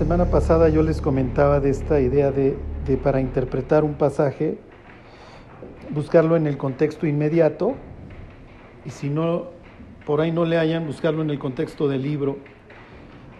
semana 0.00 0.30
pasada 0.30 0.70
yo 0.70 0.82
les 0.82 1.02
comentaba 1.02 1.60
de 1.60 1.68
esta 1.68 2.00
idea 2.00 2.32
de, 2.32 2.56
de, 2.86 2.96
para 2.96 3.20
interpretar 3.20 3.84
un 3.84 3.92
pasaje, 3.92 4.56
buscarlo 5.90 6.36
en 6.36 6.46
el 6.46 6.56
contexto 6.56 7.06
inmediato 7.06 7.74
y 8.86 8.88
si 8.88 9.10
no, 9.10 9.48
por 10.06 10.22
ahí 10.22 10.32
no 10.32 10.46
le 10.46 10.56
hayan, 10.56 10.86
buscarlo 10.86 11.20
en 11.20 11.28
el 11.28 11.38
contexto 11.38 11.86
del 11.86 12.00
libro. 12.00 12.38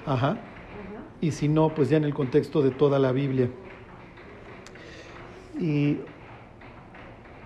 Ajá. 0.04 0.36
Y 1.22 1.30
si 1.30 1.48
no, 1.48 1.70
pues 1.70 1.88
ya 1.88 1.96
en 1.96 2.04
el 2.04 2.12
contexto 2.12 2.60
de 2.60 2.72
toda 2.72 2.98
la 2.98 3.12
Biblia. 3.12 3.48
Y 5.58 5.96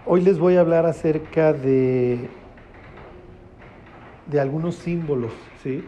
hoy 0.06 0.22
les 0.22 0.40
voy 0.40 0.56
a 0.56 0.60
hablar 0.60 0.86
acerca 0.86 1.52
de, 1.52 2.28
de 4.26 4.40
algunos 4.40 4.74
símbolos, 4.74 5.30
¿sí? 5.62 5.84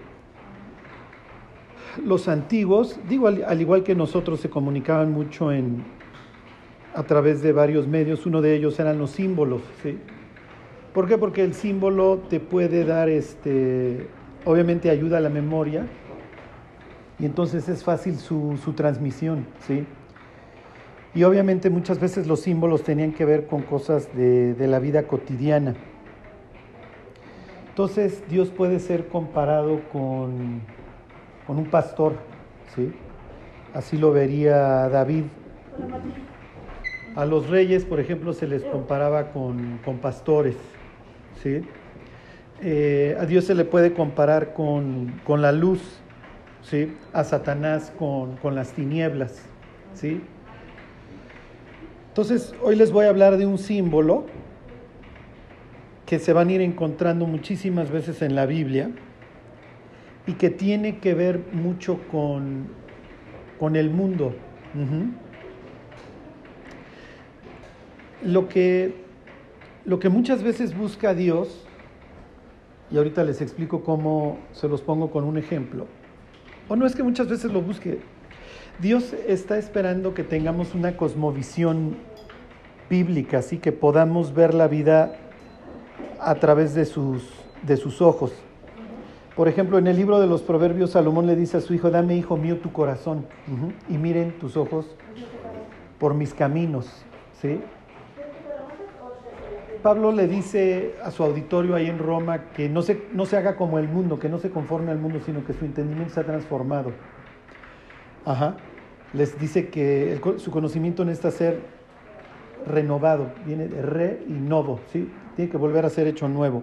Los 2.05 2.29
antiguos, 2.29 2.99
digo, 3.09 3.29
al, 3.29 3.45
al, 3.45 3.61
igual 3.61 3.83
que 3.83 3.95
nosotros, 3.95 4.41
se 4.41 4.51
comunicaban 4.51 5.13
mucho 5.13 5.53
en, 5.53 5.85
a 6.95 7.03
través 7.03 7.43
de 7.43 7.53
varios 7.53 7.87
medios. 7.87 8.27
Uno 8.27 8.41
de 8.41 8.55
ellos 8.55 8.79
eran 8.81 8.99
los 8.99 9.11
símbolos, 9.11 9.63
¿sí? 9.83 9.99
¿Por 10.93 11.07
qué? 11.07 11.19
Porque 11.19 11.45
el 11.45 11.53
símbolo 11.53 12.23
te 12.31 12.41
puede 12.41 12.85
dar, 12.85 13.11
este, 13.11 14.07
obviamente 14.47 14.89
ayuda 14.89 15.19
a 15.19 15.21
la 15.21 15.29
memoria 15.29 15.87
y 17.19 17.27
entonces 17.27 17.69
es 17.69 17.85
fácil 17.85 18.17
su, 18.17 18.59
su 18.65 18.73
transmisión, 18.73 19.47
¿sí? 19.67 19.85
Y 21.15 21.25
obviamente 21.25 21.69
muchas 21.69 22.01
veces 22.01 22.27
los 22.27 22.41
símbolos 22.41 22.83
tenían 22.83 23.13
que 23.13 23.25
ver 23.25 23.47
con 23.47 23.63
cosas 23.63 24.15
de, 24.17 24.55
de 24.55 24.67
la 24.67 24.79
vida 24.79 25.07
cotidiana. 25.07 25.75
Entonces 27.69 28.23
Dios 28.31 28.49
puede 28.49 28.81
ser 28.81 29.09
comparado 29.09 29.81
con, 29.93 30.63
con 31.47 31.59
un 31.59 31.67
pastor, 31.67 32.15
¿sí? 32.75 32.93
Así 33.75 33.97
lo 33.97 34.13
vería 34.13 34.89
David. 34.89 35.25
A 37.15 37.25
los 37.25 37.49
reyes, 37.49 37.85
por 37.85 38.01
ejemplo, 38.01 38.33
se 38.33 38.47
les 38.47 38.65
comparaba 38.65 39.31
con, 39.33 39.79
con 39.85 39.99
pastores, 39.99 40.57
¿sí? 41.43 41.63
Eh, 42.63 43.17
a 43.21 43.27
Dios 43.27 43.45
se 43.45 43.55
le 43.55 43.65
puede 43.65 43.93
comparar 43.93 44.55
con, 44.55 45.21
con 45.25 45.43
la 45.43 45.53
luz, 45.53 45.81
¿sí? 46.63 46.95
A 47.13 47.25
Satanás 47.25 47.93
con, 47.99 48.37
con 48.37 48.55
las 48.55 48.73
tinieblas, 48.73 49.43
¿sí? 49.95 50.23
Entonces, 52.09 52.55
hoy 52.63 52.77
les 52.77 52.93
voy 52.93 53.07
a 53.07 53.11
hablar 53.11 53.37
de 53.37 53.47
un 53.47 53.59
símbolo 53.59 54.25
que 56.07 56.19
se 56.19 56.33
van 56.33 56.49
a 56.49 56.53
ir 56.53 56.61
encontrando 56.61 57.27
muchísimas 57.27 57.91
veces 57.91 58.23
en 58.23 58.35
la 58.35 58.47
Biblia 58.47 58.91
y 60.27 60.35
que 60.35 60.51
tiene 60.51 60.99
que 60.99 61.15
ver 61.15 61.41
mucho 61.53 62.01
con, 62.11 62.69
con 63.59 63.77
el 63.77 63.91
mundo. 63.91 64.35
Lo, 68.23 68.49
que, 68.49 68.95
lo 69.85 69.99
que 69.99 70.09
muchas 70.09 70.43
veces 70.43 70.77
busca 70.77 71.15
Dios, 71.15 71.67
y 72.91 72.97
ahorita 72.99 73.25
les 73.25 73.41
explico 73.41 73.83
cómo 73.83 74.39
se 74.53 74.69
los 74.69 74.83
pongo 74.83 75.11
con 75.11 75.25
un 75.25 75.39
ejemplo, 75.39 75.87
o 76.69 76.77
no 76.77 76.87
es 76.87 76.95
que 76.95 77.03
muchas 77.03 77.29
veces 77.29 77.53
lo 77.53 77.63
busque, 77.63 78.01
Dios 78.81 79.15
está 79.27 79.57
esperando 79.57 80.13
que 80.13 80.25
tengamos 80.25 80.75
una 80.75 80.97
cosmovisión 80.97 81.97
bíblica, 82.91 83.39
así 83.39 83.59
que 83.59 83.73
podamos 83.73 84.35
ver 84.35 84.53
la 84.53 84.69
vida 84.69 85.17
a 86.21 86.35
través 86.35 86.75
de 86.75 86.85
sus, 86.85 87.23
de 87.63 87.77
sus 87.77 88.03
ojos. 88.03 88.33
Por 89.37 89.49
ejemplo, 89.49 89.77
en 89.77 89.87
el 89.87 89.97
libro 89.97 90.19
de 90.19 90.27
los 90.27 90.41
Proverbios, 90.41 90.93
Salomón 90.93 91.27
le 91.27 91.37
dice 91.37 91.59
a 91.59 91.61
su 91.61 91.75
hijo, 91.75 91.91
dame, 91.91 92.17
hijo 92.17 92.39
mío, 92.39 92.59
tu 92.59 92.73
corazón, 92.73 93.27
y 93.87 93.99
miren 93.99 94.39
tus 94.39 94.57
ojos 94.57 94.97
por 95.99 96.15
mis 96.15 96.33
caminos. 96.33 97.05
¿sí? 97.41 97.61
Pablo 99.83 100.11
le 100.11 100.27
dice 100.27 100.95
a 101.05 101.11
su 101.11 101.23
auditorio 101.23 101.75
ahí 101.75 101.87
en 101.87 101.99
Roma 101.99 102.51
que 102.57 102.71
no 102.71 102.81
se, 102.81 103.09
no 103.13 103.27
se 103.27 103.37
haga 103.37 103.57
como 103.57 103.79
el 103.79 103.89
mundo, 103.89 104.19
que 104.19 104.31
no 104.31 104.39
se 104.39 104.51
conforme 104.51 104.91
al 104.91 104.99
mundo, 104.99 105.21
sino 105.25 105.45
que 105.45 105.53
su 105.53 105.67
entendimiento 105.67 106.15
se 106.15 106.21
ha 106.21 106.25
transformado. 106.25 106.93
Ajá. 108.25 108.57
Les 109.13 109.39
dice 109.39 109.69
que 109.69 110.19
su 110.39 110.51
conocimiento 110.51 111.05
necesita 111.05 111.31
ser 111.31 111.61
renovado, 112.67 113.31
viene 113.45 113.69
de 113.69 113.83
re 113.83 114.23
y 114.27 114.33
novo, 114.33 114.81
¿sí? 114.93 115.13
Tiene 115.37 115.51
que 115.51 115.57
volver 115.57 115.85
a 115.85 115.91
ser 115.91 116.07
hecho 116.07 116.27
nuevo. 116.27 116.63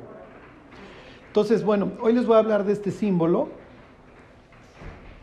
Entonces, 1.33 1.63
bueno, 1.63 1.94
hoy 1.99 2.13
les 2.13 2.27
voy 2.27 2.35
a 2.35 2.39
hablar 2.41 2.63
de 2.63 2.73
este 2.73 2.91
símbolo. 2.91 3.49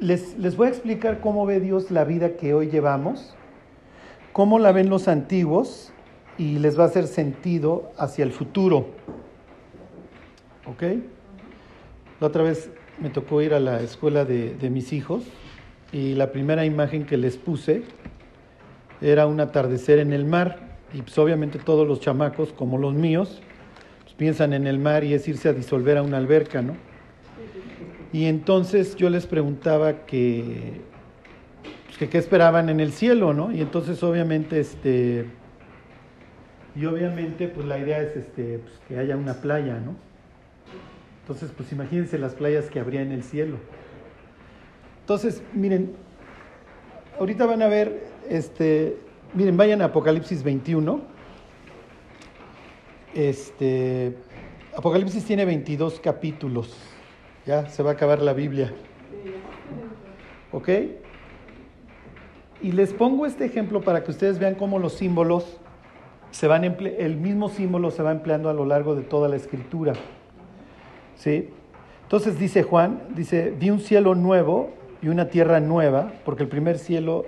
Les, 0.00 0.36
les 0.38 0.56
voy 0.56 0.66
a 0.66 0.70
explicar 0.70 1.20
cómo 1.20 1.46
ve 1.46 1.60
Dios 1.60 1.92
la 1.92 2.02
vida 2.02 2.36
que 2.36 2.52
hoy 2.52 2.68
llevamos, 2.68 3.36
cómo 4.32 4.58
la 4.58 4.72
ven 4.72 4.90
los 4.90 5.06
antiguos 5.06 5.92
y 6.36 6.58
les 6.58 6.76
va 6.76 6.82
a 6.82 6.86
hacer 6.88 7.06
sentido 7.06 7.92
hacia 7.96 8.24
el 8.24 8.32
futuro. 8.32 8.86
¿Ok? 10.66 10.82
La 12.18 12.26
otra 12.26 12.42
vez 12.42 12.72
me 12.98 13.10
tocó 13.10 13.40
ir 13.40 13.54
a 13.54 13.60
la 13.60 13.80
escuela 13.80 14.24
de, 14.24 14.56
de 14.56 14.68
mis 14.68 14.92
hijos 14.92 15.22
y 15.92 16.14
la 16.14 16.32
primera 16.32 16.64
imagen 16.64 17.06
que 17.06 17.18
les 17.18 17.36
puse 17.36 17.84
era 19.00 19.28
un 19.28 19.38
atardecer 19.38 20.00
en 20.00 20.12
el 20.12 20.24
mar 20.24 20.58
y 20.92 21.02
pues 21.02 21.16
obviamente 21.18 21.60
todos 21.60 21.86
los 21.86 22.00
chamacos 22.00 22.52
como 22.52 22.78
los 22.78 22.94
míos 22.94 23.40
piensan 24.20 24.52
en 24.52 24.66
el 24.66 24.78
mar 24.78 25.02
y 25.02 25.14
es 25.14 25.26
irse 25.28 25.48
a 25.48 25.54
disolver 25.54 25.96
a 25.96 26.02
una 26.02 26.18
alberca, 26.18 26.60
¿no? 26.60 26.76
Y 28.12 28.26
entonces 28.26 28.94
yo 28.94 29.08
les 29.08 29.24
preguntaba 29.24 30.04
que 30.04 30.82
pues, 31.86 31.96
que 31.96 32.10
qué 32.10 32.18
esperaban 32.18 32.68
en 32.68 32.80
el 32.80 32.92
cielo, 32.92 33.32
¿no? 33.32 33.50
Y 33.50 33.62
entonces 33.62 34.02
obviamente 34.02 34.60
este 34.60 35.24
y 36.76 36.84
obviamente 36.84 37.48
pues 37.48 37.66
la 37.66 37.78
idea 37.78 38.02
es 38.02 38.14
este 38.14 38.58
pues, 38.58 38.74
que 38.86 38.98
haya 38.98 39.16
una 39.16 39.40
playa, 39.40 39.80
¿no? 39.82 39.96
Entonces 41.22 41.50
pues 41.56 41.72
imagínense 41.72 42.18
las 42.18 42.34
playas 42.34 42.66
que 42.66 42.78
habría 42.78 43.00
en 43.00 43.12
el 43.12 43.22
cielo. 43.22 43.56
Entonces, 45.00 45.42
miren, 45.54 45.92
ahorita 47.18 47.46
van 47.46 47.62
a 47.62 47.68
ver, 47.68 48.04
este, 48.28 48.98
miren, 49.32 49.56
vayan 49.56 49.80
a 49.80 49.86
Apocalipsis 49.86 50.42
21. 50.42 51.19
Este, 53.14 54.16
Apocalipsis 54.76 55.24
tiene 55.24 55.44
22 55.44 56.00
capítulos. 56.00 56.76
Ya 57.46 57.68
se 57.68 57.82
va 57.82 57.90
a 57.90 57.92
acabar 57.94 58.20
la 58.22 58.32
Biblia. 58.32 58.72
¿Ok? 60.52 60.68
Y 62.62 62.72
les 62.72 62.92
pongo 62.92 63.26
este 63.26 63.44
ejemplo 63.46 63.80
para 63.80 64.04
que 64.04 64.10
ustedes 64.10 64.38
vean 64.38 64.54
cómo 64.54 64.78
los 64.78 64.94
símbolos 64.94 65.60
se 66.30 66.46
van 66.46 66.64
el 66.64 67.16
mismo 67.16 67.48
símbolo 67.48 67.90
se 67.90 68.02
va 68.02 68.12
empleando 68.12 68.48
a 68.48 68.54
lo 68.54 68.64
largo 68.64 68.94
de 68.94 69.02
toda 69.02 69.28
la 69.28 69.36
escritura. 69.36 69.94
¿Sí? 71.16 71.50
Entonces 72.02 72.38
dice 72.38 72.62
Juan, 72.62 73.02
dice, 73.14 73.54
vi 73.58 73.70
un 73.70 73.80
cielo 73.80 74.14
nuevo 74.14 74.70
y 75.02 75.08
una 75.08 75.28
tierra 75.28 75.60
nueva, 75.60 76.12
porque 76.24 76.42
el 76.42 76.48
primer 76.48 76.78
cielo 76.78 77.24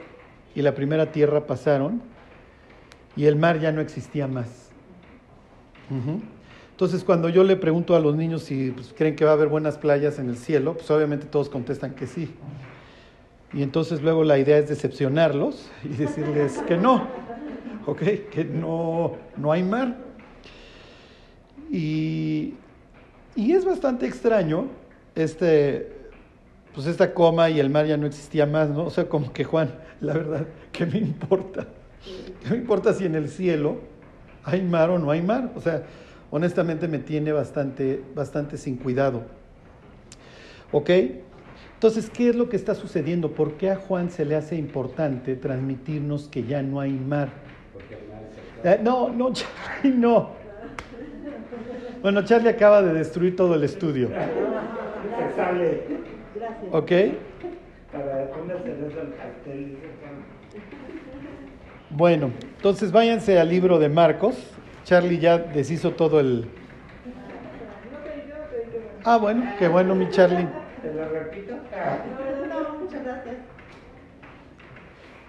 y 0.55 0.63
la 0.63 0.75
primera 0.75 1.13
tierra 1.13 1.47
pasaron 1.47 2.03
y 3.17 3.27
el 3.27 3.37
mar 3.37 3.61
ya 3.61 3.73
no 3.73 3.81
existía 3.81 4.27
más. 4.27 4.72
Entonces, 6.71 7.05
cuando 7.05 7.29
yo 7.29 7.45
le 7.45 7.57
pregunto 7.57 7.95
a 7.95 8.01
los 8.01 8.17
niños 8.17 8.43
si 8.43 8.71
pues, 8.71 8.95
creen 8.97 9.15
que 9.15 9.25
va 9.25 9.33
a 9.33 9.35
haber 9.35 9.49
buenas 9.49 9.79
playas 9.79 10.19
en 10.19 10.29
el 10.29 10.37
cielo, 10.37 10.75
pues 10.75 10.91
obviamente 10.91 11.27
todos 11.27 11.49
contestan 11.49 11.95
que 11.95 12.07
sí. 12.07 12.35
Y 13.53 13.63
entonces 13.63 14.03
luego 14.03 14.25
la 14.25 14.39
idea 14.39 14.59
es 14.59 14.69
decepcionarlos 14.69 15.71
y 15.85 15.89
decirles 15.97 16.59
que 16.67 16.77
no, 16.77 17.07
¿ok? 17.87 18.03
Que 18.31 18.45
no, 18.45 19.17
no 19.37 19.53
hay 19.53 19.63
mar. 19.63 19.97
Y, 21.71 22.55
y 23.37 23.53
es 23.53 23.65
bastante 23.65 24.07
extraño 24.07 24.67
este, 25.15 25.93
pues 26.75 26.87
esta 26.87 27.13
coma 27.13 27.51
y 27.51 27.61
el 27.61 27.71
mar 27.71 27.87
ya 27.87 27.97
no 27.97 28.07
existía 28.07 28.47
más, 28.47 28.71
¿no? 28.71 28.87
O 28.87 28.91
sea, 28.91 29.09
como 29.09 29.33
que 29.33 29.45
Juan, 29.45 29.75
la 30.01 30.15
verdad, 30.15 30.47
¿qué 30.73 30.87
me 30.87 30.99
importa? 30.99 31.67
¿Qué 32.43 32.51
me 32.51 32.57
importa 32.57 32.93
si 32.93 33.05
en 33.05 33.15
el 33.15 33.29
cielo 33.29 33.92
hay 34.45 34.63
mar 34.63 34.91
o 34.91 34.99
no 34.99 35.11
hay 35.11 35.23
mar? 35.23 35.51
O 35.55 35.61
sea, 35.61 35.83
honestamente 36.31 36.89
me 36.89 36.99
tiene 36.99 37.33
bastante, 37.33 38.03
bastante 38.15 38.57
sin 38.57 38.77
cuidado. 38.77 39.23
¿Ok? 40.73 40.91
Entonces, 41.75 42.11
¿qué 42.11 42.31
es 42.31 42.37
lo 42.37 42.49
que 42.49 42.57
está 42.57 42.75
sucediendo? 42.75 43.33
¿Por 43.33 43.55
qué 43.55 43.71
a 43.71 43.77
Juan 43.77 44.11
se 44.11 44.25
le 44.25 44.37
hace 44.37 44.57
importante 44.57 45.35
transmitirnos 45.37 46.29
que 46.29 46.45
ya 46.45 46.63
no 46.63 46.81
hay 46.81 46.93
mar? 46.93 47.29
Eh, 48.65 48.79
no, 48.83 49.09
no, 49.09 49.33
Charlie, 49.83 49.99
no. 49.99 50.31
Bueno, 52.01 52.25
Charlie 52.25 52.49
acaba 52.49 52.83
de 52.83 52.93
destruir 52.95 53.37
todo 53.37 53.55
el 53.55 53.65
estudio. 53.65 54.09
Se 54.09 55.37
sale. 55.37 55.83
¿Ok? 56.71 56.93
Para 57.93 58.31
ponerse 58.31 59.01
al 59.01 59.15
cartel. 59.15 59.77
Bueno, 61.95 62.31
entonces 62.57 62.91
váyanse 62.91 63.39
al 63.39 63.51
libro 63.51 63.79
de 63.79 63.91
Marcos. 63.91 64.35
Charlie 64.85 65.19
ya 65.19 65.37
deshizo 65.37 65.91
todo 65.93 66.21
el... 66.21 66.49
Ah, 69.05 69.19
bueno, 69.19 69.53
qué 69.59 69.69
bueno, 69.69 69.95
mi 69.95 70.09
Charlie. 70.09 70.49
¿Te 70.81 70.95
lo 70.95 71.07
repito? 71.09 71.55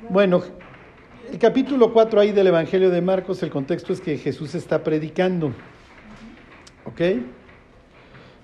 Bueno, 0.09 0.41
el 1.29 1.37
capítulo 1.37 1.91
4 1.91 2.21
ahí 2.21 2.31
del 2.31 2.47
Evangelio 2.47 2.89
de 2.91 3.01
Marcos, 3.01 3.43
el 3.43 3.49
contexto 3.49 3.91
es 3.91 3.99
que 3.99 4.17
Jesús 4.17 4.55
está 4.55 4.85
predicando. 4.85 5.51
¿Ok? 6.85 7.01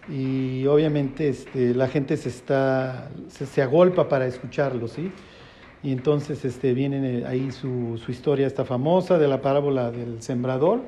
Y 0.09 0.65
obviamente 0.65 1.29
este, 1.29 1.73
la 1.73 1.87
gente 1.87 2.17
se, 2.17 2.27
está, 2.27 3.09
se, 3.29 3.45
se 3.45 3.61
agolpa 3.61 4.09
para 4.09 4.25
escucharlo, 4.25 4.89
¿sí? 4.89 5.09
Y 5.81 5.93
entonces 5.93 6.43
este, 6.43 6.73
viene 6.73 7.25
ahí 7.25 7.51
su, 7.51 7.97
su 8.03 8.11
historia 8.11 8.47
esta 8.47 8.65
famosa 8.65 9.17
de 9.17 9.27
la 9.27 9.41
parábola 9.41 9.91
del 9.91 10.21
sembrador, 10.21 10.81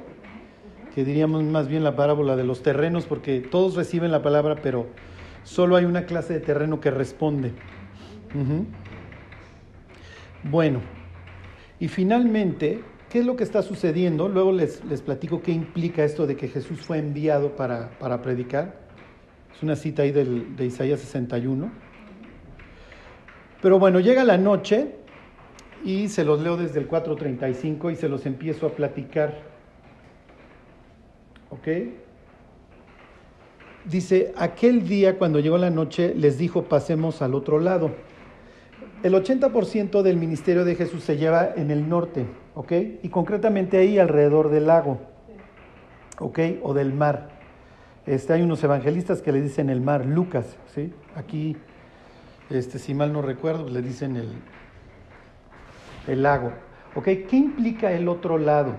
que 0.94 1.06
diríamos 1.06 1.44
más 1.44 1.68
bien 1.70 1.84
la 1.84 1.96
parábola 1.96 2.36
de 2.36 2.44
los 2.44 2.62
terrenos, 2.62 3.06
porque 3.06 3.40
todos 3.40 3.76
reciben 3.76 4.12
la 4.12 4.22
palabra, 4.22 4.58
pero 4.62 4.88
solo 5.44 5.78
hay 5.78 5.86
una 5.86 6.06
clase 6.06 6.34
de 6.34 6.40
terreno 6.42 6.82
que 6.82 6.92
responde. 6.92 7.54
Bueno, 10.44 10.82
y 11.80 11.88
finalmente, 11.88 12.82
¿qué 13.10 13.20
es 13.20 13.26
lo 13.26 13.38
que 13.38 13.44
está 13.44 13.62
sucediendo? 13.62 14.28
Luego 14.28 14.52
les, 14.52 14.84
les 14.86 15.02
platico 15.02 15.42
qué 15.42 15.52
implica 15.52 16.04
esto 16.04 16.28
de 16.28 16.36
que 16.36 16.50
Jesús 16.50 16.82
fue 16.82 16.98
enviado 16.98 17.56
para, 17.56 17.92
para 17.98 18.22
predicar. 18.22 18.82
Es 19.56 19.64
una 19.64 19.76
cita 19.76 20.04
ahí 20.04 20.12
del, 20.12 20.56
de 20.56 20.66
Isaías 20.66 21.00
61. 21.00 21.72
Pero 23.62 23.80
bueno, 23.80 24.00
llega 24.00 24.24
la 24.24 24.38
noche 24.38 24.96
y 25.84 26.10
se 26.10 26.24
los 26.24 26.42
leo 26.42 26.58
desde 26.58 26.80
el 26.80 26.90
4.35 26.90 27.92
y 27.92 27.96
se 27.96 28.10
los 28.10 28.26
empiezo 28.26 28.68
a 28.68 28.70
platicar. 28.72 29.40
¿Ok? 31.50 31.68
Dice, 33.86 34.34
aquel 34.38 34.88
día 34.88 35.18
cuando 35.18 35.40
llegó 35.40 35.58
la 35.58 35.70
noche 35.70 36.14
les 36.16 36.38
dijo, 36.38 36.64
pasemos 36.64 37.22
al 37.22 37.34
otro 37.34 37.60
lado. 37.60 37.92
El 39.04 39.14
80% 39.14 40.04
del 40.04 40.18
ministerio 40.18 40.64
de 40.64 40.76
Jesús 40.76 41.04
se 41.04 41.18
lleva 41.18 41.54
en 41.56 41.72
el 41.72 41.90
norte, 41.90 42.28
¿ok? 42.54 42.72
Y 43.02 43.10
concretamente 43.10 43.78
ahí 43.80 43.98
alrededor 43.98 44.50
del 44.50 44.68
lago, 44.68 45.00
¿ok? 46.20 46.40
O 46.62 46.76
del 46.76 46.94
mar. 46.94 47.30
Este, 48.06 48.34
hay 48.34 48.44
unos 48.44 48.64
evangelistas 48.64 49.24
que 49.24 49.32
le 49.32 49.42
dicen 49.42 49.72
el 49.72 49.82
mar, 49.82 50.06
Lucas, 50.06 50.56
¿sí? 50.68 50.94
Aquí, 51.16 51.58
este, 52.52 52.80
si 52.80 52.94
mal 52.94 53.14
no 53.14 53.22
recuerdo, 53.22 53.68
le 53.70 53.82
dicen 53.82 54.16
el, 54.16 54.34
el 56.08 56.24
lago, 56.24 56.52
¿ok? 56.96 57.06
¿Qué 57.06 57.36
implica 57.36 57.92
el 57.92 58.08
otro 58.08 58.38
lado? 58.38 58.76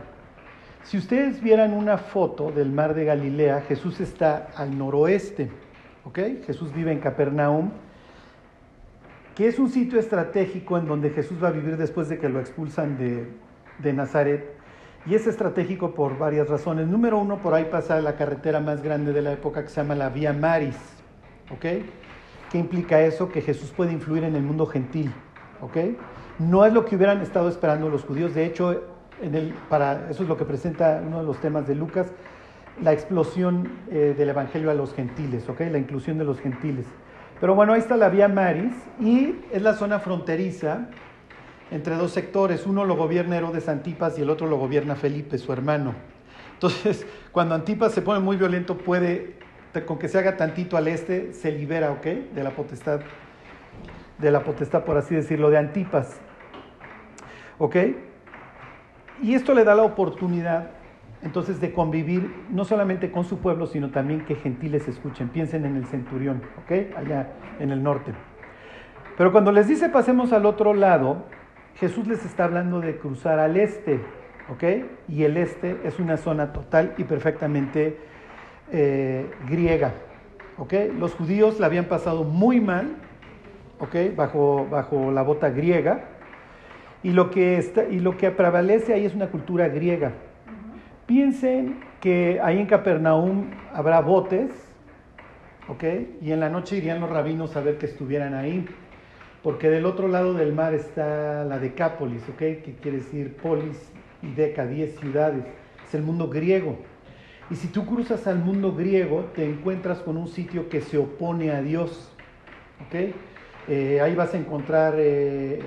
Si 0.84 0.98
ustedes 0.98 1.40
vieran 1.40 1.72
una 1.72 1.96
foto 1.98 2.50
del 2.50 2.70
mar 2.70 2.94
de 2.94 3.04
Galilea, 3.04 3.62
Jesús 3.62 4.00
está 4.00 4.48
al 4.56 4.76
noroeste, 4.76 5.50
¿ok? 6.04 6.18
Jesús 6.46 6.72
vive 6.74 6.92
en 6.92 6.98
Capernaum 6.98 7.70
que 9.34 9.48
es 9.48 9.58
un 9.58 9.70
sitio 9.70 9.98
estratégico 9.98 10.76
en 10.76 10.86
donde 10.86 11.10
Jesús 11.10 11.42
va 11.42 11.48
a 11.48 11.52
vivir 11.52 11.76
después 11.76 12.08
de 12.08 12.18
que 12.18 12.28
lo 12.28 12.40
expulsan 12.40 12.98
de, 12.98 13.28
de, 13.78 13.92
Nazaret. 13.92 14.44
Y 15.06 15.14
es 15.14 15.26
estratégico 15.26 15.94
por 15.94 16.18
varias 16.18 16.48
razones. 16.48 16.86
Número 16.86 17.18
uno, 17.18 17.38
por 17.38 17.54
ahí 17.54 17.64
pasa 17.64 18.00
la 18.00 18.14
carretera 18.14 18.60
más 18.60 18.82
grande 18.82 19.12
de 19.12 19.22
la 19.22 19.32
época 19.32 19.62
que 19.62 19.68
se 19.68 19.76
llama 19.76 19.94
la 19.94 20.10
Vía 20.10 20.32
Maris. 20.32 20.76
¿Ok? 21.50 21.64
¿Qué 22.52 22.58
implica 22.58 23.00
eso? 23.00 23.30
Que 23.30 23.40
Jesús 23.40 23.70
puede 23.70 23.92
influir 23.92 24.24
en 24.24 24.36
el 24.36 24.42
mundo 24.42 24.66
gentil. 24.66 25.10
¿Ok? 25.62 25.78
No 26.38 26.66
es 26.66 26.74
lo 26.74 26.84
que 26.84 26.96
hubieran 26.96 27.22
estado 27.22 27.48
esperando 27.48 27.88
los 27.88 28.04
judíos. 28.04 28.34
De 28.34 28.44
hecho, 28.44 28.82
para, 29.70 30.10
eso 30.10 30.22
es 30.22 30.28
lo 30.28 30.36
que 30.36 30.44
presenta 30.44 31.02
uno 31.02 31.20
de 31.20 31.24
los 31.24 31.40
temas 31.40 31.66
de 31.66 31.74
Lucas, 31.74 32.12
la 32.82 32.92
explosión 32.92 33.70
eh, 33.90 34.14
del 34.16 34.28
Evangelio 34.28 34.70
a 34.70 34.74
los 34.74 34.92
gentiles. 34.92 35.48
¿Ok? 35.48 35.60
La 35.70 35.78
inclusión 35.78 36.18
de 36.18 36.24
los 36.24 36.40
gentiles. 36.40 36.84
Pero 37.40 37.54
bueno, 37.54 37.72
ahí 37.72 37.80
está 37.80 37.96
la 37.96 38.10
vía 38.10 38.28
Maris 38.28 38.74
y 39.00 39.34
es 39.50 39.62
la 39.62 39.72
zona 39.72 39.98
fronteriza 39.98 40.90
entre 41.70 41.96
dos 41.96 42.12
sectores. 42.12 42.66
Uno 42.66 42.84
lo 42.84 42.96
gobierna 42.96 43.38
Herodes 43.38 43.66
Antipas 43.70 44.18
y 44.18 44.22
el 44.22 44.28
otro 44.28 44.46
lo 44.46 44.58
gobierna 44.58 44.94
Felipe, 44.94 45.38
su 45.38 45.54
hermano. 45.54 45.94
Entonces, 46.52 47.06
cuando 47.32 47.54
Antipas 47.54 47.92
se 47.92 48.02
pone 48.02 48.20
muy 48.20 48.36
violento, 48.36 48.76
puede, 48.76 49.38
con 49.80 49.98
que 49.98 50.08
se 50.08 50.18
haga 50.18 50.36
tantito 50.36 50.76
al 50.76 50.88
este, 50.88 51.32
se 51.32 51.50
libera, 51.50 51.90
¿ok? 51.92 52.04
De 52.34 52.42
la 52.42 52.50
potestad, 52.50 53.00
de 54.18 54.30
la 54.30 54.44
potestad, 54.44 54.84
por 54.84 54.98
así 54.98 55.14
decirlo, 55.14 55.50
de 55.50 55.58
Antipas. 55.58 56.20
¿Ok? 57.58 57.76
Y 59.22 59.34
esto 59.34 59.54
le 59.54 59.64
da 59.64 59.74
la 59.74 59.82
oportunidad 59.82 60.70
entonces 61.22 61.60
de 61.60 61.72
convivir 61.72 62.34
no 62.50 62.64
solamente 62.64 63.10
con 63.10 63.24
su 63.24 63.38
pueblo, 63.38 63.66
sino 63.66 63.90
también 63.90 64.24
que 64.24 64.34
gentiles 64.34 64.88
escuchen. 64.88 65.28
Piensen 65.28 65.64
en 65.64 65.76
el 65.76 65.86
centurión, 65.86 66.42
¿ok? 66.62 66.96
Allá 66.96 67.28
en 67.60 67.70
el 67.70 67.82
norte. 67.82 68.12
Pero 69.16 69.32
cuando 69.32 69.52
les 69.52 69.68
dice 69.68 69.88
pasemos 69.88 70.32
al 70.32 70.46
otro 70.46 70.74
lado, 70.74 71.24
Jesús 71.76 72.06
les 72.06 72.24
está 72.24 72.44
hablando 72.44 72.80
de 72.80 72.96
cruzar 72.96 73.38
al 73.38 73.56
este, 73.56 74.00
¿ok? 74.50 74.64
Y 75.08 75.22
el 75.22 75.36
este 75.36 75.78
es 75.84 75.98
una 75.98 76.16
zona 76.16 76.52
total 76.52 76.94
y 76.98 77.04
perfectamente 77.04 77.98
eh, 78.70 79.30
griega, 79.48 79.92
¿ok? 80.58 80.74
Los 80.98 81.14
judíos 81.14 81.58
la 81.58 81.66
habían 81.66 81.86
pasado 81.86 82.24
muy 82.24 82.60
mal, 82.60 82.96
¿ok? 83.78 84.14
Bajo, 84.16 84.66
bajo 84.70 85.10
la 85.10 85.22
bota 85.22 85.50
griega. 85.50 86.04
Y 87.02 87.10
lo, 87.10 87.30
que 87.30 87.58
está, 87.58 87.84
y 87.84 87.98
lo 87.98 88.16
que 88.16 88.30
prevalece 88.30 88.94
ahí 88.94 89.04
es 89.04 89.14
una 89.14 89.26
cultura 89.26 89.68
griega. 89.68 90.12
Piensen 91.06 91.80
que 92.00 92.40
ahí 92.42 92.58
en 92.58 92.66
Capernaum 92.66 93.50
habrá 93.72 94.00
botes, 94.00 94.50
¿ok? 95.68 95.84
Y 96.20 96.30
en 96.30 96.40
la 96.40 96.48
noche 96.48 96.76
irían 96.76 97.00
los 97.00 97.10
rabinos 97.10 97.56
a 97.56 97.60
ver 97.60 97.78
que 97.78 97.86
estuvieran 97.86 98.34
ahí, 98.34 98.66
porque 99.42 99.68
del 99.68 99.84
otro 99.84 100.06
lado 100.06 100.34
del 100.34 100.52
mar 100.52 100.74
está 100.74 101.44
la 101.44 101.58
Decápolis, 101.58 102.22
¿ok? 102.28 102.38
Que 102.38 102.76
quiere 102.80 102.98
decir 102.98 103.36
polis 103.36 103.92
y 104.22 104.32
deca, 104.32 104.64
10 104.64 105.00
ciudades. 105.00 105.44
Es 105.86 105.94
el 105.94 106.02
mundo 106.02 106.28
griego. 106.28 106.78
Y 107.50 107.56
si 107.56 107.68
tú 107.68 107.84
cruzas 107.84 108.26
al 108.26 108.38
mundo 108.38 108.74
griego, 108.74 109.30
te 109.34 109.44
encuentras 109.44 109.98
con 109.98 110.16
un 110.16 110.28
sitio 110.28 110.68
que 110.68 110.80
se 110.80 110.98
opone 110.98 111.50
a 111.50 111.60
Dios. 111.60 112.12
Eh, 113.68 114.00
ahí 114.00 114.14
vas 114.14 114.34
a 114.34 114.38
encontrar 114.38 114.94
eh, 114.96 115.60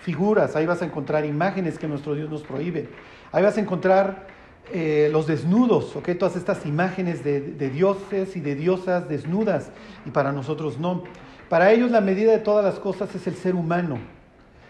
figuras, 0.00 0.56
ahí 0.56 0.66
vas 0.66 0.82
a 0.82 0.86
encontrar 0.86 1.24
imágenes 1.24 1.78
que 1.78 1.88
nuestro 1.88 2.14
Dios 2.14 2.30
nos 2.30 2.42
prohíbe. 2.42 2.88
Ahí 3.32 3.42
vas 3.42 3.56
a 3.56 3.60
encontrar 3.60 4.26
eh, 4.72 5.08
los 5.12 5.26
desnudos. 5.26 5.96
Todas 6.18 6.36
estas 6.36 6.64
imágenes 6.64 7.22
de, 7.24 7.40
dioses 7.70 8.36
y 8.36 8.40
de 8.40 8.54
diosas 8.54 9.08
desnudas, 9.08 9.70
y 10.04 10.10
para 10.10 10.32
nosotros 10.32 10.78
no. 10.78 11.04
Para 11.48 11.72
ellos 11.72 11.90
la 11.90 12.00
medida 12.00 12.32
de 12.32 12.38
todas 12.38 12.64
las 12.64 12.78
cosas 12.78 13.14
es 13.14 13.26
el 13.26 13.34
ser 13.34 13.54
humano. 13.54 13.98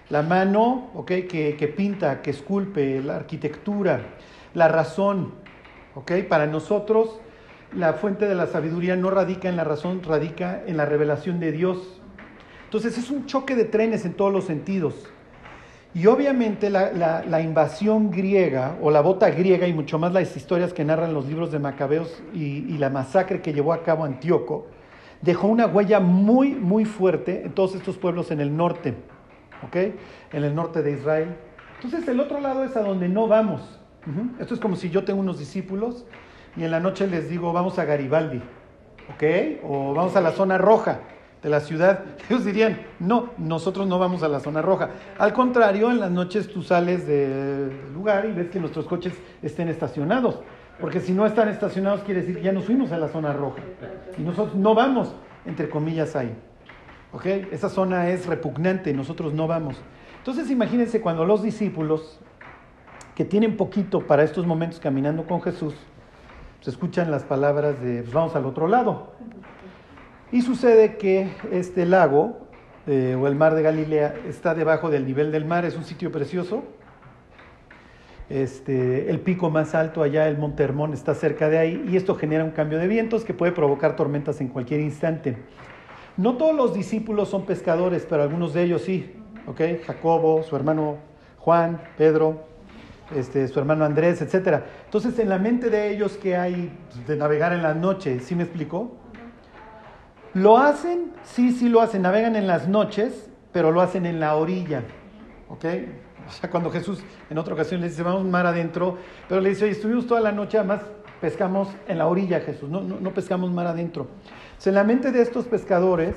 La 0.09 0.23
mano. 0.23 0.91
Que, 1.07 1.27
que 1.27 1.69
pinta, 1.69 2.23
que 2.23 2.31
esculpe, 2.31 3.03
la 3.03 3.17
arquitectura, 3.17 4.01
la 4.55 4.69
razón, 4.69 5.33
¿ok? 5.97 6.13
Para 6.29 6.47
nosotros 6.47 7.19
la 7.75 7.95
fuente 7.95 8.27
de 8.27 8.37
la 8.37 8.47
sabiduría 8.47 8.95
no 8.95 9.11
radica 9.11 9.49
en 9.49 9.57
la 9.57 9.65
razón, 9.65 10.03
radica 10.05 10.63
en 10.67 10.77
la 10.77 10.85
revelación 10.85 11.41
de 11.41 11.51
Dios. 11.51 12.01
Entonces 12.65 12.97
es 12.97 13.11
un 13.11 13.27
choque 13.27 13.57
de 13.57 13.65
trenes 13.65 14.05
en 14.05 14.15
todos 14.15 14.33
los 14.33 14.45
sentidos. 14.45 14.95
Y 15.95 16.07
obviamente 16.07 16.69
la, 16.69 17.41
invasión 17.41 18.11
griega 18.11 18.77
o 18.83 18.91
la 18.91 19.01
bota 19.01 19.31
griega 19.31 19.67
y 19.67 19.73
mucho 19.73 19.99
más 19.99 20.13
las 20.13 20.37
historias 20.37 20.73
que 20.75 20.85
narran 20.85 21.15
los 21.15 21.27
libros 21.27 21.51
de 21.51 21.59
Macabeos 21.59 22.23
y, 22.35 22.45
y, 22.45 22.77
la 22.77 22.91
masacre 22.91 23.41
que 23.41 23.55
llevó 23.55 23.73
a 23.73 23.83
cabo 23.83 24.05
Antíoco 24.05 24.67
dejó 25.23 25.47
una 25.47 25.67
huella 25.67 25.99
muy, 25.99 26.55
muy 26.55 26.85
fuerte 26.85 27.45
en 27.47 27.53
todos 27.53 27.75
estos 27.75 27.97
pueblos 27.97 28.31
en 28.31 28.41
el 28.41 28.55
norte, 28.55 28.95
¿ok? 29.67 29.77
En 30.33 30.45
el 30.45 30.55
norte 30.55 30.83
de 30.83 30.93
Israel. 30.93 31.35
Entonces 31.77 32.07
el 32.09 32.21
otro 32.21 32.41
lado 32.41 32.63
es 32.65 32.77
a 32.77 32.83
donde 32.83 33.09
no 33.09 33.27
vamos. 33.27 33.76
Esto 34.39 34.55
es 34.55 34.61
como 34.61 34.77
si 34.77 34.91
yo 34.91 35.05
tengo 35.05 35.21
unos 35.21 35.39
discípulos 35.39 36.05
y 36.57 36.65
en 36.65 36.71
la 36.71 36.81
noche 36.81 37.07
les 37.07 37.29
digo 37.29 37.53
vamos 37.53 37.79
a 37.79 37.85
Garibaldi, 37.85 38.41
¿ok? 39.15 39.65
O 39.65 39.95
vamos 39.95 40.17
a 40.17 40.21
la 40.21 40.33
zona 40.33 40.59
roja 40.59 41.01
de 41.43 41.51
la 41.51 41.61
ciudad, 41.61 42.01
ellos 42.29 42.45
dirían, 42.45 42.81
no, 42.99 43.31
nosotros 43.39 43.87
no 43.87 43.99
vamos 43.99 44.23
a 44.23 44.29
la 44.29 44.41
zona 44.41 44.63
roja. 44.63 44.91
Al 45.19 45.33
contrario, 45.33 45.91
en 45.91 46.01
las 46.01 46.11
noches 46.11 46.49
tú 46.49 46.63
sales 46.63 47.07
del 47.07 47.93
lugar 47.95 48.27
y 48.27 48.33
ves 48.33 48.49
que 48.49 48.59
nuestros 48.59 48.87
coches 48.87 49.13
estén 49.43 49.69
estacionados, 49.69 50.41
porque 50.81 51.01
si 51.01 51.13
no 51.13 51.27
están 51.27 51.49
estacionados 51.49 52.03
quiere 52.03 52.21
decir 52.21 52.37
que 52.37 52.43
ya 52.43 52.53
nos 52.53 52.65
fuimos 52.65 52.93
a 52.93 52.99
la 52.99 53.09
zona 53.09 53.33
roja 53.33 53.63
y 54.19 54.23
nosotros 54.23 54.57
no 54.57 54.75
vamos, 54.75 55.15
entre 55.45 55.69
comillas, 55.69 56.17
ahí. 56.17 56.35
¿Ok? 57.13 57.27
Esa 57.51 57.69
zona 57.69 58.09
es 58.11 58.27
repugnante, 58.27 58.93
nosotros 58.93 59.33
no 59.33 59.47
vamos. 59.47 59.77
Entonces 60.19 60.51
imagínense 60.51 61.01
cuando 61.01 61.25
los 61.25 61.43
discípulos, 61.43 62.19
que 63.17 63.25
tienen 63.25 63.57
poquito 63.57 64.07
para 64.07 64.23
estos 64.23 64.47
momentos 64.47 64.79
caminando 64.79 65.27
con 65.27 65.41
Jesús, 65.43 65.75
se 66.61 66.71
escuchan 66.71 67.11
las 67.11 67.25
palabras 67.25 67.81
de, 67.81 68.03
pues 68.03 68.13
vamos 68.13 68.37
al 68.37 68.45
otro 68.45 68.69
lado. 68.69 69.15
Y 70.31 70.43
sucede 70.43 70.99
que 70.99 71.31
este 71.51 71.87
lago, 71.87 72.47
eh, 72.87 73.17
o 73.19 73.27
el 73.27 73.35
mar 73.35 73.55
de 73.55 73.63
Galilea, 73.63 74.15
está 74.29 74.55
debajo 74.55 74.91
del 74.91 75.07
nivel 75.07 75.33
del 75.33 75.47
mar, 75.47 75.65
es 75.65 75.77
un 75.77 75.85
sitio 75.85 76.13
precioso. 76.13 76.65
Este, 78.29 79.09
el 79.09 79.21
pico 79.21 79.49
más 79.49 79.75
alto 79.75 80.03
allá, 80.03 80.29
el 80.29 80.37
Monte 80.37 80.63
Hermón, 80.65 80.93
está 80.93 81.15
cerca 81.15 81.49
de 81.49 81.59
ahí 81.59 81.87
y 81.89 81.97
esto 81.97 82.17
genera 82.17 82.45
un 82.45 82.51
cambio 82.51 82.79
de 82.79 82.87
vientos 82.87 83.25
que 83.25 83.33
puede 83.33 83.53
provocar 83.53 83.97
tormentas 83.97 84.43
en 84.43 84.49
cualquier 84.49 84.81
instante. 84.81 85.39
No 86.19 86.37
todos 86.37 86.55
los 86.55 86.75
discípulos 86.75 87.31
son 87.31 87.47
pescadores, 87.47 88.07
pero 88.09 88.23
algunos 88.23 88.53
de 88.53 88.65
ellos 88.65 88.83
sí. 88.83 89.15
¿ok? 89.47 89.61
Jacobo, 89.87 90.43
su 90.43 90.55
hermano 90.57 90.97
Juan, 91.39 91.81
Pedro, 91.97 92.56
este, 93.15 93.47
su 93.49 93.59
hermano 93.59 93.85
Andrés, 93.85 94.21
etc. 94.23 94.63
Entonces, 94.85 95.19
en 95.19 95.29
la 95.29 95.39
mente 95.39 95.71
de 95.71 95.91
ellos 95.91 96.17
que 96.17 96.37
hay 96.37 96.73
de 97.07 97.17
navegar 97.17 97.53
en 97.53 97.63
la 97.63 97.75
noche, 97.75 98.21
¿sí 98.21 98.35
me 98.35 98.43
explicó? 98.43 98.97
¿Lo 100.35 100.59
hacen? 100.59 101.13
Sí, 101.23 101.53
sí 101.53 101.69
lo 101.69 101.81
hacen, 101.81 102.03
navegan 102.03 102.37
en 102.37 102.47
las 102.47 102.69
noches, 102.69 103.31
pero 103.53 103.71
lo 103.71 103.81
hacen 103.81 104.05
en 104.07 104.21
la 104.21 104.37
orilla, 104.37 104.83
¿ok? 105.49 105.65
O 106.29 106.31
sea, 106.31 106.51
cuando 106.51 106.71
Jesús 106.71 107.03
en 107.31 107.39
otra 107.39 107.55
ocasión 107.55 107.81
le 107.81 107.89
dice, 107.89 108.03
vamos 108.03 108.25
mar 108.25 108.47
adentro, 108.47 108.99
pero 109.29 109.41
le 109.41 109.51
dice, 109.51 109.65
oye, 109.65 109.73
estuvimos 109.73 110.07
toda 110.07 110.21
la 110.21 110.33
noche, 110.33 110.59
además 110.59 110.83
pescamos 111.21 111.69
en 111.89 111.99
la 111.99 112.07
orilla, 112.07 112.41
Jesús, 112.41 112.69
no, 112.69 112.83
no, 112.83 113.01
no 113.01 113.15
pescamos 113.15 113.51
mar 113.51 113.67
adentro. 113.67 114.09
en 114.65 114.75
la 114.75 114.85
mente 114.85 115.13
de 115.13 115.23
estos 115.23 115.47
pescadores 115.47 116.17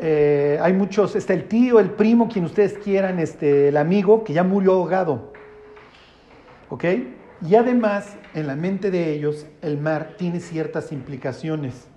eh, 0.00 0.58
hay 0.60 0.72
muchos, 0.72 1.16
está 1.16 1.32
el 1.32 1.48
tío, 1.48 1.80
el 1.80 1.90
primo, 1.90 2.28
quien 2.28 2.44
ustedes 2.44 2.78
quieran, 2.78 3.18
este, 3.18 3.68
el 3.68 3.76
amigo, 3.76 4.24
que 4.24 4.32
ya 4.32 4.42
murió 4.42 4.72
ahogado. 4.72 5.32
¿Ok? 6.68 6.84
Y 7.42 7.54
además, 7.54 8.16
en 8.34 8.46
la 8.46 8.56
mente 8.56 8.90
de 8.90 9.12
ellos, 9.12 9.46
el 9.62 9.78
mar 9.78 10.14
tiene 10.16 10.40
ciertas 10.40 10.92
implicaciones. 10.92 11.88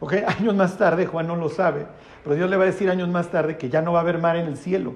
¿Ok? 0.00 0.14
Años 0.38 0.54
más 0.54 0.76
tarde, 0.76 1.06
Juan 1.06 1.26
no 1.26 1.36
lo 1.36 1.48
sabe, 1.48 1.86
pero 2.22 2.36
Dios 2.36 2.50
le 2.50 2.56
va 2.56 2.64
a 2.64 2.66
decir 2.66 2.90
años 2.90 3.08
más 3.08 3.30
tarde 3.30 3.56
que 3.56 3.70
ya 3.70 3.82
no 3.82 3.92
va 3.92 4.00
a 4.00 4.02
haber 4.02 4.18
mar 4.18 4.36
en 4.36 4.46
el 4.46 4.56
cielo. 4.56 4.94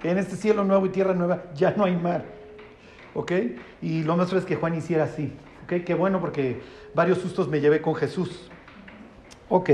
Que 0.00 0.10
en 0.10 0.18
este 0.18 0.36
cielo 0.36 0.64
nuevo 0.64 0.86
y 0.86 0.90
tierra 0.90 1.14
nueva 1.14 1.44
ya 1.54 1.74
no 1.76 1.84
hay 1.84 1.96
mar. 1.96 2.24
¿Ok? 3.14 3.32
Y 3.82 4.02
lo 4.02 4.16
más 4.16 4.32
es 4.32 4.44
que 4.44 4.56
Juan 4.56 4.74
hiciera 4.74 5.04
así. 5.04 5.32
¿Ok? 5.64 5.84
Qué 5.84 5.94
bueno 5.94 6.20
porque 6.20 6.60
varios 6.94 7.18
sustos 7.18 7.48
me 7.48 7.60
llevé 7.60 7.82
con 7.82 7.94
Jesús. 7.94 8.50
Ok. 9.48 9.70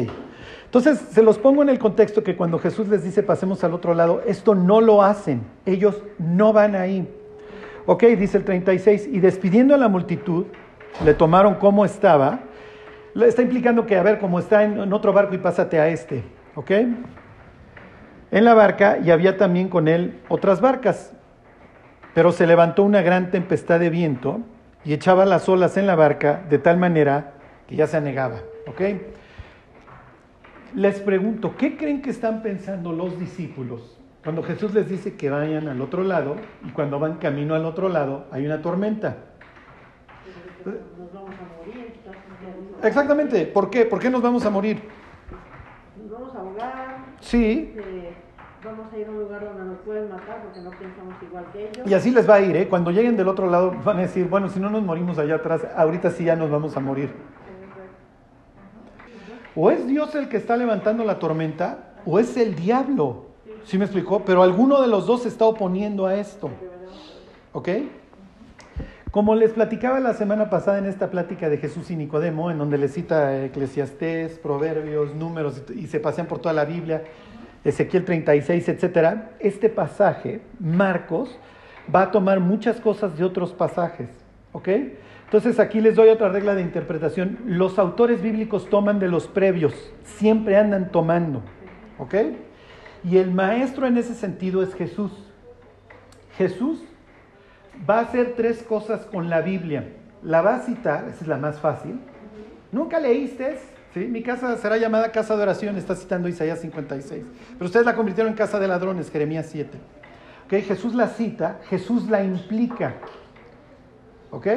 Entonces, 0.65 0.99
se 0.99 1.23
los 1.23 1.39
pongo 1.39 1.63
en 1.63 1.69
el 1.69 1.79
contexto 1.79 2.25
que 2.25 2.35
cuando 2.35 2.59
Jesús 2.59 2.89
les 2.89 3.05
dice 3.05 3.23
pasemos 3.23 3.63
al 3.63 3.73
otro 3.73 3.95
lado, 3.95 4.23
esto 4.27 4.55
no 4.55 4.81
lo 4.81 5.03
hacen. 5.03 5.43
Ellos 5.65 6.03
no 6.19 6.53
van 6.53 6.75
ahí. 6.75 7.09
Ok, 7.89 8.03
dice 8.03 8.39
el 8.39 8.45
36, 8.45 9.09
y 9.13 9.21
despidiendo 9.21 9.73
a 9.73 9.79
la 9.79 9.87
multitud, 9.87 10.47
le 11.05 11.15
tomaron 11.15 11.55
como 11.55 11.85
estaba. 11.85 12.41
Le 13.15 13.29
está 13.29 13.43
implicando 13.43 13.87
que, 13.87 13.97
a 13.97 14.03
ver, 14.03 14.19
como 14.19 14.41
está 14.41 14.65
en, 14.65 14.93
otro 14.93 15.13
barco 15.13 15.37
y 15.37 15.39
pásate 15.39 15.79
a 15.79 15.89
este. 15.89 16.25
Ok. 16.57 16.73
En 18.33 18.45
la 18.45 18.55
barca 18.55 18.99
y 18.99 19.13
había 19.13 19.37
también 19.37 19.69
con 19.69 19.87
él 19.87 20.21
otras 20.29 20.61
barcas. 20.61 21.13
Pero 22.13 22.33
se 22.33 22.47
levantó 22.47 22.83
una 22.83 23.03
gran 23.03 23.31
tempestad 23.31 23.79
de 23.79 23.89
viento 23.89 24.41
y 24.85 24.93
echaba 24.93 25.25
las 25.25 25.49
olas 25.49 25.77
en 25.77 25.87
la 25.87 25.95
barca 25.95 26.43
de 26.49 26.59
tal 26.59 26.79
manera 26.79 27.35
que 27.69 27.77
ya 27.77 27.87
se 27.87 27.97
anegaba. 27.97 28.39
¿Ok? 28.67 28.81
Les 30.75 30.99
pregunto, 31.01 31.57
¿qué 31.57 31.77
creen 31.77 32.03
que 32.03 32.11
están 32.11 32.43
pensando 32.43 32.93
los 32.93 33.19
discípulos 33.21 33.96
cuando 34.27 34.43
Jesús 34.43 34.75
les 34.75 34.89
dice 34.89 35.15
que 35.15 35.31
vayan 35.31 35.69
al 35.69 35.81
otro 35.81 36.03
lado 36.03 36.35
y 36.65 36.71
cuando 36.71 36.99
van 36.99 37.19
camino 37.19 37.55
al 37.55 37.65
otro 37.65 37.89
lado 37.89 38.25
hay 38.33 38.45
una 38.45 38.61
tormenta? 38.61 39.19
Nos 40.65 41.13
vamos 41.13 41.31
a 41.31 41.65
morir. 41.65 41.93
Exactamente, 42.83 43.47
¿por 43.47 43.71
qué? 43.71 43.85
¿Por 43.85 44.01
qué 44.01 44.11
nos 44.11 44.21
vamos 44.21 44.45
a 44.45 44.51
morir? 44.51 44.83
Nos 46.03 46.11
vamos 46.11 46.35
a 46.35 46.39
ahogar. 46.41 46.97
Sí. 47.21 47.73
vamos 48.65 48.93
a 48.93 48.99
ir 48.99 49.07
a 49.07 49.11
un 49.13 49.21
lugar 49.21 49.45
donde 49.45 49.65
nos 49.65 49.79
pueden 49.83 50.11
matar 50.11 50.43
porque 50.43 50.61
no 50.61 50.71
pensamos 50.71 51.15
igual 51.23 51.45
que 51.53 51.69
ellos. 51.69 51.87
Y 51.87 51.95
así 51.95 52.11
les 52.11 52.29
va 52.29 52.35
a 52.35 52.41
ir, 52.41 52.57
¿eh? 52.57 52.67
Cuando 52.67 52.91
lleguen 52.91 53.17
del 53.17 53.29
otro 53.29 53.49
lado 53.49 53.77
van 53.85 53.99
a 53.99 54.01
decir, 54.01 54.27
bueno, 54.27 54.49
si 54.49 54.59
no 54.59 54.69
nos 54.71 54.83
morimos 54.83 55.19
allá 55.19 55.37
atrás, 55.37 55.65
ahorita 55.77 56.11
sí 56.11 56.25
ya 56.25 56.35
nos 56.35 56.51
vamos 56.51 56.77
a 56.77 56.81
morir. 56.81 57.11
O 59.55 59.71
es 59.71 59.87
Dios 59.87 60.13
el 60.17 60.29
que 60.29 60.37
está 60.37 60.57
levantando 60.57 61.05
la 61.05 61.21
tormenta, 61.21 61.95
o 62.05 62.19
es 62.19 62.37
el 62.37 62.57
diablo. 62.57 63.26
¿Sí 63.65 63.79
me 63.79 63.85
explicó? 63.85 64.25
Pero 64.25 64.43
alguno 64.43 64.81
de 64.81 64.89
los 64.89 65.07
dos 65.07 65.23
se 65.23 65.29
está 65.29 65.45
oponiendo 65.45 66.07
a 66.07 66.17
esto. 66.17 66.51
¿Ok? 67.53 67.69
Como 69.11 69.35
les 69.35 69.53
platicaba 69.53 69.99
la 69.99 70.13
semana 70.13 70.51
pasada 70.51 70.79
en 70.79 70.85
esta 70.85 71.11
plática 71.11 71.49
de 71.49 71.57
Jesús 71.57 71.91
y 71.91 71.97
Nicodemo, 71.97 72.51
en 72.51 72.59
donde 72.59 72.77
le 72.77 72.89
cita 72.89 73.45
Eclesiastés, 73.45 74.39
Proverbios, 74.39 75.15
Números, 75.15 75.63
y 75.75 75.87
se 75.87 76.01
pasean 76.01 76.27
por 76.27 76.39
toda 76.39 76.53
la 76.53 76.67
Biblia, 76.67 77.03
Ezequiel 77.65 78.05
36, 78.05 78.69
etc., 78.69 79.17
este 79.41 79.71
pasaje, 79.71 80.43
Marcos, 80.61 81.39
va 81.93 82.03
a 82.03 82.11
tomar 82.11 82.41
muchas 82.41 82.81
cosas 82.81 83.17
de 83.17 83.25
otros 83.25 83.53
pasajes. 83.53 84.11
¿Ok? 84.53 84.69
Entonces 85.25 85.59
aquí 85.59 85.81
les 85.81 85.97
doy 85.97 86.09
otra 86.09 86.29
regla 86.29 86.55
de 86.55 86.63
interpretación. 86.63 87.39
Los 87.47 87.79
autores 87.79 88.23
bíblicos 88.23 88.71
toman 88.71 88.99
de 88.99 89.09
los 89.09 89.27
previos, 89.27 89.73
siempre 90.05 90.57
andan 90.57 90.93
tomando. 90.93 91.43
¿Ok? 91.99 92.15
Y 93.07 93.19
el 93.19 93.31
maestro 93.31 93.87
en 93.87 93.97
ese 93.99 94.15
sentido 94.15 94.65
es 94.65 94.75
Jesús. 94.75 95.13
Jesús 96.37 96.81
va 97.89 98.01
a 98.01 98.03
hacer 98.03 98.35
tres 98.37 98.65
cosas 98.65 99.07
con 99.07 99.31
la 99.31 99.43
Biblia. 99.43 99.93
La 100.25 100.43
va 100.43 100.57
a 100.57 100.61
citar, 100.61 101.07
esa 101.09 101.21
es 101.21 101.29
la 101.29 101.37
más 101.37 101.61
fácil. 101.61 102.01
Nunca 102.73 102.99
leíste, 102.99 103.59
¿sí? 103.95 104.01
Mi 104.01 104.25
casa 104.25 104.57
será 104.57 104.77
llamada 104.77 105.13
casa 105.13 105.37
de 105.37 105.43
oración, 105.45 105.77
está 105.77 105.95
citando 105.95 106.29
Isaías 106.29 106.61
56. 106.61 107.23
Pero 107.53 107.65
ustedes 107.65 107.87
la 107.87 107.95
convirtieron 107.95 108.33
en 108.33 108.37
casa 108.37 108.59
de 108.59 108.67
ladrones, 108.67 109.09
Jeremías 109.09 109.47
7. 109.53 109.79
¿Ok? 110.47 110.55
Jesús 110.65 110.93
la 110.93 111.07
cita, 111.07 111.61
Jesús 111.69 112.11
la 112.11 112.25
implica. 112.25 112.97
¿Ok? 114.33 114.49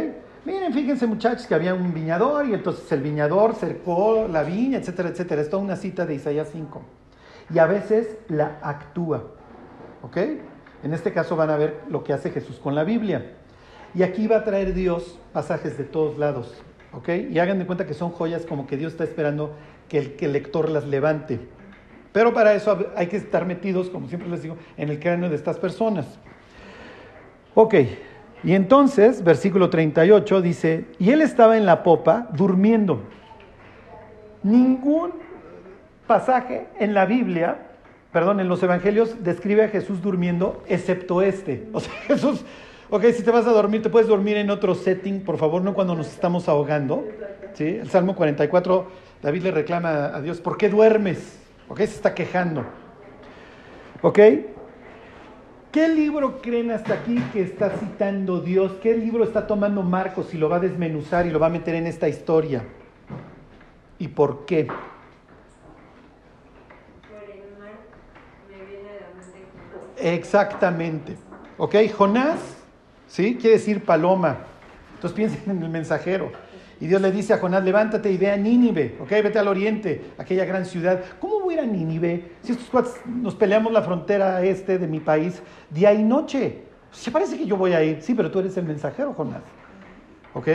Miren, 0.45 0.73
fíjense 0.73 1.05
muchachos 1.05 1.45
que 1.45 1.53
había 1.53 1.75
un 1.75 1.93
viñador 1.93 2.47
y 2.47 2.55
entonces 2.55 2.91
el 2.91 3.01
viñador 3.01 3.53
cercó 3.53 4.27
la 4.27 4.41
viña, 4.41 4.79
etcétera, 4.79 5.09
etcétera. 5.09 5.39
Es 5.39 5.51
toda 5.51 5.61
una 5.61 5.75
cita 5.75 6.07
de 6.07 6.15
Isaías 6.15 6.49
5. 6.51 6.98
Y 7.53 7.59
a 7.59 7.65
veces 7.65 8.17
la 8.27 8.59
actúa. 8.61 9.23
¿Ok? 10.01 10.17
En 10.83 10.93
este 10.93 11.11
caso 11.11 11.35
van 11.35 11.49
a 11.49 11.57
ver 11.57 11.81
lo 11.89 12.03
que 12.03 12.13
hace 12.13 12.31
Jesús 12.31 12.59
con 12.59 12.75
la 12.75 12.83
Biblia. 12.83 13.33
Y 13.93 14.03
aquí 14.03 14.27
va 14.27 14.37
a 14.37 14.43
traer 14.43 14.73
Dios 14.73 15.19
pasajes 15.33 15.77
de 15.77 15.83
todos 15.83 16.17
lados. 16.17 16.61
¿Ok? 16.93 17.09
Y 17.29 17.39
hagan 17.39 17.59
de 17.59 17.65
cuenta 17.65 17.85
que 17.85 17.93
son 17.93 18.11
joyas 18.11 18.45
como 18.45 18.67
que 18.67 18.77
Dios 18.77 18.93
está 18.93 19.03
esperando 19.03 19.55
que 19.87 19.97
el, 19.97 20.15
que 20.15 20.25
el 20.25 20.33
lector 20.33 20.69
las 20.69 20.87
levante. 20.87 21.39
Pero 22.11 22.33
para 22.33 22.53
eso 22.53 22.91
hay 22.95 23.07
que 23.07 23.17
estar 23.17 23.45
metidos, 23.45 23.89
como 23.89 24.07
siempre 24.07 24.29
les 24.29 24.41
digo, 24.41 24.57
en 24.77 24.89
el 24.89 24.99
cráneo 24.99 25.29
de 25.29 25.35
estas 25.35 25.57
personas. 25.57 26.19
Ok, 27.53 27.75
y 28.43 28.53
entonces, 28.53 29.23
versículo 29.23 29.69
38 29.69 30.41
dice, 30.41 30.85
y 30.97 31.11
él 31.11 31.21
estaba 31.21 31.57
en 31.57 31.65
la 31.65 31.83
popa 31.83 32.29
durmiendo. 32.33 33.01
Ningún 34.43 35.11
pasaje 36.09 36.65
en 36.79 36.95
la 36.95 37.05
Biblia, 37.05 37.57
perdón, 38.11 38.39
en 38.39 38.49
los 38.49 38.63
evangelios 38.63 39.23
describe 39.23 39.65
a 39.65 39.67
Jesús 39.69 40.01
durmiendo, 40.01 40.63
excepto 40.67 41.21
este. 41.21 41.67
O 41.73 41.79
sea, 41.79 41.93
Jesús, 42.07 42.43
ok, 42.89 43.03
si 43.15 43.21
te 43.21 43.29
vas 43.29 43.45
a 43.45 43.51
dormir, 43.51 43.83
te 43.83 43.91
puedes 43.91 44.07
dormir 44.07 44.35
en 44.37 44.49
otro 44.49 44.73
setting, 44.73 45.21
por 45.21 45.37
favor, 45.37 45.61
no 45.61 45.75
cuando 45.75 45.93
nos 45.93 46.07
estamos 46.07 46.49
ahogando. 46.49 47.07
¿sí? 47.53 47.77
El 47.79 47.91
Salmo 47.91 48.15
44, 48.15 48.87
David 49.21 49.43
le 49.43 49.51
reclama 49.51 50.07
a 50.07 50.19
Dios, 50.19 50.41
¿por 50.41 50.57
qué 50.57 50.67
duermes? 50.67 51.39
Ok, 51.67 51.77
se 51.77 51.83
está 51.83 52.15
quejando. 52.15 52.65
¿Ok? 54.01 54.19
¿Qué 55.71 55.87
libro 55.89 56.41
creen 56.41 56.71
hasta 56.71 56.95
aquí 56.95 57.21
que 57.31 57.43
está 57.43 57.69
citando 57.69 58.41
Dios? 58.41 58.71
¿Qué 58.81 58.97
libro 58.97 59.23
está 59.23 59.45
tomando 59.45 59.83
Marcos 59.83 60.33
y 60.33 60.39
lo 60.39 60.49
va 60.49 60.55
a 60.55 60.59
desmenuzar 60.59 61.27
y 61.27 61.29
lo 61.29 61.39
va 61.39 61.45
a 61.45 61.51
meter 61.51 61.75
en 61.75 61.85
esta 61.85 62.09
historia? 62.09 62.63
¿Y 63.99 64.07
por 64.07 64.47
qué? 64.47 64.67
Exactamente. 70.01 71.15
¿Ok? 71.57 71.75
Jonás, 71.95 72.39
¿sí? 73.07 73.37
Quiere 73.39 73.57
decir 73.57 73.83
paloma. 73.83 74.37
Entonces 74.95 75.15
piensen 75.15 75.41
en 75.47 75.63
el 75.63 75.69
mensajero. 75.69 76.31
Y 76.81 76.87
Dios 76.87 77.01
le 77.01 77.11
dice 77.11 77.33
a 77.33 77.39
Jonás, 77.39 77.63
levántate 77.63 78.09
y 78.11 78.17
ve 78.17 78.31
a 78.31 78.37
Nínive, 78.37 78.97
¿ok? 79.01 79.09
Vete 79.09 79.37
al 79.37 79.49
oriente, 79.49 80.13
aquella 80.17 80.45
gran 80.45 80.65
ciudad. 80.65 81.01
¿Cómo 81.19 81.41
voy 81.41 81.55
a 81.55 81.57
ir 81.57 81.63
a 81.63 81.65
Nínive 81.65 82.31
si 82.41 82.53
estos 82.53 82.69
cuates 82.69 82.93
nos 83.05 83.35
peleamos 83.35 83.73
la 83.73 83.81
frontera 83.81 84.41
este 84.43 84.77
de 84.77 84.87
mi 84.87 85.01
país 85.01 85.41
día 85.69 85.93
y 85.93 86.03
noche? 86.03 86.63
Se 86.91 87.11
parece 87.11 87.37
que 87.37 87.45
yo 87.45 87.57
voy 87.57 87.73
a 87.73 87.83
ir. 87.83 88.01
Sí, 88.01 88.13
pero 88.15 88.31
tú 88.31 88.39
eres 88.39 88.55
el 88.55 88.65
mensajero, 88.65 89.13
Jonás. 89.13 89.41
¿Ok? 90.33 90.47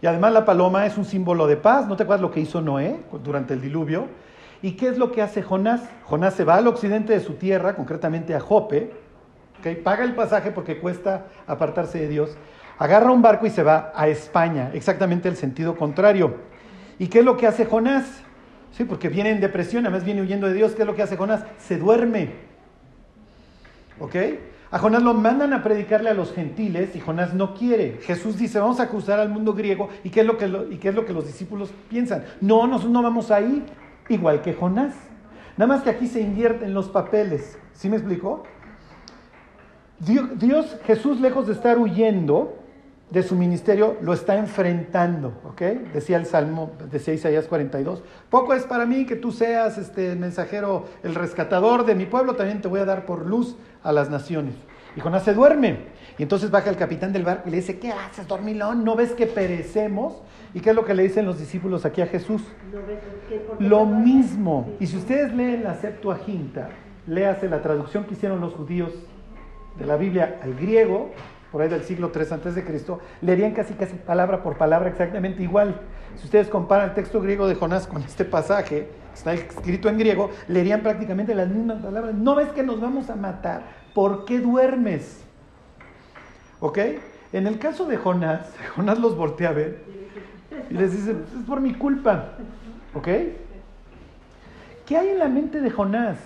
Y 0.00 0.06
además 0.06 0.32
la 0.32 0.44
paloma 0.46 0.86
es 0.86 0.96
un 0.96 1.04
símbolo 1.04 1.46
de 1.46 1.56
paz. 1.56 1.86
¿No 1.86 1.96
te 1.96 2.04
acuerdas 2.04 2.22
lo 2.22 2.30
que 2.30 2.40
hizo 2.40 2.62
Noé 2.62 2.96
durante 3.22 3.52
el 3.52 3.60
diluvio? 3.60 4.06
¿Y 4.62 4.72
qué 4.72 4.88
es 4.88 4.98
lo 4.98 5.12
que 5.12 5.22
hace 5.22 5.42
Jonás? 5.42 5.82
Jonás 6.04 6.34
se 6.34 6.44
va 6.44 6.56
al 6.56 6.66
occidente 6.66 7.12
de 7.12 7.20
su 7.20 7.34
tierra, 7.34 7.74
concretamente 7.74 8.34
a 8.34 8.40
Jope, 8.40 8.92
¿ok? 9.60 9.82
paga 9.82 10.04
el 10.04 10.14
pasaje 10.14 10.50
porque 10.50 10.78
cuesta 10.78 11.26
apartarse 11.46 11.98
de 11.98 12.08
Dios 12.08 12.36
agarra 12.78 13.10
un 13.10 13.22
barco 13.22 13.46
y 13.46 13.50
se 13.50 13.62
va 13.62 13.92
a 13.94 14.08
España, 14.08 14.70
exactamente 14.74 15.28
el 15.28 15.36
sentido 15.36 15.76
contrario. 15.76 16.36
¿Y 16.98 17.08
qué 17.08 17.20
es 17.20 17.24
lo 17.24 17.36
que 17.36 17.46
hace 17.46 17.66
Jonás? 17.66 18.22
Sí, 18.72 18.84
porque 18.84 19.08
viene 19.08 19.30
en 19.30 19.40
depresión, 19.40 19.86
además 19.86 20.04
viene 20.04 20.22
huyendo 20.22 20.46
de 20.46 20.54
Dios. 20.54 20.72
¿Qué 20.72 20.82
es 20.82 20.86
lo 20.86 20.94
que 20.94 21.02
hace 21.02 21.16
Jonás? 21.16 21.44
Se 21.58 21.78
duerme. 21.78 22.30
¿Ok? 23.98 24.14
A 24.70 24.78
Jonás 24.78 25.02
lo 25.02 25.14
mandan 25.14 25.52
a 25.52 25.62
predicarle 25.62 26.10
a 26.10 26.14
los 26.14 26.34
gentiles 26.34 26.94
y 26.94 27.00
Jonás 27.00 27.32
no 27.32 27.54
quiere. 27.54 27.98
Jesús 28.02 28.36
dice, 28.36 28.58
vamos 28.58 28.80
a 28.80 28.84
acusar 28.84 29.20
al 29.20 29.28
mundo 29.28 29.54
griego. 29.54 29.88
¿Y 30.04 30.10
qué 30.10 30.20
es 30.20 30.26
lo 30.26 30.36
que, 30.36 30.46
y 30.70 30.76
qué 30.76 30.88
es 30.88 30.94
lo 30.94 31.06
que 31.06 31.12
los 31.12 31.26
discípulos 31.26 31.70
piensan? 31.88 32.24
No, 32.40 32.66
nosotros 32.66 32.92
no 32.92 33.02
vamos 33.02 33.30
ahí, 33.30 33.64
igual 34.08 34.42
que 34.42 34.54
Jonás. 34.54 34.94
Nada 35.56 35.68
más 35.72 35.82
que 35.82 35.90
aquí 35.90 36.06
se 36.06 36.20
invierten 36.20 36.74
los 36.74 36.88
papeles. 36.88 37.58
¿Sí 37.72 37.88
me 37.88 37.96
explicó? 37.96 38.44
Dios, 39.98 40.76
Jesús, 40.84 41.20
lejos 41.20 41.46
de 41.46 41.54
estar 41.54 41.78
huyendo 41.78 42.58
de 43.10 43.22
su 43.22 43.36
ministerio, 43.36 43.96
lo 44.02 44.12
está 44.12 44.36
enfrentando, 44.36 45.32
¿ok? 45.44 45.62
Decía 45.94 46.16
el 46.16 46.26
Salmo, 46.26 46.72
decía 46.90 47.14
Isaías 47.14 47.46
42. 47.46 48.02
Poco 48.28 48.52
es 48.52 48.64
para 48.64 48.84
mí 48.84 49.06
que 49.06 49.16
tú 49.16 49.30
seas 49.32 49.78
este 49.78 50.16
mensajero, 50.16 50.84
el 51.02 51.14
rescatador 51.14 51.86
de 51.86 51.94
mi 51.94 52.04
pueblo, 52.04 52.34
también 52.34 52.60
te 52.60 52.68
voy 52.68 52.80
a 52.80 52.84
dar 52.84 53.06
por 53.06 53.24
luz 53.24 53.56
a 53.82 53.92
las 53.92 54.10
naciones. 54.10 54.54
Y 54.96 55.00
Jonás 55.00 55.24
se 55.24 55.34
duerme. 55.34 55.76
Y 56.18 56.22
entonces 56.22 56.50
baja 56.50 56.70
el 56.70 56.76
capitán 56.76 57.12
del 57.12 57.22
barco 57.22 57.48
y 57.48 57.50
le 57.50 57.58
dice, 57.58 57.78
¿qué 57.78 57.92
haces, 57.92 58.26
dormilón? 58.26 58.84
¿No 58.84 58.96
ves 58.96 59.12
que 59.12 59.26
perecemos? 59.26 60.22
¿Y 60.54 60.60
qué 60.60 60.70
es 60.70 60.76
lo 60.76 60.86
que 60.86 60.94
le 60.94 61.02
dicen 61.02 61.26
los 61.26 61.38
discípulos 61.38 61.84
aquí 61.84 62.00
a 62.00 62.06
Jesús? 62.06 62.42
¿Lo 63.58 63.84
mismo. 63.84 64.70
Y 64.80 64.86
si 64.86 64.96
ustedes 64.96 65.34
leen 65.34 65.62
la 65.64 65.74
Septuaginta, 65.74 66.70
léase 67.06 67.48
la 67.48 67.60
traducción 67.60 68.04
que 68.04 68.14
hicieron 68.14 68.40
los 68.40 68.54
judíos 68.54 68.92
de 69.78 69.84
la 69.84 69.98
Biblia 69.98 70.40
al 70.42 70.54
griego, 70.54 71.10
por 71.52 71.60
ahí 71.60 71.68
del 71.68 71.82
siglo 71.82 72.10
III 72.14 72.26
antes 72.30 72.54
de 72.54 72.64
Cristo, 72.64 73.00
leerían 73.20 73.52
casi 73.52 73.74
casi 73.74 73.96
palabra 73.96 74.42
por 74.42 74.56
palabra 74.56 74.88
exactamente 74.88 75.42
igual. 75.42 75.82
Si 76.16 76.24
ustedes 76.24 76.48
comparan 76.48 76.88
el 76.88 76.94
texto 76.94 77.20
griego 77.20 77.46
de 77.46 77.54
Jonás 77.54 77.86
con 77.86 78.02
este 78.02 78.24
pasaje, 78.24 78.88
está 79.12 79.34
escrito 79.34 79.90
en 79.90 79.98
griego, 79.98 80.30
leerían 80.48 80.80
prácticamente 80.80 81.34
las 81.34 81.48
mismas 81.48 81.82
palabras. 81.82 82.14
¿No 82.14 82.34
ves 82.34 82.48
que 82.48 82.62
nos 82.62 82.80
vamos 82.80 83.10
a 83.10 83.16
matar? 83.16 83.85
¿Por 83.96 84.26
qué 84.26 84.40
duermes? 84.40 85.24
¿Ok? 86.60 86.78
En 87.32 87.46
el 87.46 87.58
caso 87.58 87.86
de 87.86 87.96
Jonás, 87.96 88.54
Jonás 88.76 88.98
los 88.98 89.16
voltea 89.16 89.48
a 89.48 89.52
ver 89.52 89.84
y 90.68 90.74
les 90.74 90.92
dice, 90.92 91.12
es 91.12 91.46
por 91.46 91.62
mi 91.62 91.72
culpa. 91.72 92.32
¿Ok? 92.92 93.08
¿Qué 94.84 94.98
hay 94.98 95.08
en 95.08 95.18
la 95.18 95.30
mente 95.30 95.62
de 95.62 95.70
Jonás? 95.70 96.18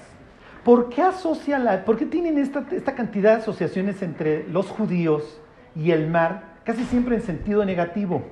¿Por 0.65 0.89
qué 0.89 1.03
asocia 1.03 1.85
por 1.85 1.97
qué 1.97 2.07
tienen 2.07 2.39
esta, 2.39 2.67
esta 2.73 2.97
cantidad 2.97 3.37
de 3.37 3.43
asociaciones 3.43 4.03
entre 4.03 4.49
los 4.49 4.67
judíos 4.69 5.41
y 5.77 5.93
el 5.93 6.11
mar, 6.11 6.57
casi 6.65 6.83
siempre 6.87 7.15
en 7.15 7.23
sentido 7.23 7.65
negativo? 7.65 8.25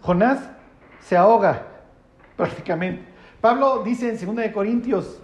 Jonás 0.00 0.48
se 1.00 1.16
ahoga 1.16 1.66
prácticamente. 2.36 3.02
Pablo 3.40 3.82
dice 3.82 4.10
en 4.10 4.24
2 4.24 4.36
de 4.36 4.52
Corintios 4.52 5.20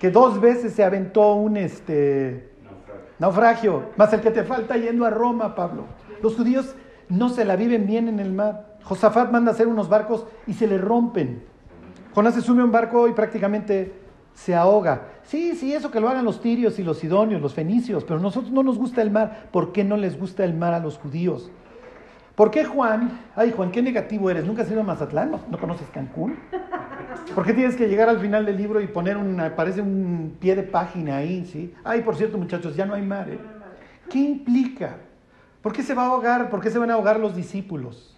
que 0.00 0.10
dos 0.10 0.40
veces 0.40 0.72
se 0.72 0.82
aventó 0.82 1.34
un 1.34 1.58
este, 1.58 2.48
naufragio, 3.18 3.90
más 3.96 4.10
el 4.14 4.22
que 4.22 4.30
te 4.30 4.44
falta 4.44 4.78
yendo 4.78 5.04
a 5.04 5.10
Roma, 5.10 5.54
Pablo. 5.54 5.84
Los 6.22 6.36
judíos 6.36 6.74
no 7.10 7.28
se 7.28 7.44
la 7.44 7.54
viven 7.54 7.86
bien 7.86 8.08
en 8.08 8.18
el 8.18 8.32
mar. 8.32 8.78
Josafat 8.82 9.30
manda 9.30 9.50
a 9.50 9.54
hacer 9.54 9.68
unos 9.68 9.90
barcos 9.90 10.26
y 10.46 10.54
se 10.54 10.66
le 10.66 10.78
rompen. 10.78 11.44
Jonás 12.14 12.34
se 12.34 12.40
sube 12.40 12.62
a 12.62 12.64
un 12.64 12.72
barco 12.72 13.08
y 13.08 13.12
prácticamente 13.12 13.92
se 14.32 14.54
ahoga. 14.54 15.02
Sí, 15.22 15.54
sí, 15.54 15.74
eso 15.74 15.90
que 15.90 16.00
lo 16.00 16.08
hagan 16.08 16.24
los 16.24 16.40
tirios 16.40 16.78
y 16.78 16.82
los 16.82 16.96
sidonios, 16.96 17.42
los 17.42 17.52
fenicios, 17.52 18.02
pero 18.04 18.18
a 18.18 18.22
nosotros 18.22 18.50
no 18.50 18.62
nos 18.62 18.78
gusta 18.78 19.02
el 19.02 19.10
mar. 19.10 19.48
¿Por 19.52 19.72
qué 19.72 19.84
no 19.84 19.98
les 19.98 20.18
gusta 20.18 20.44
el 20.44 20.54
mar 20.54 20.72
a 20.72 20.80
los 20.80 20.96
judíos? 20.96 21.50
¿Por 22.34 22.50
qué 22.50 22.64
Juan? 22.64 23.20
Ay, 23.36 23.52
Juan, 23.54 23.70
qué 23.70 23.82
negativo 23.82 24.30
eres. 24.30 24.44
¿Nunca 24.44 24.62
has 24.62 24.70
ido 24.70 24.80
a 24.80 24.84
Mazatlán? 24.84 25.30
¿No, 25.30 25.40
no 25.50 25.58
conoces 25.58 25.88
Cancún? 25.90 26.38
¿Por 27.34 27.44
qué 27.44 27.52
tienes 27.52 27.76
que 27.76 27.88
llegar 27.88 28.08
al 28.08 28.18
final 28.18 28.46
del 28.46 28.56
libro 28.56 28.80
y 28.80 28.86
poner 28.86 29.16
una, 29.16 29.54
parece 29.54 29.82
un 29.82 30.36
pie 30.40 30.56
de 30.56 30.62
página 30.62 31.18
ahí, 31.18 31.44
sí? 31.44 31.74
Ay, 31.84 32.02
por 32.02 32.16
cierto, 32.16 32.38
muchachos, 32.38 32.76
ya 32.76 32.86
no 32.86 32.94
hay 32.94 33.02
mar. 33.02 33.28
¿eh? 33.28 33.38
¿Qué 34.08 34.18
implica? 34.18 34.96
¿Por 35.62 35.72
qué 35.72 35.82
se 35.82 35.94
va 35.94 36.04
a 36.04 36.06
ahogar? 36.06 36.48
¿Por 36.48 36.60
qué 36.60 36.70
se 36.70 36.78
van 36.78 36.90
a 36.90 36.94
ahogar 36.94 37.20
los 37.20 37.36
discípulos? 37.36 38.16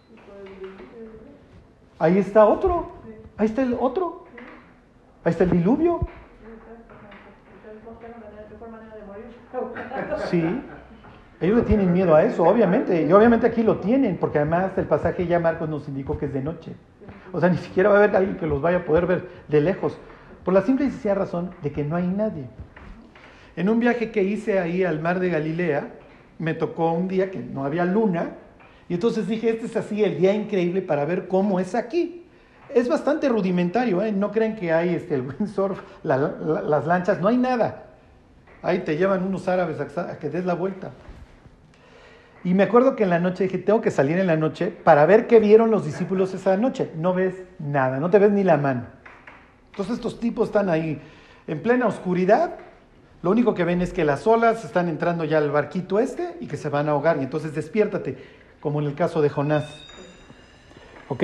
Ahí 1.99 2.19
está 2.19 2.47
otro. 2.47 2.93
Ahí 3.37 3.47
está 3.47 3.63
el 3.63 3.77
otro. 3.79 4.27
Ahí 5.25 5.33
está 5.33 5.45
el 5.45 5.51
diluvio. 5.51 6.01
Sí. 10.31 10.43
Ellos 11.43 11.57
le 11.59 11.63
tienen 11.65 11.93
miedo 11.93 12.15
a 12.15 12.23
eso, 12.25 12.45
obviamente. 12.45 13.03
Y 13.03 13.13
obviamente 13.13 13.47
aquí 13.47 13.63
lo 13.63 13.79
tienen, 13.79 14.17
porque 14.17 14.39
además 14.39 14.71
el 14.77 14.87
pasaje 14.87 15.27
ya 15.27 15.39
Marcos 15.41 15.69
nos 15.69 15.87
indicó 15.89 16.17
que 16.17 16.27
es 16.27 16.33
de 16.33 16.41
noche. 16.41 16.73
O 17.33 17.41
sea, 17.41 17.49
ni 17.49 17.59
siquiera 17.59 17.89
va 17.91 17.97
a 17.97 17.99
haber 18.05 18.15
alguien 18.17 18.37
que 18.37 18.47
los 18.47 18.63
vaya 18.63 18.79
a 18.79 18.85
poder 18.85 19.07
ver 19.07 19.29
de 19.49 19.61
lejos. 19.61 19.99
Por 20.45 20.55
la 20.55 20.63
simple 20.63 20.87
y 20.87 20.91
sencilla 20.91 21.15
razón 21.15 21.51
de 21.63 21.73
que 21.73 21.85
no 21.85 21.97
hay 21.97 22.07
nadie. 22.07 22.45
En 23.57 23.69
un 23.69 23.81
viaje 23.81 24.11
que 24.11 24.23
hice 24.23 24.59
ahí 24.59 24.85
al 24.85 25.01
mar 25.01 25.19
de 25.21 25.29
Galilea, 25.31 25.89
me 26.39 26.55
tocó 26.55 26.93
un 26.93 27.09
día 27.09 27.31
que 27.31 27.39
no 27.41 27.65
había 27.65 27.85
luna. 27.85 28.31
Y 28.89 28.95
entonces 28.95 29.27
dije, 29.27 29.51
este 29.51 29.67
es 29.67 29.77
así 29.77 30.03
el 30.05 30.19
día 30.19 30.33
increíble 30.35 30.81
para 30.83 31.05
ver 31.05 31.27
cómo 31.29 31.59
es 31.61 31.75
aquí. 31.75 32.25
Es 32.75 32.89
bastante 32.89 33.29
rudimentario, 33.29 34.03
¿eh? 34.03 34.13
No 34.13 34.31
creen 34.33 34.57
que 34.57 34.73
hay 34.73 34.95
este, 34.95 35.17
el 35.17 35.23
windsurf, 35.23 35.81
la- 36.05 36.17
la- 36.17 36.63
las 36.63 36.87
lanchas, 36.87 37.21
no 37.21 37.29
hay 37.29 37.37
nada. 37.37 37.85
Ahí 38.63 38.79
te 38.81 38.97
llevan 38.97 39.25
unos 39.25 39.49
árabes 39.49 39.81
a, 39.81 40.19
que 40.19 40.31
des 40.31 40.45
la 40.45 40.55
vuelta. 40.55 40.91
Y 42.45 42.55
me 42.55 42.65
acuerdo 42.65 42.97
que 42.97 43.05
en 43.05 43.11
la 43.11 43.21
noche 43.21 43.45
dije, 43.45 43.59
tengo 43.59 43.81
que 43.81 43.91
salir 43.93 44.19
en 44.19 44.27
la 44.27 44.37
noche 44.37 44.69
para 44.69 45.07
ver 45.07 45.27
qué 45.29 45.39
vieron 45.39 45.71
los 45.71 45.85
discípulos 45.85 46.35
esa 46.35 46.57
noche. 46.57 46.91
No 46.97 47.15
ves 47.15 47.35
nada, 47.61 48.01
no 48.01 48.11
te 48.11 48.19
ves 48.19 48.33
ni 48.33 48.43
la 48.43 48.57
mano. 48.57 48.87
Entonces 49.71 49.95
estos 49.95 50.19
tipos 50.19 50.49
están 50.49 50.69
ahí 50.69 51.01
en 51.47 51.63
plena 51.63 51.87
oscuridad. 51.87 52.57
Lo 53.23 53.31
único 53.31 53.55
que 53.55 53.65
ven 53.65 53.81
es 53.81 53.93
que 53.93 54.05
las 54.05 54.27
olas 54.27 54.65
están 54.65 54.89
entrando 54.89 55.23
ya 55.25 55.39
al 55.39 55.53
barquito 55.53 56.01
este 56.01 56.37
y 56.41 56.47
que 56.49 56.57
se 56.57 56.69
van 56.69 56.89
a 56.89 56.93
ahogar. 56.93 57.19
Y 57.19 57.23
entonces 57.23 57.55
despiértate, 57.55 58.19
como 58.61 58.81
en 58.81 58.87
el 58.89 58.95
caso 58.95 59.23
de 59.23 59.29
Jonás. 59.29 59.65
¿Ok? 61.09 61.23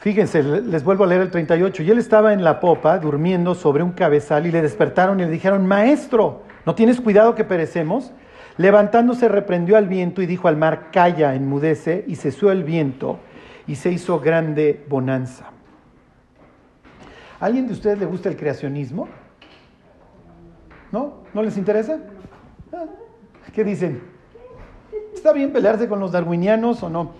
Fíjense, 0.00 0.42
le- 0.42 0.60
les 0.62 0.84
vuelvo 0.84 1.04
a 1.04 1.06
leer 1.06 1.20
el 1.22 1.30
38. 1.30 1.82
Y 1.82 1.90
él 1.90 1.98
estaba 1.98 2.32
en 2.32 2.42
la 2.44 2.60
popa, 2.60 2.98
durmiendo 2.98 3.54
sobre 3.54 3.82
un 3.82 3.92
cabezal, 3.92 4.46
y 4.46 4.50
le 4.52 4.62
despertaron 4.62 5.18
y 5.20 5.24
le 5.24 5.30
dijeron, 5.30 5.66
Maestro, 5.66 6.42
¿no 6.66 6.74
tienes 6.74 7.00
cuidado 7.00 7.34
que 7.34 7.44
perecemos? 7.44 8.12
Levantándose 8.58 9.28
reprendió 9.28 9.76
al 9.76 9.86
viento 9.86 10.20
y 10.20 10.26
dijo 10.26 10.48
al 10.48 10.56
mar, 10.56 10.88
Calla, 10.92 11.34
enmudece, 11.34 12.04
y 12.06 12.16
cesó 12.16 12.50
el 12.50 12.64
viento, 12.64 13.20
y 13.68 13.76
se 13.76 13.92
hizo 13.92 14.18
grande 14.18 14.84
bonanza. 14.88 15.46
¿A 17.40 17.46
¿Alguien 17.46 17.68
de 17.68 17.72
ustedes 17.72 17.98
le 17.98 18.06
gusta 18.06 18.28
el 18.28 18.36
creacionismo? 18.36 19.08
¿No? 20.90 21.22
¿No 21.32 21.42
les 21.42 21.56
interesa? 21.56 22.00
Ah, 22.72 22.84
¿Qué 23.54 23.62
dicen? 23.62 24.02
¿Está 25.14 25.32
bien 25.32 25.52
pelearse 25.52 25.88
con 25.88 26.00
los 26.00 26.10
darwinianos 26.10 26.82
o 26.82 26.90
no? 26.90 27.12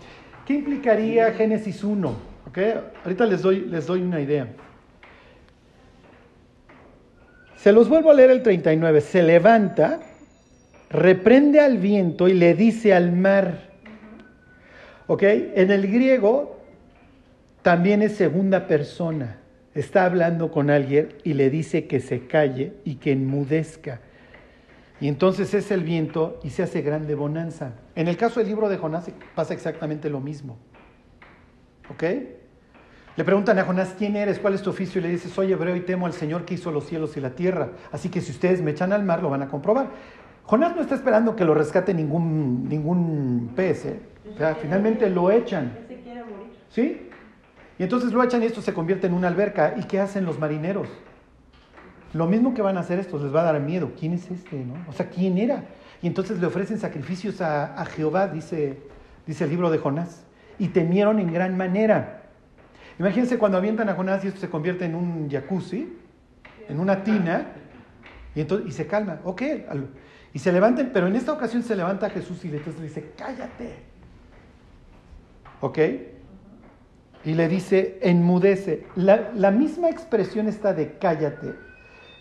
¿Qué 0.45 0.55
implicaría 0.55 1.33
Génesis 1.33 1.85
1? 1.85 2.09
¿Ok? 2.49 2.59
Ahorita 3.05 3.27
les 3.27 3.43
doy, 3.43 3.61
les 3.61 3.87
doy 3.87 4.03
una 4.03 4.21
idea. 4.21 4.49
Se 7.57 7.73
los 7.73 7.89
vuelvo 7.89 8.11
a 8.11 8.15
leer 8.15 8.31
el 8.31 8.43
39. 8.43 9.01
Se 9.01 9.23
levanta, 9.23 10.01
reprende 10.91 11.61
al 11.61 11.79
viento 11.79 12.29
y 12.29 12.35
le 12.35 12.55
dice 12.55 12.95
al 12.95 13.13
mar. 13.13 13.69
¿Ok? 15.07 15.23
En 15.23 15.71
el 15.71 15.91
griego 15.91 16.61
también 17.63 18.03
es 18.03 18.17
segunda 18.17 18.67
persona. 18.67 19.39
Está 19.75 20.05
hablando 20.05 20.51
con 20.51 20.71
alguien 20.71 21.15
y 21.25 21.35
le 21.35 21.51
dice 21.51 21.87
que 21.87 22.01
se 22.01 22.27
calle 22.27 22.75
y 22.85 22.97
que 22.97 23.13
enmudezca. 23.13 24.01
Y 25.01 25.09
entonces 25.09 25.55
es 25.55 25.71
el 25.71 25.85
viento 25.85 26.41
y 26.43 26.51
se 26.51 26.63
hace 26.63 26.83
grande 26.83 27.15
bonanza. 27.15 27.73
En 27.95 28.09
el 28.09 28.17
caso 28.17 28.41
del 28.41 28.49
libro 28.49 28.69
de 28.69 28.79
Jonás 28.79 29.11
pasa 29.35 29.55
exactamente 29.55 30.11
lo 30.11 30.21
mismo. 30.21 30.59
¿Ok? 31.91 32.03
Le 33.17 33.25
preguntan 33.25 33.59
a 33.59 33.65
Jonás, 33.65 33.95
¿quién 33.97 34.17
eres? 34.17 34.39
¿Cuál 34.39 34.55
es 34.55 34.63
tu 34.63 34.71
oficio? 34.71 35.01
Y 35.01 35.03
le 35.03 35.11
dice, 35.11 35.29
soy 35.29 35.53
hebreo 35.53 35.77
y 35.77 35.81
temo 35.81 36.07
al 36.07 36.13
Señor 36.13 36.45
que 36.45 36.55
hizo 36.55 36.71
los 36.71 36.87
cielos 36.87 37.17
y 37.17 37.21
la 37.21 37.31
tierra. 37.31 37.71
Así 37.91 38.09
que 38.09 38.21
si 38.21 38.33
ustedes 38.33 38.61
me 38.63 38.73
echan 38.73 38.93
al 38.93 39.05
mar, 39.05 39.23
lo 39.23 39.31
van 39.31 39.43
a 39.43 39.49
comprobar. 39.49 39.89
Jonás 40.49 40.75
no 40.75 40.81
está 40.81 40.95
esperando 40.95 41.37
que 41.37 41.45
lo 41.45 41.53
rescate 41.53 41.93
ningún, 41.93 42.71
ningún 42.71 43.53
pez. 43.55 43.85
¿eh? 43.85 44.01
O 44.35 44.39
sea, 44.39 44.55
finalmente 44.55 45.11
lo 45.11 45.31
echan. 45.31 45.77
Se 45.87 45.97
quiere 45.97 46.25
morir. 46.25 46.57
¿Sí? 46.71 47.11
Y 47.79 47.83
entonces 47.83 48.15
lo 48.15 48.25
echan 48.25 48.43
y 48.43 48.47
esto 48.47 48.63
se 48.63 48.73
convierte 48.73 49.09
en 49.09 49.13
una 49.13 49.29
alberca. 49.29 49.75
¿Y 49.77 49.83
qué 49.83 50.01
hacen 50.01 50.25
los 50.25 50.39
marineros? 50.39 50.89
Lo 52.15 52.27
mismo 52.27 52.55
que 52.55 52.63
van 52.63 52.79
a 52.79 52.81
hacer 52.81 52.99
estos, 52.99 53.21
les 53.21 53.35
va 53.35 53.43
a 53.43 53.53
dar 53.53 53.61
miedo. 53.61 53.93
¿Quién 54.01 54.15
es 54.15 54.31
este? 54.31 54.65
No? 54.65 54.73
O 54.89 54.93
sea, 54.95 55.11
¿quién 55.11 55.37
era? 55.37 55.65
Y 56.01 56.07
entonces 56.07 56.41
le 56.41 56.47
ofrecen 56.47 56.79
sacrificios 56.79 57.43
a, 57.43 57.79
a 57.79 57.85
Jehová, 57.85 58.29
dice, 58.29 58.79
dice 59.27 59.45
el 59.45 59.51
libro 59.51 59.71
de 59.71 59.77
Jonás. 59.77 60.25
Y 60.59 60.69
temieron 60.69 61.19
en 61.19 61.31
gran 61.31 61.59
manera. 61.59 62.23
Imagínense 62.99 63.37
cuando 63.37 63.59
avientan 63.59 63.91
a 63.91 63.95
Jonás 63.95 64.25
y 64.25 64.29
esto 64.29 64.41
se 64.41 64.49
convierte 64.49 64.87
en 64.87 64.95
un 64.95 65.29
jacuzzi, 65.31 65.95
en 66.71 66.81
una 66.81 67.05
tina, 67.05 67.49
y, 68.35 68.41
entonces, 68.41 68.67
y 68.67 68.73
se 68.73 68.87
calma. 68.87 69.21
Ok, 69.25 69.43
y 70.39 70.41
se 70.41 70.53
levantan, 70.53 70.91
pero 70.93 71.09
en 71.09 71.17
esta 71.17 71.33
ocasión 71.33 71.65
se 71.65 71.75
levanta 71.75 72.09
Jesús 72.11 72.45
y 72.45 72.49
entonces 72.49 72.77
le 72.81 72.87
dice, 72.87 73.13
cállate. 73.19 73.75
¿Ok? 75.61 75.79
Y 77.25 77.35
le 77.35 77.49
dice, 77.49 77.99
enmudece. 78.03 78.87
La, 78.95 79.33
la 79.35 79.51
misma 79.51 79.89
expresión 79.91 80.47
está 80.47 80.73
de 80.73 80.97
cállate. 80.99 81.57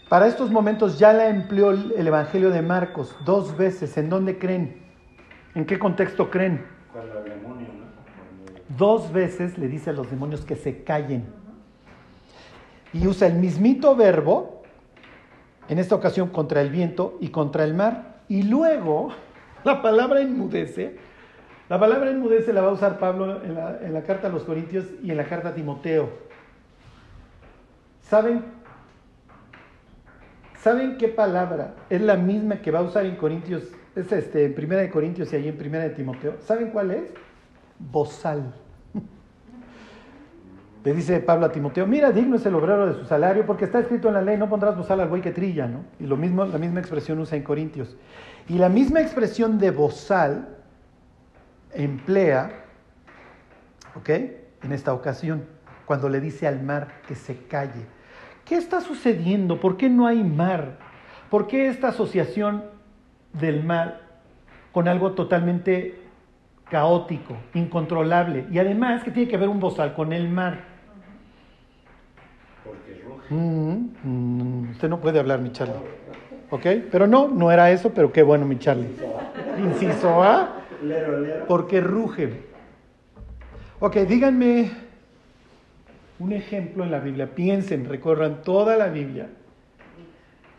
Para 0.10 0.26
estos 0.26 0.50
momentos 0.50 0.98
ya 0.98 1.14
la 1.14 1.28
empleó 1.30 1.70
el, 1.70 1.94
el 1.96 2.08
Evangelio 2.08 2.50
de 2.50 2.64
Marcos 2.64 3.16
dos 3.24 3.56
veces. 3.56 3.96
¿En 4.00 4.10
dónde 4.10 4.40
creen? 4.40 4.82
¿En 5.54 5.66
qué 5.68 5.78
contexto 5.78 6.32
creen? 6.32 6.66
Cuando 6.92 7.20
el 7.20 7.24
demonio, 7.30 7.68
¿no? 7.68 7.86
Cuando- 8.48 8.64
Dos 8.80 9.14
veces 9.14 9.60
le 9.60 9.68
dice 9.68 9.92
a 9.92 9.94
los 9.94 10.10
demonios 10.10 10.44
que 10.44 10.56
se 10.56 10.82
callen. 10.84 11.24
Y 12.94 13.06
usa 13.06 13.28
el 13.28 13.36
mismito 13.36 13.96
verbo 13.96 14.57
en 15.70 15.80
esta 15.80 15.96
ocasión 15.96 16.30
contra 16.30 16.62
el 16.62 16.70
viento 16.70 17.18
y 17.20 17.30
contra 17.30 17.64
el 17.64 17.74
mar. 17.74 18.18
Y 18.28 18.44
luego 18.44 19.10
la 19.64 19.82
palabra 19.82 20.22
enmudece. 20.22 20.98
La 21.70 21.80
palabra 21.80 22.10
enmudece 22.10 22.54
la 22.54 22.62
va 22.62 22.70
a 22.70 22.74
usar 22.74 22.98
Pablo 22.98 23.44
en 23.44 23.56
la, 23.56 23.80
en 23.82 23.94
la 23.94 24.04
carta 24.04 24.28
a 24.28 24.32
los 24.32 24.44
Corintios 24.44 24.86
y 25.04 25.12
en 25.12 25.18
la 25.18 25.26
carta 25.26 25.50
a 25.50 25.54
Timoteo. 25.54 26.10
¿Saben? 28.02 28.42
¿Saben 30.62 30.98
qué 30.98 31.10
palabra 31.10 31.76
es 31.90 32.02
la 32.02 32.16
misma 32.16 32.62
que 32.62 32.72
va 32.72 32.80
a 32.80 32.84
usar 32.84 33.06
en 33.06 33.16
Corintios? 33.16 33.64
Es 33.96 34.12
este, 34.12 34.46
en 34.46 34.56
Primera 34.56 34.82
de 34.82 34.90
Corintios 34.90 35.32
y 35.34 35.36
ahí 35.36 35.48
en 35.48 35.58
Primera 35.58 35.84
de 35.84 35.90
Timoteo. 35.92 36.36
¿Saben 36.40 36.70
cuál 36.70 36.92
es? 36.92 37.04
Bozal. 37.80 38.54
Le 40.88 40.94
dice 40.94 41.20
Pablo 41.20 41.48
a 41.48 41.52
Timoteo, 41.52 41.86
mira, 41.86 42.14
digno 42.14 42.38
es 42.38 42.46
el 42.46 42.56
obrero 42.56 42.88
de 42.88 42.94
su 42.94 43.04
salario, 43.04 43.46
porque 43.46 43.66
está 43.66 43.80
escrito 43.80 44.08
en 44.08 44.14
la 44.14 44.22
ley, 44.22 44.38
no 44.38 44.48
pondrás 44.48 44.78
bozal 44.78 45.02
al 45.02 45.10
buey 45.10 45.22
que 45.22 45.32
trilla, 45.32 45.68
¿no? 45.68 45.84
Y 46.00 46.06
lo 46.06 46.16
mismo, 46.16 46.46
la 46.46 46.58
misma 46.58 46.80
expresión 46.80 47.20
usa 47.20 47.38
en 47.38 47.44
Corintios. 47.44 47.98
Y 48.48 48.58
la 48.58 48.70
misma 48.70 49.02
expresión 49.02 49.60
de 49.60 49.72
bozal 49.72 50.48
emplea, 51.74 52.52
¿ok? 53.96 54.10
En 54.64 54.72
esta 54.72 54.94
ocasión, 54.94 55.44
cuando 55.86 56.08
le 56.08 56.22
dice 56.22 56.48
al 56.48 56.64
mar 56.64 56.88
que 57.06 57.16
se 57.16 57.36
calle. 57.36 57.86
¿Qué 58.46 58.56
está 58.56 58.80
sucediendo? 58.80 59.60
¿Por 59.60 59.76
qué 59.76 59.90
no 59.90 60.08
hay 60.08 60.24
mar? 60.24 60.78
¿Por 61.30 61.48
qué 61.48 61.68
esta 61.68 61.90
asociación 61.90 62.64
del 63.34 63.62
mar 63.62 64.04
con 64.72 64.88
algo 64.88 65.12
totalmente 65.12 66.00
caótico, 66.70 67.36
incontrolable? 67.56 68.46
Y 68.50 68.60
además 68.60 69.04
que 69.04 69.12
tiene 69.12 69.30
que 69.30 69.36
ver 69.36 69.50
un 69.50 69.60
bozal 69.60 69.94
con 69.94 70.14
el 70.14 70.30
mar. 70.30 70.77
Mm, 73.30 73.90
mm, 74.04 74.70
usted 74.72 74.90
no 74.90 75.00
puede 75.00 75.20
hablar, 75.20 75.40
mi 75.40 75.52
Charlie. 75.52 75.76
¿Ok? 76.50 76.66
Pero 76.92 77.08
no, 77.08 77.28
no 77.28 77.52
era 77.52 77.72
eso, 77.72 77.94
pero 77.94 78.12
qué 78.12 78.24
bueno, 78.24 78.46
mi 78.46 78.58
Charlie. 78.58 78.90
Inciso 79.60 80.24
A, 80.24 80.62
porque 81.48 81.82
ruge. 81.82 82.42
Ok, 83.80 83.96
díganme 83.98 84.72
un 86.20 86.32
ejemplo 86.34 86.84
en 86.84 86.92
la 86.92 87.00
Biblia. 87.00 87.28
Piensen, 87.36 87.86
recorran 87.86 88.42
toda 88.44 88.78
la 88.78 88.88
Biblia, 88.88 89.28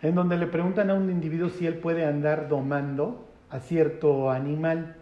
en 0.03 0.15
donde 0.15 0.37
le 0.37 0.47
preguntan 0.47 0.91
a 0.91 0.95
un 0.95 1.11
individuo 1.11 1.49
si 1.49 1.67
él 1.67 1.77
puede 1.77 2.05
andar 2.05 2.49
domando 2.49 3.29
a 3.51 3.61
cierto 3.61 4.31
animal. 4.31 4.97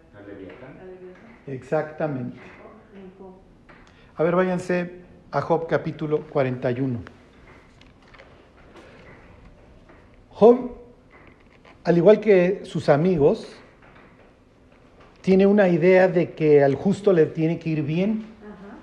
Exactamente. 1.47 2.39
A 4.17 4.23
ver, 4.23 4.37
váyanse 4.37 5.01
a 5.33 5.41
Job 5.41 5.67
capítulo 5.67 6.23
41. 6.31 7.16
Job, 10.39 10.73
al 11.85 11.97
igual 11.97 12.21
que 12.21 12.61
sus 12.65 12.91
amigos, 12.91 13.57
tiene 15.23 15.47
una 15.47 15.67
idea 15.69 16.09
de 16.09 16.33
que 16.33 16.63
al 16.63 16.75
justo 16.75 17.15
le 17.15 17.25
tiene 17.25 17.59
que 17.59 17.71
ir 17.71 17.83
bien, 17.83 18.27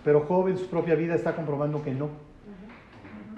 pero 0.04 0.22
Job 0.22 0.48
en 0.48 0.58
su 0.58 0.66
propia 0.66 0.96
vida 0.96 1.14
está 1.14 1.36
comprobando 1.36 1.84
que 1.84 1.92
no. 1.94 2.10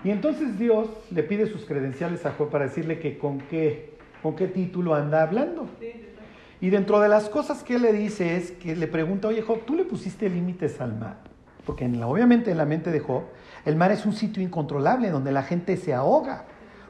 Y 0.06 0.12
entonces 0.12 0.58
Dios 0.58 0.88
le 1.12 1.24
pide 1.24 1.46
sus 1.48 1.66
credenciales 1.66 2.26
a 2.26 2.32
Job 2.32 2.50
para 2.50 2.68
decirle 2.68 3.00
que 3.00 3.18
con 3.18 3.40
qué, 3.40 3.98
con 4.24 4.38
qué 4.38 4.48
título 4.48 4.96
anda 4.96 5.22
hablando. 5.22 5.68
Y 6.62 6.70
dentro 6.70 7.02
de 7.02 7.10
las 7.10 7.28
cosas 7.28 7.64
que 7.66 7.80
le 7.80 7.92
dice 7.92 8.38
es 8.38 8.52
que 8.52 8.78
le 8.78 8.88
pregunta, 8.88 9.28
oye 9.28 9.42
Job, 9.42 9.66
¿tú 9.66 9.76
le 9.76 9.84
pusiste 9.84 10.30
límites 10.30 10.80
al 10.80 10.98
mar? 10.98 11.18
Porque 11.66 11.84
en 11.84 12.00
la- 12.00 12.08
obviamente 12.08 12.50
en 12.52 12.58
la 12.58 12.66
mente 12.66 12.92
de 12.92 13.02
Job, 13.02 13.24
el 13.66 13.76
mar 13.76 13.92
es 13.92 14.06
un 14.06 14.14
sitio 14.14 14.42
incontrolable 14.42 15.10
donde 15.10 15.34
la 15.34 15.44
gente 15.44 15.76
se 15.76 15.94
ahoga. 15.94 16.46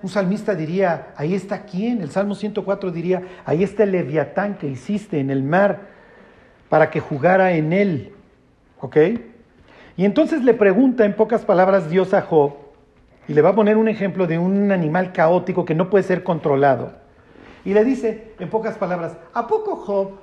Un 0.05 0.09
salmista 0.09 0.53
diría, 0.53 1.13
ahí 1.17 1.33
está 1.33 1.63
quién. 1.63 1.99
El 1.99 2.11
Salmo 2.11 2.35
104 2.35 2.91
diría, 2.91 3.23
ahí 3.43 3.63
está 3.63 3.85
el 3.85 3.91
leviatán 3.91 4.53
que 4.53 4.67
hiciste 4.67 5.19
en 5.19 5.31
el 5.31 5.41
mar 5.41 5.87
para 6.69 6.91
que 6.91 6.99
jugara 6.99 7.53
en 7.53 7.73
él. 7.73 8.13
¿Ok? 8.81 8.97
Y 9.97 10.05
entonces 10.05 10.43
le 10.43 10.53
pregunta 10.53 11.05
en 11.05 11.15
pocas 11.15 11.43
palabras 11.43 11.89
Dios 11.89 12.13
a 12.13 12.21
Job, 12.21 12.53
y 13.27 13.33
le 13.33 13.41
va 13.41 13.49
a 13.49 13.55
poner 13.55 13.77
un 13.77 13.87
ejemplo 13.87 14.27
de 14.27 14.37
un 14.37 14.71
animal 14.71 15.11
caótico 15.11 15.65
que 15.65 15.73
no 15.73 15.89
puede 15.89 16.03
ser 16.03 16.21
controlado. 16.21 16.93
Y 17.65 17.73
le 17.73 17.83
dice, 17.83 18.35
en 18.37 18.51
pocas 18.51 18.77
palabras, 18.77 19.17
¿a 19.33 19.47
poco 19.47 19.75
Job 19.75 20.19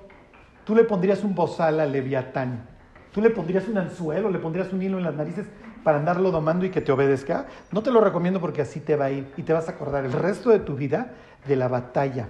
tú 0.65 0.77
le 0.77 0.85
pondrías 0.85 1.25
un 1.25 1.35
bozal 1.35 1.81
al 1.81 1.91
leviatán? 1.91 2.69
¿Tú 3.11 3.21
le 3.21 3.31
pondrías 3.31 3.67
un 3.67 3.79
anzuelo, 3.79 4.31
le 4.31 4.39
pondrías 4.39 4.73
un 4.73 4.81
hilo 4.81 4.99
en 4.99 5.03
las 5.03 5.17
narices 5.17 5.47
para 5.83 5.99
andarlo 5.99 6.31
domando 6.31 6.65
y 6.65 6.71
que 6.71 6.81
te 6.81 6.93
obedezca? 6.93 7.47
No 7.71 7.83
te 7.83 7.91
lo 7.91 8.01
recomiendo 8.01 8.41
porque 8.41 8.63
así 8.63 8.81
te 8.81 8.97
va 8.97 9.07
a 9.07 9.11
ir 9.11 9.33
y 9.37 9.43
te 9.43 9.53
vas 9.53 9.69
a 9.69 9.73
acordar 9.73 10.05
el 10.05 10.13
resto 10.13 10.51
de 10.51 10.61
tu 10.61 10.75
vida 10.75 11.13
de 11.47 11.57
la 11.57 11.69
batalla. 11.69 12.29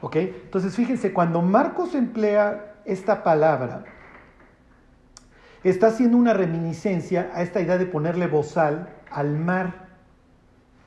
¿Ok? 0.00 0.16
Entonces 0.16 0.74
fíjense, 0.74 1.12
cuando 1.12 1.42
Marcos 1.42 1.94
emplea 1.94 2.76
esta 2.84 3.22
palabra, 3.22 3.84
está 5.64 5.88
haciendo 5.88 6.16
una 6.16 6.34
reminiscencia 6.34 7.30
a 7.34 7.42
esta 7.42 7.60
idea 7.60 7.78
de 7.78 7.86
ponerle 7.86 8.26
bozal 8.26 8.88
al 9.10 9.36
mar. 9.36 9.88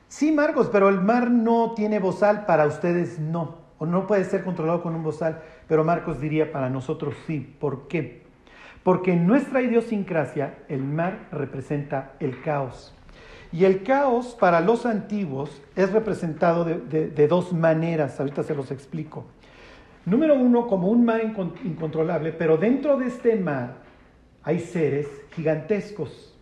Sí, 0.08 0.32
Marcos, 0.32 0.70
pero 0.72 0.90
el 0.90 1.02
mar 1.02 1.32
no 1.32 1.74
tiene 1.74 2.00
bozal, 2.00 2.46
para 2.46 2.66
ustedes 2.66 3.20
no, 3.20 3.58
o 3.78 3.86
no 3.86 4.08
puede 4.08 4.26
ser 4.26 4.44
controlado 4.44 4.82
con 4.82 4.96
un 4.96 5.04
bozal, 5.04 5.42
pero 5.68 5.84
Marcos 5.84 6.20
diría 6.20 6.52
para 6.52 6.70
nosotros 6.70 7.16
sí. 7.28 7.40
¿Por 7.60 7.88
qué? 7.88 8.21
Porque 8.84 9.14
en 9.14 9.28
nuestra 9.28 9.62
idiosincrasia 9.62 10.56
el 10.68 10.84
mar 10.84 11.28
representa 11.32 12.14
el 12.20 12.42
caos. 12.42 12.94
Y 13.54 13.66
el 13.66 13.84
caos 13.84 14.36
para 14.40 14.62
los 14.62 14.86
antiguos 14.86 15.62
es 15.76 15.92
representado 15.92 16.64
de, 16.64 17.10
de- 17.10 17.28
dos 17.28 17.52
maneras, 17.54 18.20
ahorita 18.20 18.44
se 18.44 18.56
los 18.56 18.72
explico. 18.72 19.26
Número 20.06 20.36
uno, 20.36 20.68
como 20.68 20.88
un 20.88 21.04
mar 21.06 21.22
incon- 21.22 21.54
incontrolable, 21.64 22.32
pero 22.32 22.58
dentro 22.58 22.98
de 22.98 23.08
este 23.08 23.36
mar 23.36 23.76
hay 24.42 24.60
seres 24.60 25.08
gigantescos. 25.36 26.34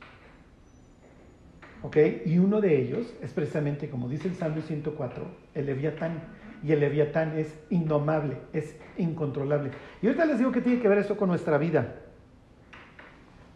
¿Ok? 1.82 1.98
Y 2.26 2.38
uno 2.38 2.62
de 2.62 2.78
ellos 2.80 3.14
es 3.22 3.32
precisamente, 3.34 3.90
como 3.90 4.08
dice 4.08 4.28
el 4.28 4.36
Salmo 4.36 4.62
104, 4.62 5.26
el 5.56 5.66
leviatán. 5.66 6.22
Y 6.62 6.74
el 6.74 6.82
leviatán 6.82 7.38
es 7.40 7.58
indomable, 7.70 8.36
es 8.52 8.76
incontrolable. 8.98 9.72
Y 10.02 10.08
ahorita 10.08 10.26
les 10.26 10.38
digo 10.40 10.52
que 10.52 10.60
tiene 10.60 10.82
que 10.82 10.90
ver 10.90 10.98
eso 10.98 11.16
con 11.16 11.30
nuestra 11.30 11.58
vida. 11.58 11.96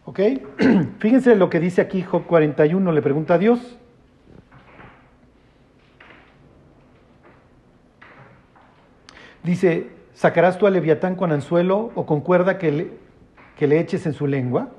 ¿Ok? 0.04 0.20
Fíjense 0.98 1.34
lo 1.36 1.48
que 1.48 1.60
dice 1.60 1.80
aquí 1.80 2.02
Job 2.02 2.26
41, 2.26 2.92
le 2.92 3.02
pregunta 3.02 3.34
a 3.34 3.38
Dios. 3.38 3.78
Dice, 9.42 9.90
¿sacarás 10.14 10.58
tú 10.58 10.66
al 10.66 10.72
leviatán 10.72 11.16
con 11.16 11.30
anzuelo 11.30 11.92
o 11.94 12.06
con 12.06 12.20
cuerda 12.20 12.58
que 12.58 12.72
le, 12.72 12.90
que 13.58 13.66
le 13.66 13.78
eches 13.78 14.06
en 14.06 14.14
su 14.14 14.26
lengua? 14.26 14.70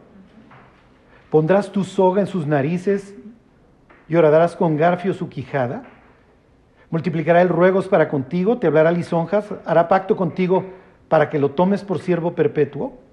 ¿Pondrás 1.30 1.72
tu 1.72 1.84
soga 1.84 2.22
en 2.22 2.28
sus 2.28 2.48
narices 2.48 3.16
y 4.08 4.16
horadarás 4.16 4.56
con 4.56 4.78
garfio 4.78 5.14
su 5.14 5.30
quijada? 5.30 5.84
Multiplicará 6.90 7.42
el 7.42 7.50
ruegos 7.50 7.88
para 7.88 8.10
contigo, 8.10 8.58
te 8.58 8.68
hablará 8.68 8.92
lisonjas, 8.92 9.54
hará 9.66 9.88
pacto 9.88 10.16
contigo 10.16 10.66
para 11.10 11.30
que 11.30 11.40
lo 11.40 11.52
tomes 11.52 11.84
por 11.84 12.00
siervo 12.00 12.34
perpetuo. 12.34 13.05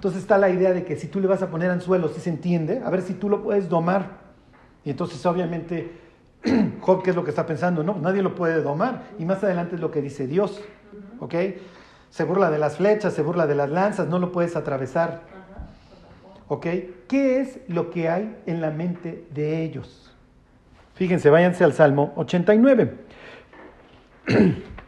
Entonces 0.00 0.22
está 0.22 0.38
la 0.38 0.48
idea 0.48 0.72
de 0.72 0.82
que 0.82 0.96
si 0.96 1.08
tú 1.08 1.20
le 1.20 1.26
vas 1.26 1.42
a 1.42 1.50
poner 1.50 1.70
anzuelo, 1.70 2.08
si 2.08 2.22
se 2.22 2.30
entiende, 2.30 2.80
a 2.82 2.88
ver 2.88 3.02
si 3.02 3.12
tú 3.12 3.28
lo 3.28 3.42
puedes 3.42 3.68
domar. 3.68 4.30
Y 4.82 4.88
entonces 4.88 5.26
obviamente 5.26 5.92
Job, 6.80 7.02
¿qué 7.02 7.10
es 7.10 7.16
lo 7.16 7.22
que 7.22 7.28
está 7.28 7.44
pensando? 7.44 7.82
No, 7.82 7.98
nadie 7.98 8.22
lo 8.22 8.34
puede 8.34 8.62
domar. 8.62 9.02
Y 9.18 9.26
más 9.26 9.44
adelante 9.44 9.74
es 9.74 9.80
lo 9.82 9.90
que 9.90 10.00
dice 10.00 10.26
Dios. 10.26 10.62
¿Ok? 11.18 11.34
Se 12.08 12.24
burla 12.24 12.50
de 12.50 12.56
las 12.56 12.78
flechas, 12.78 13.12
se 13.12 13.20
burla 13.20 13.46
de 13.46 13.54
las 13.54 13.68
lanzas, 13.68 14.08
no 14.08 14.18
lo 14.18 14.32
puedes 14.32 14.56
atravesar. 14.56 15.20
¿Ok? 16.48 16.66
¿Qué 17.06 17.42
es 17.42 17.60
lo 17.68 17.90
que 17.90 18.08
hay 18.08 18.38
en 18.46 18.62
la 18.62 18.70
mente 18.70 19.26
de 19.34 19.62
ellos? 19.62 20.16
Fíjense, 20.94 21.28
váyanse 21.28 21.62
al 21.62 21.74
Salmo 21.74 22.14
89. 22.16 22.94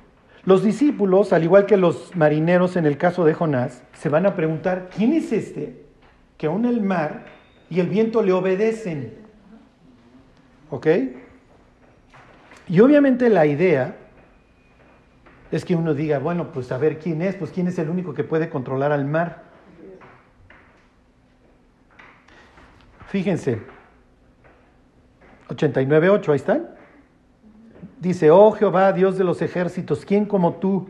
Los 0.45 0.65
discípulos, 0.65 1.33
al 1.33 1.45
igual 1.45 1.67
que 1.67 1.77
los 1.77 2.17
marineros 2.17 2.77
en 2.77 2.87
el 2.87 2.99
caso 2.99 3.25
de 3.25 3.35
Jonás, 3.35 3.85
se 3.95 4.09
van 4.09 4.27
a 4.27 4.35
preguntar, 4.35 4.91
¿quién 4.95 5.13
es 5.13 5.33
este 5.33 5.85
que 6.37 6.47
aún 6.47 6.65
el 6.65 6.81
mar 6.81 7.27
y 7.71 7.79
el 7.79 7.89
viento 7.89 8.23
le 8.23 8.33
obedecen? 8.33 9.15
¿Ok? 10.71 10.87
Y 12.69 12.81
obviamente 12.81 13.29
la 13.29 13.47
idea 13.47 13.97
es 15.53 15.65
que 15.65 15.77
uno 15.77 15.95
diga, 15.95 16.19
bueno, 16.19 16.51
pues 16.51 16.73
a 16.73 16.79
ver 16.79 16.99
quién 16.99 17.23
es, 17.23 17.37
pues 17.37 17.53
quién 17.53 17.69
es 17.69 17.79
el 17.79 17.89
único 17.89 18.15
que 18.15 18.25
puede 18.25 18.49
controlar 18.49 18.91
al 18.91 19.05
mar. 19.05 19.45
Fíjense, 23.09 23.61
89.8, 25.49 26.29
ahí 26.31 26.37
están. 26.37 26.72
Dice, 28.03 28.33
oh 28.33 28.51
Jehová, 28.51 28.93
Dios 28.93 29.17
de 29.17 29.23
los 29.23 29.43
ejércitos, 29.43 30.05
¿quién 30.05 30.25
como 30.25 30.55
tú? 30.55 30.89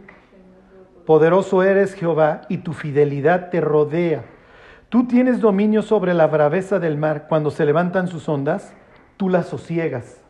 Poderoso 1.04 1.62
eres 1.62 1.92
Jehová 1.92 2.40
y 2.48 2.58
tu 2.58 2.72
fidelidad 2.72 3.50
te 3.50 3.60
rodea. 3.60 4.24
Tú 4.88 5.06
tienes 5.06 5.38
dominio 5.38 5.82
sobre 5.82 6.14
la 6.14 6.26
braveza 6.26 6.78
del 6.78 6.96
mar. 6.96 7.26
Cuando 7.28 7.50
se 7.50 7.66
levantan 7.66 8.08
sus 8.08 8.26
ondas, 8.30 8.72
tú 9.18 9.28
las 9.28 9.48
sosiegas. 9.48 10.22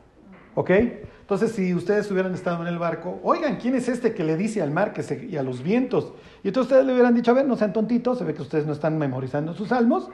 ¿Ok? 0.57 0.71
Entonces 1.21 1.53
si 1.53 1.73
ustedes 1.73 2.11
hubieran 2.11 2.35
estado 2.35 2.63
en 2.63 2.67
el 2.67 2.81
barco, 2.81 3.21
oigan, 3.23 3.59
¿quién 3.59 3.77
es 3.77 3.89
este 3.89 4.13
que 4.13 4.25
le 4.25 4.37
dice 4.37 4.61
al 4.61 4.73
mar 4.73 4.93
que 4.93 5.05
se, 5.05 5.25
y 5.25 5.37
a 5.37 5.45
los 5.45 5.63
vientos? 5.63 6.13
Y 6.43 6.49
entonces 6.49 6.73
ustedes 6.73 6.85
le 6.85 6.95
hubieran 6.95 7.15
dicho, 7.15 7.31
a 7.31 7.35
ver, 7.35 7.47
no 7.47 7.57
sean 7.57 7.73
tontitos, 7.73 8.19
se 8.19 8.25
ve 8.25 8.35
que 8.35 8.43
ustedes 8.43 8.67
no 8.67 8.73
están 8.73 8.99
memorizando 8.99 9.55
sus 9.55 9.69
salmos. 9.69 10.11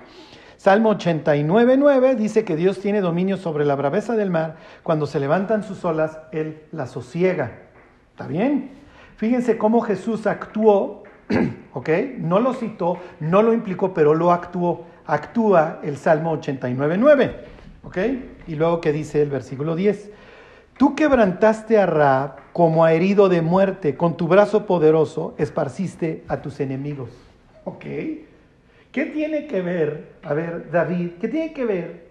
Salmo 0.58 0.92
89.9 0.92 2.16
dice 2.16 2.44
que 2.44 2.56
Dios 2.56 2.80
tiene 2.80 3.00
dominio 3.00 3.36
sobre 3.36 3.64
la 3.64 3.76
braveza 3.76 4.16
del 4.16 4.28
mar. 4.28 4.56
Cuando 4.82 5.06
se 5.06 5.20
levantan 5.20 5.62
sus 5.62 5.84
olas, 5.84 6.18
Él 6.32 6.64
la 6.72 6.88
sosiega. 6.88 7.52
¿Está 8.10 8.26
bien? 8.26 8.72
Fíjense 9.16 9.56
cómo 9.56 9.82
Jesús 9.82 10.26
actuó, 10.26 11.04
¿ok? 11.74 11.88
No 12.18 12.40
lo 12.40 12.54
citó, 12.54 12.98
no 13.20 13.40
lo 13.42 13.52
implicó, 13.52 13.94
pero 13.94 14.14
lo 14.14 14.32
actuó. 14.32 14.84
Actúa 15.06 15.78
el 15.84 15.96
Salmo 15.96 16.36
89.9, 16.36 17.34
¿ok? 17.84 17.98
Y 18.48 18.56
luego 18.56 18.80
que 18.80 18.92
dice 18.92 19.22
el 19.22 19.30
versículo 19.30 19.76
10. 19.76 20.10
Tú 20.76 20.96
quebrantaste 20.96 21.78
a 21.78 21.86
Ra 21.86 22.34
como 22.52 22.84
a 22.84 22.92
herido 22.92 23.28
de 23.28 23.42
muerte, 23.42 23.96
con 23.96 24.16
tu 24.16 24.26
brazo 24.26 24.66
poderoso 24.66 25.36
esparciste 25.38 26.24
a 26.26 26.42
tus 26.42 26.58
enemigos. 26.58 27.10
¿Ok? 27.62 27.84
¿Qué 28.98 29.06
tiene 29.06 29.46
que 29.46 29.62
ver, 29.62 30.16
a 30.24 30.34
ver, 30.34 30.72
David, 30.72 31.10
qué 31.20 31.28
tiene 31.28 31.52
que 31.52 31.64
ver 31.64 32.08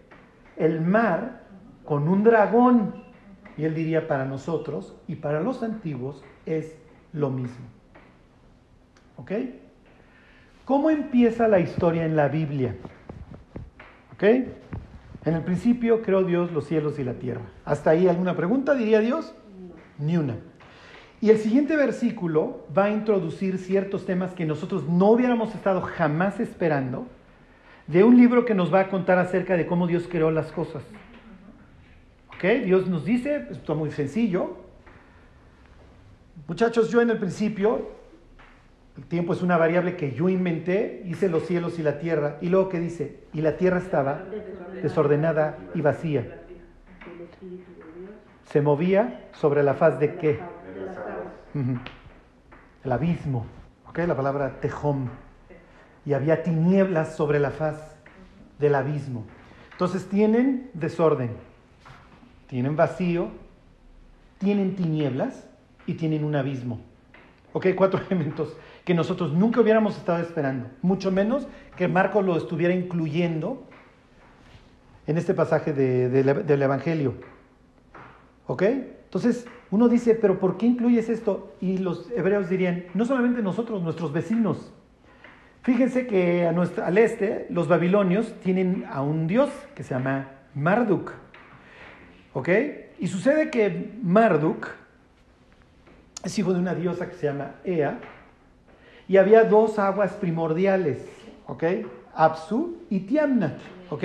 el 0.56 0.80
mar 0.80 1.41
con 1.84 2.08
un 2.08 2.23
dragón? 2.23 3.04
Y 3.58 3.65
él 3.65 3.76
diría, 3.76 4.08
para 4.08 4.23
nosotros 4.23 4.95
y 5.06 5.15
para 5.15 5.41
los 5.41 5.63
antiguos 5.63 6.23
es 6.45 6.78
lo 7.12 7.30
mismo. 7.30 7.65
¿Ok? 9.17 9.34
¿Cómo 10.63 10.89
empieza 10.89 11.50
la 11.50 11.60
historia 11.60 12.06
en 12.06 12.15
la 12.15 12.30
Biblia? 12.30 12.78
¿Ok? 14.13 14.23
En 14.23 15.34
el 15.34 15.43
principio 15.43 16.02
creó 16.02 16.23
Dios 16.23 16.54
los 16.54 16.67
cielos 16.67 17.00
y 17.00 17.04
la 17.04 17.15
tierra. 17.15 17.41
¿Hasta 17.65 17.89
ahí 17.89 18.08
alguna 18.08 18.38
pregunta, 18.38 18.76
diría 18.76 19.02
Dios? 19.02 19.36
Ni 20.00 20.15
una. 20.15 20.38
Y 21.19 21.32
el 21.32 21.39
siguiente 21.39 21.75
versículo 21.75 22.65
va 22.77 22.86
a 22.86 22.89
introducir 22.91 23.58
ciertos 23.58 24.06
temas 24.06 24.34
que 24.34 24.45
nosotros 24.45 24.88
no 24.88 25.10
hubiéramos 25.12 25.53
estado 25.56 25.82
jamás 25.82 26.39
esperando 26.39 27.08
de 27.88 28.03
un 28.03 28.17
libro 28.17 28.45
que 28.45 28.53
nos 28.53 28.71
va 28.71 28.82
a 28.82 28.89
contar 28.89 29.17
acerca 29.17 29.58
de 29.58 29.65
cómo 29.65 29.88
Dios 29.88 30.08
creó 30.10 30.30
las 30.30 30.51
cosas. 30.51 30.84
¿Ok? 32.27 32.43
Dios 32.65 32.88
nos 32.88 33.03
dice, 33.03 33.47
esto 33.49 33.73
es 33.73 33.80
muy 33.80 33.89
sencillo. 33.89 34.58
Muchachos, 36.47 36.91
yo 36.91 37.01
en 37.01 37.10
el 37.10 37.17
principio, 37.17 37.89
el 38.95 39.06
tiempo 39.06 39.34
es 39.34 39.41
una 39.41 39.58
variable 39.58 39.95
que 39.95 40.12
yo 40.12 40.30
inventé, 40.30 41.01
hice 41.06 41.30
los 41.30 41.47
cielos 41.47 41.80
y 41.80 41.84
la 41.84 41.97
tierra. 41.97 42.38
Y 42.41 42.49
luego 42.49 42.69
que 42.69 42.80
dice, 42.80 43.21
y 43.34 43.41
la 43.41 43.58
tierra 43.58 43.80
estaba 43.80 44.23
desordenada 44.84 45.58
y 45.73 45.82
vacía. 45.82 46.19
El 46.19 46.21
Espíritu 46.21 46.36
de 46.38 46.43
Dios. 46.43 46.58
Se 48.46 48.62
movía 48.62 49.30
sobre 49.34 49.63
la 49.63 49.74
faz 49.74 50.00
de 50.00 50.15
qué? 50.15 50.39
El 52.84 52.91
abismo, 52.91 53.46
¿ok? 53.89 54.00
La 54.00 54.15
palabra 54.15 54.60
tejom. 54.62 55.10
Y 56.06 56.13
había 56.13 56.43
tinieblas 56.43 57.15
sobre 57.15 57.39
la 57.39 57.52
faz 57.52 57.98
del 58.60 58.76
abismo. 58.76 59.26
Entonces 59.74 60.08
tienen 60.08 60.72
desorden, 60.74 61.32
tienen 62.48 62.76
vacío, 62.76 63.30
tienen 64.39 64.76
tinieblas 64.76 65.48
y 65.86 65.96
tienen 65.96 66.24
un 66.24 66.36
abismo. 66.36 66.80
¿Ok? 67.54 67.67
Cuatro 67.76 68.00
elementos 68.10 68.56
que 68.86 68.93
nosotros 68.93 69.34
nunca 69.34 69.62
hubiéramos 69.62 69.98
estado 69.98 70.20
esperando. 70.20 70.70
Mucho 70.82 71.12
menos 71.12 71.48
que 71.76 71.88
Marcos 71.88 72.26
lo 72.26 72.38
estuviera 72.38 72.74
incluyendo 72.74 73.66
en 75.08 75.17
este 75.17 75.34
pasaje 75.34 75.74
del 75.74 76.62
Evangelio. 76.62 77.15
¿Ok? 78.46 78.62
Entonces, 78.63 79.48
uno 79.72 79.88
dice, 79.88 80.15
pero 80.15 80.39
¿por 80.39 80.58
qué 80.58 80.65
incluyes 80.65 81.10
esto? 81.10 81.56
Y 81.62 81.78
los 81.78 82.12
hebreos 82.12 82.50
dirían, 82.50 82.86
no 82.93 83.06
solamente 83.06 83.41
nosotros, 83.41 83.82
nuestros 83.82 84.12
vecinos. 84.12 84.72
Fíjense 85.63 86.08
que 86.08 86.46
a 86.46 86.86
al 86.86 86.98
este, 86.98 87.48
los 87.50 87.67
babilonios 87.67 88.34
tienen 88.43 88.86
a 88.89 89.02
un 89.02 89.28
dios 89.28 89.50
que 89.76 89.84
se 89.84 89.93
llama 89.93 90.30
Marduk. 90.54 91.12
¿Ok? 92.34 92.50
Y 93.00 93.08
sucede 93.08 93.50
que 93.50 93.91
Marduk 94.04 94.67
es 96.24 96.38
hijo 96.38 96.54
de 96.54 96.60
una 96.60 96.76
diosa 96.76 97.10
que 97.10 97.15
se 97.15 97.28
llama 97.28 97.56
Ea. 97.63 98.00
Y 99.08 99.17
había 99.17 99.46
dos 99.46 99.80
aguas 99.80 100.13
primordiales, 100.13 101.06
¿ok? 101.48 101.63
Apsu 102.13 102.78
y 102.89 103.02
Tiamnat, 103.02 103.58
¿ok? 103.89 104.04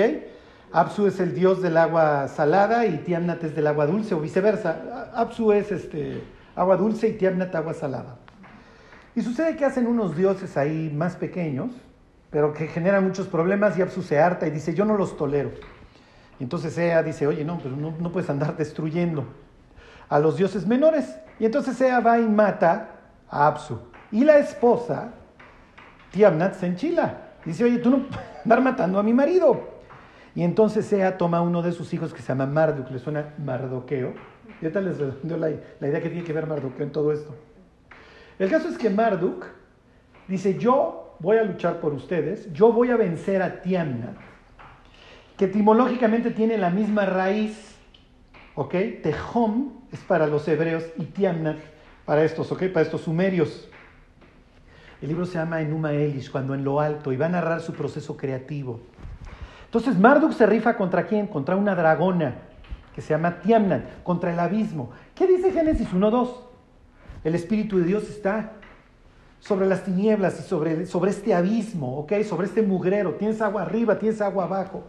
Apsu 0.72 1.06
es 1.06 1.20
el 1.20 1.34
dios 1.34 1.60
del 1.60 1.76
agua 1.76 2.28
salada 2.28 2.86
y 2.86 2.98
Tiamnat 2.98 3.44
es 3.44 3.54
del 3.54 3.66
agua 3.66 3.86
dulce 3.86 4.14
o 4.14 4.20
viceversa. 4.20 5.10
Apsu 5.14 5.52
es 5.52 5.70
este, 5.70 6.22
agua 6.56 6.76
dulce 6.76 7.08
y 7.08 7.12
Tiamnat 7.12 7.54
agua 7.54 7.74
salada. 7.74 8.16
Y 9.14 9.20
sucede 9.20 9.56
que 9.56 9.66
hacen 9.66 9.86
unos 9.86 10.16
dioses 10.16 10.56
ahí 10.56 10.90
más 10.94 11.16
pequeños, 11.16 11.70
pero 12.30 12.54
que 12.54 12.68
generan 12.68 13.04
muchos 13.04 13.26
problemas 13.26 13.76
y 13.78 13.82
Apsu 13.82 14.02
se 14.02 14.18
harta 14.18 14.46
y 14.46 14.50
dice, 14.50 14.72
yo 14.72 14.86
no 14.86 14.96
los 14.96 15.18
tolero. 15.18 15.50
Y 16.40 16.44
entonces 16.44 16.76
Ea 16.78 17.02
dice, 17.02 17.26
oye, 17.26 17.44
no, 17.44 17.58
pero 17.62 17.76
no, 17.76 17.94
no 17.98 18.10
puedes 18.10 18.30
andar 18.30 18.56
destruyendo 18.56 19.26
a 20.08 20.18
los 20.18 20.38
dioses 20.38 20.66
menores. 20.66 21.14
Y 21.38 21.44
entonces 21.44 21.78
Ea 21.82 22.00
va 22.00 22.18
y 22.18 22.26
mata 22.26 22.88
a 23.28 23.46
Apsu. 23.46 23.78
Y 24.10 24.24
la 24.24 24.38
esposa, 24.38 25.10
Tiamnat, 26.12 26.54
se 26.54 26.66
enchila. 26.66 27.18
Dice, 27.44 27.64
oye, 27.64 27.78
tú 27.78 27.90
no 27.90 28.06
andar 28.42 28.62
matando 28.62 28.98
a 28.98 29.02
mi 29.02 29.12
marido. 29.12 29.71
Y 30.34 30.42
entonces 30.42 30.90
Ea 30.92 31.18
toma 31.18 31.42
uno 31.42 31.62
de 31.62 31.72
sus 31.72 31.92
hijos 31.92 32.14
que 32.14 32.22
se 32.22 32.28
llama 32.28 32.46
Marduk, 32.46 32.90
le 32.90 32.98
suena 32.98 33.34
Mardoqueo. 33.38 34.14
Y 34.60 34.64
ahorita 34.64 34.80
les 34.80 34.98
redondeo 34.98 35.36
la, 35.36 35.50
idea 35.50 36.00
que 36.00 36.08
tiene 36.08 36.24
que 36.24 36.32
ver 36.32 36.46
Mardoqueo 36.46 36.84
en 36.84 36.92
todo 36.92 37.12
esto. 37.12 37.34
El 38.38 38.50
caso 38.50 38.68
es 38.68 38.78
que 38.78 38.88
Marduk 38.88 39.44
dice, 40.28 40.58
yo 40.58 41.16
voy 41.18 41.36
a 41.36 41.44
luchar 41.44 41.80
por 41.80 41.92
ustedes, 41.92 42.52
yo 42.52 42.72
voy 42.72 42.90
a 42.90 42.96
vencer 42.96 43.42
a 43.42 43.60
Tiamnat, 43.60 44.16
que 45.36 45.44
etimológicamente 45.44 46.30
tiene 46.30 46.56
la 46.56 46.70
misma 46.70 47.04
raíz, 47.04 47.76
¿ok? 48.54 48.74
Tehom 49.02 49.72
es 49.92 50.00
para 50.00 50.26
los 50.26 50.48
hebreos 50.48 50.84
y 50.96 51.04
Tiamnat 51.04 51.58
para 52.06 52.24
estos, 52.24 52.50
¿ok? 52.50 52.64
Para 52.72 52.84
estos 52.84 53.02
sumerios. 53.02 53.68
El 55.00 55.08
libro 55.08 55.26
se 55.26 55.34
llama 55.34 55.60
Enuma 55.60 55.92
Elish, 55.92 56.30
cuando 56.30 56.54
en 56.54 56.64
lo 56.64 56.80
alto, 56.80 57.12
y 57.12 57.16
va 57.16 57.26
a 57.26 57.30
narrar 57.30 57.60
su 57.60 57.72
proceso 57.72 58.16
creativo. 58.16 58.80
Entonces 59.72 59.98
Marduk 59.98 60.32
se 60.34 60.44
rifa 60.44 60.76
contra 60.76 61.06
quién? 61.06 61.26
Contra 61.26 61.56
una 61.56 61.74
dragona 61.74 62.34
que 62.94 63.00
se 63.00 63.08
llama 63.14 63.40
Tiamnat, 63.40 64.02
contra 64.02 64.30
el 64.30 64.38
abismo. 64.38 64.90
¿Qué 65.14 65.26
dice 65.26 65.50
Génesis 65.50 65.88
1.2? 65.94 66.28
El 67.24 67.34
Espíritu 67.34 67.78
de 67.78 67.84
Dios 67.84 68.02
está 68.10 68.52
sobre 69.40 69.64
las 69.64 69.82
tinieblas 69.82 70.38
y 70.40 70.42
sobre, 70.42 70.84
sobre 70.84 71.10
este 71.10 71.32
abismo, 71.32 72.00
¿ok? 72.00 72.22
Sobre 72.22 72.48
este 72.48 72.60
mugrero. 72.60 73.14
Tienes 73.14 73.40
agua 73.40 73.62
arriba, 73.62 73.98
tienes 73.98 74.20
agua 74.20 74.44
abajo. 74.44 74.84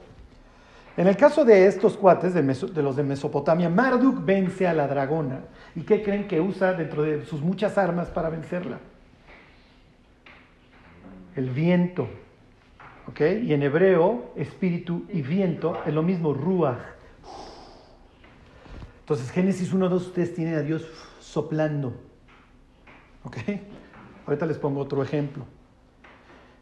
En 0.98 1.08
el 1.08 1.16
caso 1.16 1.46
de 1.46 1.66
estos 1.66 1.96
cuates, 1.96 2.34
de, 2.34 2.42
de 2.42 2.84
los 2.84 2.98
de 2.98 3.04
Mesopotamia, 3.04 3.70
Marduk 3.70 4.26
vence 4.26 4.68
a 4.68 4.74
la 4.74 4.90
dragona. 4.90 5.46
¿Y 5.78 5.84
qué 5.84 6.04
creen 6.04 6.28
que 6.28 6.42
usa 6.42 6.74
dentro 6.74 7.04
de 7.04 7.24
sus 7.24 7.42
muchas 7.42 7.78
armas 7.78 8.10
para 8.10 8.30
vencerla? 8.30 8.80
El 11.38 11.52
viento. 11.52 12.10
¿Ok? 13.14 13.22
Y 13.44 13.54
en 13.54 13.62
hebreo, 13.62 14.32
espíritu 14.36 15.06
y 15.08 15.22
viento 15.22 15.80
es 15.86 15.94
lo 15.94 16.02
mismo, 16.02 16.34
ruach. 16.34 16.80
Entonces, 19.02 19.30
Génesis 19.30 19.72
1, 19.72 19.88
2, 19.88 20.08
ustedes 20.08 20.34
tienen 20.34 20.56
a 20.56 20.62
Dios 20.62 20.84
soplando. 21.20 21.94
¿Ok? 23.24 23.38
Ahorita 24.26 24.48
les 24.48 24.58
pongo 24.58 24.82
otro 24.82 25.04
ejemplo. 25.04 25.46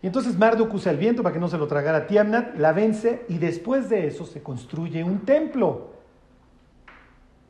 Y 0.01 0.07
entonces 0.07 0.37
Marduk 0.37 0.73
usa 0.73 0.91
el 0.91 0.97
viento 0.97 1.23
para 1.23 1.31
que 1.31 1.39
no 1.39 1.47
se 1.47 1.57
lo 1.57 1.67
tragara 1.67 2.05
Tiamnat, 2.05 2.57
la 2.57 2.73
vence 2.73 3.23
y 3.29 3.37
después 3.37 3.87
de 3.87 4.07
eso 4.07 4.25
se 4.25 4.43
construye 4.43 5.05
un 5.05 5.19
templo 5.19 5.93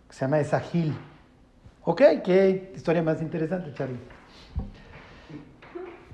que 0.08 0.14
se 0.14 0.26
llama 0.26 0.40
Esagil. 0.42 0.94
¿Ok? 1.86 2.04
Qué 2.24 2.72
historia 2.76 3.02
más 3.02 3.20
interesante, 3.20 3.74
Charlie. 3.74 4.20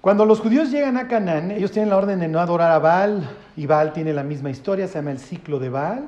Cuando 0.07 0.23
los 0.23 0.39
judíos 0.39 0.71
llegan 0.71 0.95
a 0.95 1.09
Canaán, 1.09 1.51
ellos 1.51 1.71
tienen 1.71 1.89
la 1.89 1.97
orden 1.97 2.21
de 2.21 2.29
no 2.29 2.39
adorar 2.39 2.71
a 2.71 2.79
Baal, 2.79 3.29
y 3.57 3.65
Baal 3.65 3.91
tiene 3.91 4.13
la 4.13 4.23
misma 4.23 4.49
historia, 4.49 4.87
se 4.87 4.93
llama 4.93 5.11
el 5.11 5.19
ciclo 5.19 5.59
de 5.59 5.67
Baal. 5.67 6.07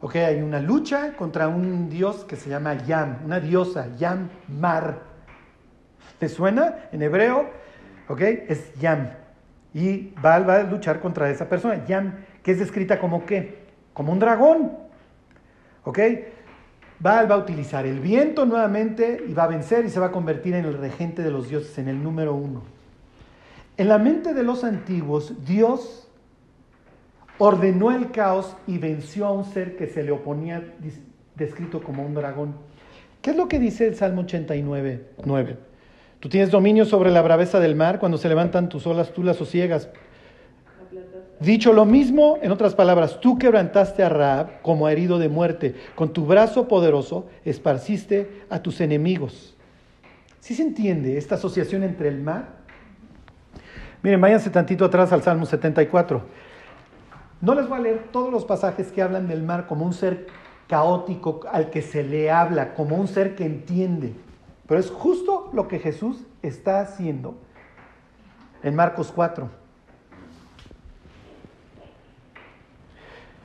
Ok, 0.00 0.14
hay 0.14 0.40
una 0.40 0.60
lucha 0.60 1.16
contra 1.16 1.48
un 1.48 1.88
dios 1.88 2.24
que 2.24 2.36
se 2.36 2.48
llama 2.48 2.74
Yam, 2.74 3.18
una 3.24 3.40
diosa, 3.40 3.88
Yam 3.98 4.28
Mar. 4.46 5.00
¿Te 6.20 6.28
suena? 6.28 6.88
En 6.92 7.02
hebreo, 7.02 7.50
ok, 8.06 8.20
es 8.20 8.72
Yam. 8.74 9.08
Y 9.74 10.14
Baal 10.22 10.48
va 10.48 10.58
a 10.58 10.62
luchar 10.62 11.00
contra 11.00 11.28
esa 11.30 11.48
persona, 11.48 11.84
Yam, 11.86 12.14
que 12.44 12.52
es 12.52 12.60
descrita 12.60 13.00
como 13.00 13.26
qué? 13.26 13.66
Como 13.92 14.12
un 14.12 14.20
dragón. 14.20 14.70
¿Ok? 15.82 15.98
Baal 17.00 17.28
va 17.28 17.34
a 17.34 17.38
utilizar 17.38 17.86
el 17.86 17.98
viento 17.98 18.46
nuevamente 18.46 19.20
y 19.26 19.34
va 19.34 19.42
a 19.42 19.48
vencer 19.48 19.84
y 19.84 19.90
se 19.90 19.98
va 19.98 20.06
a 20.06 20.12
convertir 20.12 20.54
en 20.54 20.64
el 20.64 20.78
regente 20.78 21.22
de 21.22 21.32
los 21.32 21.48
dioses, 21.48 21.76
en 21.78 21.88
el 21.88 22.00
número 22.00 22.34
uno. 22.34 22.78
En 23.80 23.88
la 23.88 23.96
mente 23.96 24.34
de 24.34 24.42
los 24.42 24.62
antiguos, 24.62 25.32
Dios 25.46 26.06
ordenó 27.38 27.90
el 27.90 28.10
caos 28.10 28.54
y 28.66 28.76
venció 28.76 29.24
a 29.24 29.32
un 29.32 29.46
ser 29.46 29.74
que 29.76 29.86
se 29.86 30.02
le 30.02 30.10
oponía, 30.10 30.74
descrito 31.34 31.82
como 31.82 32.04
un 32.04 32.12
dragón. 32.12 32.56
¿Qué 33.22 33.30
es 33.30 33.38
lo 33.38 33.48
que 33.48 33.58
dice 33.58 33.86
el 33.86 33.94
Salmo 33.94 34.20
89, 34.20 35.06
9? 35.24 35.56
Tú 36.18 36.28
tienes 36.28 36.50
dominio 36.50 36.84
sobre 36.84 37.10
la 37.10 37.22
braveza 37.22 37.58
del 37.58 37.74
mar, 37.74 37.98
cuando 37.98 38.18
se 38.18 38.28
levantan 38.28 38.68
tus 38.68 38.86
olas, 38.86 39.14
tú 39.14 39.22
las 39.22 39.36
sosiegas. 39.36 39.88
Dicho 41.40 41.72
lo 41.72 41.86
mismo, 41.86 42.36
en 42.42 42.52
otras 42.52 42.74
palabras, 42.74 43.18
tú 43.18 43.38
quebrantaste 43.38 44.02
a 44.02 44.10
Raab 44.10 44.60
como 44.60 44.90
herido 44.90 45.18
de 45.18 45.30
muerte, 45.30 45.74
con 45.94 46.12
tu 46.12 46.26
brazo 46.26 46.68
poderoso 46.68 47.30
esparciste 47.46 48.42
a 48.50 48.60
tus 48.60 48.82
enemigos. 48.82 49.56
¿Sí 50.40 50.54
se 50.54 50.64
entiende 50.64 51.16
esta 51.16 51.36
asociación 51.36 51.82
entre 51.82 52.08
el 52.08 52.20
mar? 52.20 52.59
Miren, 54.02 54.20
váyanse 54.20 54.50
tantito 54.50 54.84
atrás 54.84 55.12
al 55.12 55.22
Salmo 55.22 55.44
74. 55.44 56.22
No 57.40 57.54
les 57.54 57.68
voy 57.68 57.78
a 57.78 57.82
leer 57.82 58.08
todos 58.10 58.32
los 58.32 58.44
pasajes 58.44 58.92
que 58.92 59.02
hablan 59.02 59.28
del 59.28 59.42
mar 59.42 59.66
como 59.66 59.84
un 59.84 59.92
ser 59.92 60.26
caótico 60.68 61.40
al 61.50 61.70
que 61.70 61.82
se 61.82 62.02
le 62.02 62.30
habla, 62.30 62.74
como 62.74 62.96
un 62.96 63.08
ser 63.08 63.34
que 63.34 63.44
entiende. 63.44 64.14
Pero 64.66 64.80
es 64.80 64.90
justo 64.90 65.50
lo 65.52 65.68
que 65.68 65.78
Jesús 65.78 66.22
está 66.42 66.80
haciendo 66.80 67.36
en 68.62 68.74
Marcos 68.74 69.12
4. 69.14 69.50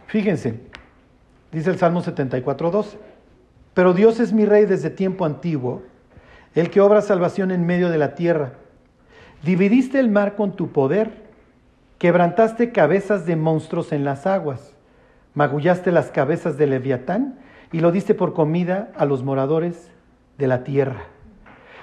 Fíjense, 0.07 0.61
dice 1.51 1.69
el 1.69 1.77
Salmo 1.77 2.01
74, 2.01 2.71
12. 2.71 2.97
Pero 3.73 3.93
Dios 3.93 4.19
es 4.19 4.31
mi 4.31 4.45
rey 4.45 4.65
desde 4.65 4.89
tiempo 4.89 5.25
antiguo, 5.25 5.83
el 6.53 6.69
que 6.69 6.79
obra 6.79 7.01
salvación 7.01 7.51
en 7.51 7.65
medio 7.65 7.89
de 7.89 7.97
la 7.97 8.15
tierra. 8.15 8.53
Dividiste 9.43 9.99
el 9.99 10.09
mar 10.09 10.35
con 10.35 10.55
tu 10.55 10.71
poder, 10.71 11.11
quebrantaste 11.97 12.71
cabezas 12.71 13.25
de 13.25 13.35
monstruos 13.35 13.91
en 13.91 14.03
las 14.03 14.25
aguas, 14.25 14.75
magullaste 15.33 15.91
las 15.91 16.11
cabezas 16.11 16.57
de 16.57 16.67
Leviatán 16.67 17.39
y 17.71 17.79
lo 17.79 17.91
diste 17.91 18.13
por 18.15 18.33
comida 18.33 18.91
a 18.95 19.05
los 19.05 19.23
moradores 19.23 19.89
de 20.37 20.47
la 20.47 20.63
tierra. 20.63 21.03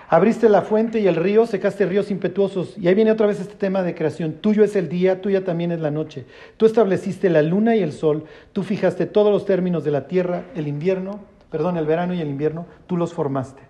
Abriste 0.08 0.50
la 0.50 0.60
fuente 0.60 1.00
y 1.00 1.06
el 1.06 1.16
río, 1.16 1.46
secaste 1.46 1.86
ríos 1.86 2.10
impetuosos. 2.10 2.76
Y 2.76 2.86
ahí 2.86 2.94
viene 2.94 3.12
otra 3.12 3.26
vez 3.26 3.40
este 3.40 3.54
tema 3.54 3.82
de 3.82 3.94
creación. 3.94 4.34
Tuyo 4.34 4.62
es 4.62 4.76
el 4.76 4.90
día, 4.90 5.22
tuya 5.22 5.42
también 5.42 5.72
es 5.72 5.80
la 5.80 5.90
noche. 5.90 6.26
Tú 6.58 6.66
estableciste 6.66 7.30
la 7.30 7.40
luna 7.40 7.76
y 7.76 7.82
el 7.82 7.92
sol, 7.92 8.24
tú 8.52 8.62
fijaste 8.62 9.06
todos 9.06 9.32
los 9.32 9.46
términos 9.46 9.84
de 9.84 9.90
la 9.90 10.08
tierra, 10.08 10.44
el 10.54 10.68
invierno, 10.68 11.20
perdón, 11.50 11.78
el 11.78 11.86
verano 11.86 12.12
y 12.12 12.20
el 12.20 12.28
invierno, 12.28 12.66
tú 12.86 12.98
los 12.98 13.14
formaste. 13.14 13.62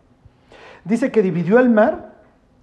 Dice 0.84 1.12
que 1.12 1.22
dividió 1.22 1.60
el 1.60 1.70
mar 1.70 2.11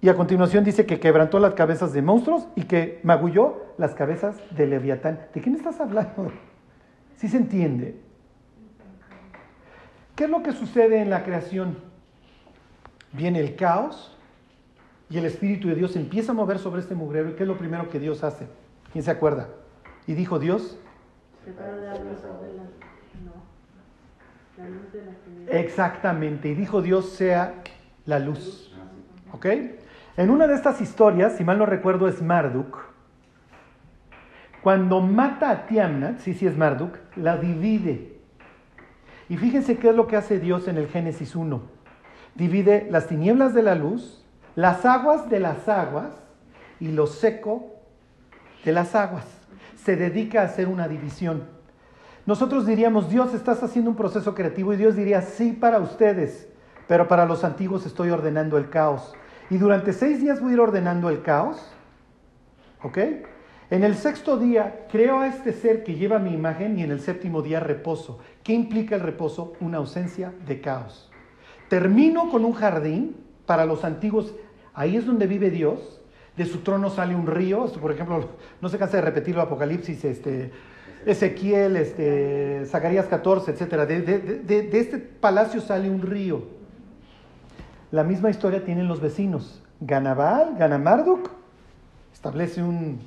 y 0.00 0.08
a 0.08 0.14
continuación 0.14 0.64
dice 0.64 0.86
que 0.86 1.00
quebrantó 1.00 1.38
las 1.38 1.54
cabezas 1.54 1.92
de 1.92 2.02
monstruos 2.02 2.48
y 2.56 2.62
que 2.62 3.00
magulló 3.02 3.74
las 3.78 3.94
cabezas 3.94 4.36
de 4.50 4.66
Leviatán. 4.66 5.20
¿De 5.34 5.40
quién 5.40 5.54
estás 5.54 5.80
hablando? 5.80 6.32
¿Sí 7.16 7.28
se 7.28 7.36
entiende? 7.36 8.00
¿Qué 10.16 10.24
es 10.24 10.30
lo 10.30 10.42
que 10.42 10.52
sucede 10.52 11.00
en 11.00 11.10
la 11.10 11.22
creación? 11.22 11.90
viene 13.12 13.40
el 13.40 13.56
caos 13.56 14.16
y 15.08 15.18
el 15.18 15.24
Espíritu 15.24 15.68
de 15.68 15.74
Dios 15.74 15.96
empieza 15.96 16.32
a 16.32 16.34
mover 16.34 16.58
sobre 16.58 16.80
este 16.80 16.94
mugrero. 16.94 17.30
¿Y 17.30 17.32
qué 17.34 17.42
es 17.42 17.48
lo 17.48 17.58
primero 17.58 17.88
que 17.88 17.98
Dios 17.98 18.22
hace? 18.22 18.46
¿Quién 18.92 19.02
se 19.02 19.10
acuerda? 19.10 19.48
Y 20.06 20.14
dijo 20.14 20.38
Dios. 20.38 20.78
Exactamente, 25.48 26.48
y 26.48 26.54
dijo 26.54 26.82
Dios 26.82 27.10
sea 27.10 27.54
la 28.06 28.18
luz. 28.18 28.72
¿Ok? 29.32 29.46
En 30.20 30.28
una 30.28 30.46
de 30.46 30.54
estas 30.54 30.82
historias, 30.82 31.32
si 31.36 31.44
mal 31.44 31.56
no 31.56 31.64
recuerdo, 31.64 32.06
es 32.06 32.20
Marduk. 32.20 32.76
Cuando 34.60 35.00
mata 35.00 35.48
a 35.48 35.64
Tiamnat, 35.64 36.18
sí, 36.18 36.34
sí 36.34 36.46
es 36.46 36.58
Marduk, 36.58 36.98
la 37.16 37.38
divide. 37.38 38.20
Y 39.30 39.38
fíjense 39.38 39.78
qué 39.78 39.88
es 39.88 39.96
lo 39.96 40.06
que 40.06 40.16
hace 40.16 40.38
Dios 40.38 40.68
en 40.68 40.76
el 40.76 40.88
Génesis 40.88 41.34
1 41.34 41.80
divide 42.34 42.86
las 42.90 43.06
tinieblas 43.06 43.54
de 43.54 43.62
la 43.62 43.74
luz, 43.74 44.22
las 44.56 44.84
aguas 44.84 45.30
de 45.30 45.40
las 45.40 45.68
aguas 45.68 46.14
y 46.78 46.88
lo 46.88 47.06
seco 47.06 47.74
de 48.64 48.72
las 48.72 48.94
aguas. 48.94 49.24
Se 49.76 49.96
dedica 49.96 50.42
a 50.42 50.44
hacer 50.44 50.68
una 50.68 50.86
división. 50.86 51.44
Nosotros 52.26 52.66
diríamos, 52.66 53.08
Dios, 53.08 53.32
estás 53.32 53.62
haciendo 53.62 53.90
un 53.90 53.96
proceso 53.96 54.34
creativo 54.34 54.74
y 54.74 54.76
Dios 54.76 54.96
diría, 54.96 55.22
sí 55.22 55.52
para 55.52 55.78
ustedes, 55.78 56.46
pero 56.86 57.08
para 57.08 57.24
los 57.24 57.42
antiguos 57.42 57.86
estoy 57.86 58.10
ordenando 58.10 58.58
el 58.58 58.68
caos. 58.68 59.14
Y 59.50 59.58
durante 59.58 59.92
seis 59.92 60.20
días 60.20 60.40
voy 60.40 60.52
a 60.52 60.54
ir 60.54 60.60
ordenando 60.60 61.10
el 61.10 61.22
caos. 61.22 61.60
¿Ok? 62.82 62.98
En 63.70 63.84
el 63.84 63.94
sexto 63.94 64.36
día 64.36 64.86
creo 64.90 65.20
a 65.20 65.28
este 65.28 65.52
ser 65.52 65.84
que 65.84 65.94
lleva 65.94 66.18
mi 66.18 66.32
imagen 66.32 66.78
y 66.78 66.82
en 66.82 66.90
el 66.90 67.00
séptimo 67.00 67.42
día 67.42 67.60
reposo. 67.60 68.18
¿Qué 68.42 68.52
implica 68.52 68.94
el 68.94 69.02
reposo? 69.02 69.52
Una 69.60 69.78
ausencia 69.78 70.32
de 70.46 70.60
caos. 70.60 71.10
Termino 71.68 72.30
con 72.30 72.44
un 72.44 72.52
jardín 72.52 73.16
para 73.46 73.66
los 73.66 73.84
antiguos. 73.84 74.34
Ahí 74.74 74.96
es 74.96 75.06
donde 75.06 75.26
vive 75.26 75.50
Dios. 75.50 76.00
De 76.36 76.46
su 76.46 76.58
trono 76.58 76.90
sale 76.90 77.14
un 77.14 77.26
río. 77.26 77.66
por 77.80 77.92
ejemplo, 77.92 78.30
no 78.60 78.68
se 78.68 78.78
cansa 78.78 78.96
de 78.96 79.02
repetirlo 79.02 79.42
Apocalipsis, 79.42 80.04
este, 80.04 80.50
Ezequiel, 81.06 81.76
este, 81.76 82.64
Zacarías 82.66 83.06
14, 83.06 83.52
etc. 83.52 83.86
De, 83.86 84.70
este 84.72 84.98
palacio 84.98 85.60
sale 85.60 85.90
un 85.90 86.02
río. 86.02 86.59
La 87.90 88.04
misma 88.04 88.30
historia 88.30 88.64
tienen 88.64 88.88
los 88.88 89.00
vecinos. 89.00 89.62
Ganabal, 89.80 90.56
Ganamarduk, 90.58 91.30
establece 92.12 92.62
un, 92.62 93.00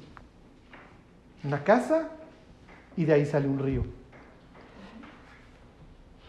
una 1.43 1.63
casa 1.63 2.09
y 2.97 3.05
de 3.05 3.13
ahí 3.13 3.25
sale 3.25 3.47
un 3.47 3.59
río 3.59 3.83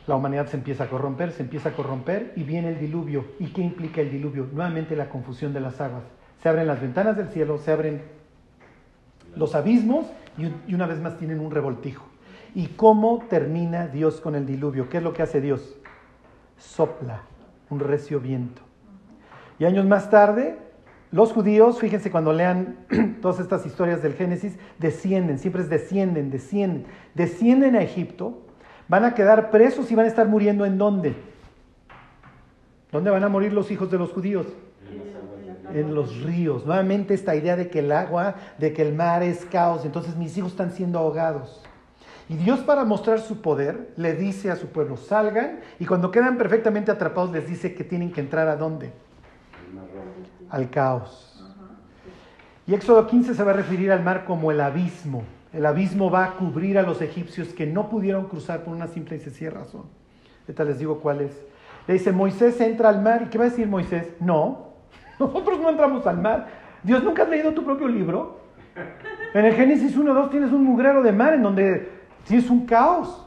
la 0.06 0.16
humanidad 0.16 0.46
se 0.46 0.56
empieza 0.56 0.84
a 0.84 0.88
corromper, 0.88 1.32
se 1.32 1.42
empieza 1.42 1.70
a 1.70 1.72
corromper 1.72 2.32
y 2.36 2.42
viene 2.42 2.68
el 2.68 2.78
diluvio. 2.78 3.24
¿Y 3.38 3.46
qué 3.48 3.62
implica 3.62 4.00
el 4.00 4.10
diluvio? 4.10 4.46
Nuevamente 4.52 4.96
la 4.96 5.08
confusión 5.08 5.52
de 5.52 5.60
las 5.60 5.80
aguas. 5.80 6.02
Se 6.42 6.48
abren 6.48 6.66
las 6.66 6.80
ventanas 6.80 7.16
del 7.16 7.28
cielo, 7.28 7.58
se 7.58 7.72
abren 7.72 8.02
los 9.34 9.54
abismos 9.54 10.06
y, 10.36 10.74
una 10.74 10.86
vez 10.86 11.00
más 11.00 11.16
tienen 11.16 11.40
un 11.40 11.50
revoltijo. 11.50 12.06
¿Y 12.54 12.68
cómo 12.68 13.24
termina 13.30 13.86
Dios 13.86 14.20
con 14.20 14.34
el 14.34 14.46
diluvio? 14.46 14.88
¿Qué 14.88 14.98
es 14.98 15.02
lo 15.02 15.14
que 15.14 15.22
hace 15.22 15.40
Dios? 15.40 15.74
Sopla 16.58 17.22
un 17.70 17.80
recio 17.80 18.20
viento. 18.20 18.62
Y 19.58 19.64
años 19.64 19.86
más 19.86 20.10
tarde, 20.10 20.58
los 21.10 21.32
judíos, 21.32 21.78
fíjense 21.78 22.10
cuando 22.10 22.32
lean 22.32 22.76
todas 23.22 23.40
estas 23.40 23.64
historias 23.66 24.02
del 24.02 24.14
Génesis, 24.14 24.56
descienden, 24.78 25.38
siempre 25.38 25.62
es 25.62 25.70
descienden, 25.70 26.30
descienden, 26.30 26.86
descienden 27.14 27.76
a 27.76 27.82
Egipto 27.82 28.44
Van 28.88 29.04
a 29.04 29.14
quedar 29.14 29.50
presos 29.50 29.90
y 29.90 29.94
van 29.94 30.04
a 30.04 30.08
estar 30.08 30.28
muriendo 30.28 30.66
en 30.66 30.76
dónde? 30.76 31.14
¿Dónde 32.92 33.10
van 33.10 33.24
a 33.24 33.28
morir 33.28 33.52
los 33.52 33.70
hijos 33.70 33.90
de 33.90 33.98
los 33.98 34.12
judíos? 34.12 34.46
En 35.72 35.94
los 35.94 36.22
ríos. 36.22 36.66
Nuevamente 36.66 37.14
esta 37.14 37.34
idea 37.34 37.56
de 37.56 37.68
que 37.68 37.80
el 37.80 37.90
agua, 37.90 38.34
de 38.58 38.72
que 38.72 38.82
el 38.82 38.94
mar 38.94 39.22
es 39.22 39.44
caos, 39.46 39.84
entonces 39.84 40.16
mis 40.16 40.36
hijos 40.36 40.52
están 40.52 40.70
siendo 40.70 40.98
ahogados. 40.98 41.62
Y 42.28 42.36
Dios 42.36 42.60
para 42.60 42.84
mostrar 42.84 43.20
su 43.20 43.42
poder 43.42 43.92
le 43.96 44.14
dice 44.14 44.50
a 44.50 44.56
su 44.56 44.68
pueblo, 44.68 44.96
salgan 44.96 45.60
y 45.78 45.84
cuando 45.84 46.10
quedan 46.10 46.38
perfectamente 46.38 46.90
atrapados 46.90 47.30
les 47.32 47.46
dice 47.46 47.74
que 47.74 47.84
tienen 47.84 48.12
que 48.12 48.20
entrar 48.20 48.48
a 48.48 48.56
dónde? 48.56 48.92
Al 50.48 50.70
caos. 50.70 51.30
Y 52.66 52.74
Éxodo 52.74 53.06
15 53.06 53.34
se 53.34 53.42
va 53.42 53.50
a 53.50 53.54
referir 53.54 53.92
al 53.92 54.02
mar 54.02 54.24
como 54.24 54.50
el 54.50 54.60
abismo. 54.60 55.24
El 55.52 55.66
abismo 55.66 56.10
va 56.10 56.24
a 56.24 56.36
cubrir 56.36 56.78
a 56.78 56.82
los 56.82 57.02
egipcios 57.02 57.48
que 57.48 57.66
no 57.66 57.90
pudieron 57.90 58.26
cruzar 58.26 58.64
por 58.64 58.74
una 58.74 58.86
simple 58.86 59.16
y 59.16 59.20
sencilla 59.20 59.50
razón. 59.50 59.84
Ahorita 60.42 60.64
les 60.64 60.78
digo 60.78 61.00
cuál 61.00 61.20
es. 61.20 61.46
Le 61.86 61.94
dice, 61.94 62.10
Moisés 62.10 62.58
entra 62.60 62.88
al 62.88 63.02
mar. 63.02 63.22
¿Y 63.22 63.26
qué 63.26 63.36
va 63.36 63.44
a 63.44 63.48
decir 63.50 63.66
Moisés? 63.68 64.14
No, 64.18 64.72
nosotros 65.20 65.60
no 65.60 65.70
entramos 65.70 66.06
al 66.06 66.18
mar. 66.18 66.46
Dios, 66.82 67.04
¿nunca 67.04 67.22
has 67.22 67.28
leído 67.28 67.52
tu 67.52 67.64
propio 67.64 67.86
libro? 67.86 68.40
En 69.34 69.44
el 69.44 69.54
Génesis 69.54 69.96
1.2 69.96 70.30
tienes 70.30 70.52
un 70.52 70.64
mugrero 70.64 71.02
de 71.02 71.12
mar 71.12 71.34
en 71.34 71.42
donde 71.42 71.93
tienes 72.26 72.50
un 72.50 72.66
caos. 72.66 73.26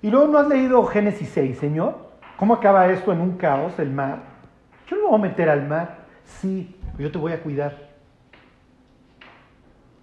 Y 0.00 0.10
luego 0.10 0.28
no 0.28 0.38
has 0.38 0.48
leído 0.48 0.84
Génesis 0.84 1.28
6, 1.30 1.58
Señor. 1.58 2.08
¿Cómo 2.36 2.54
acaba 2.54 2.86
esto 2.88 3.12
en 3.12 3.20
un 3.20 3.36
caos, 3.36 3.78
el 3.78 3.90
mar? 3.90 4.22
Yo 4.86 4.96
no 4.96 5.08
voy 5.08 5.18
a 5.18 5.22
meter 5.22 5.48
al 5.48 5.66
mar. 5.66 6.06
Sí, 6.24 6.76
yo 6.98 7.10
te 7.10 7.18
voy 7.18 7.32
a 7.32 7.42
cuidar. 7.42 7.88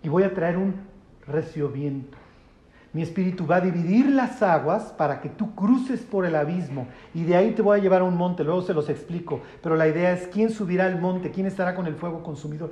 Y 0.03 0.09
voy 0.09 0.23
a 0.23 0.33
traer 0.33 0.57
un 0.57 0.75
recio 1.25 1.69
viento. 1.69 2.17
Mi 2.95 3.01
espíritu 3.01 3.45
va 3.45 3.57
a 3.57 3.61
dividir 3.61 4.07
las 4.07 4.41
aguas 4.41 4.93
para 4.97 5.19
que 5.19 5.27
tú 5.27 5.53
cruces 5.53 6.01
por 6.01 6.25
el 6.25 6.33
abismo 6.33 6.87
y 7.13 7.25
de 7.25 7.35
ahí 7.35 7.51
te 7.51 7.61
voy 7.61 7.77
a 7.77 7.81
llevar 7.81 7.99
a 7.99 8.05
un 8.05 8.15
monte, 8.15 8.45
luego 8.45 8.61
se 8.61 8.73
los 8.73 8.87
explico, 8.87 9.41
pero 9.61 9.75
la 9.75 9.85
idea 9.85 10.13
es 10.13 10.27
quién 10.27 10.49
subirá 10.49 10.85
al 10.85 11.01
monte, 11.01 11.29
quién 11.29 11.45
estará 11.45 11.75
con 11.75 11.87
el 11.87 11.95
fuego 11.95 12.23
consumido. 12.23 12.71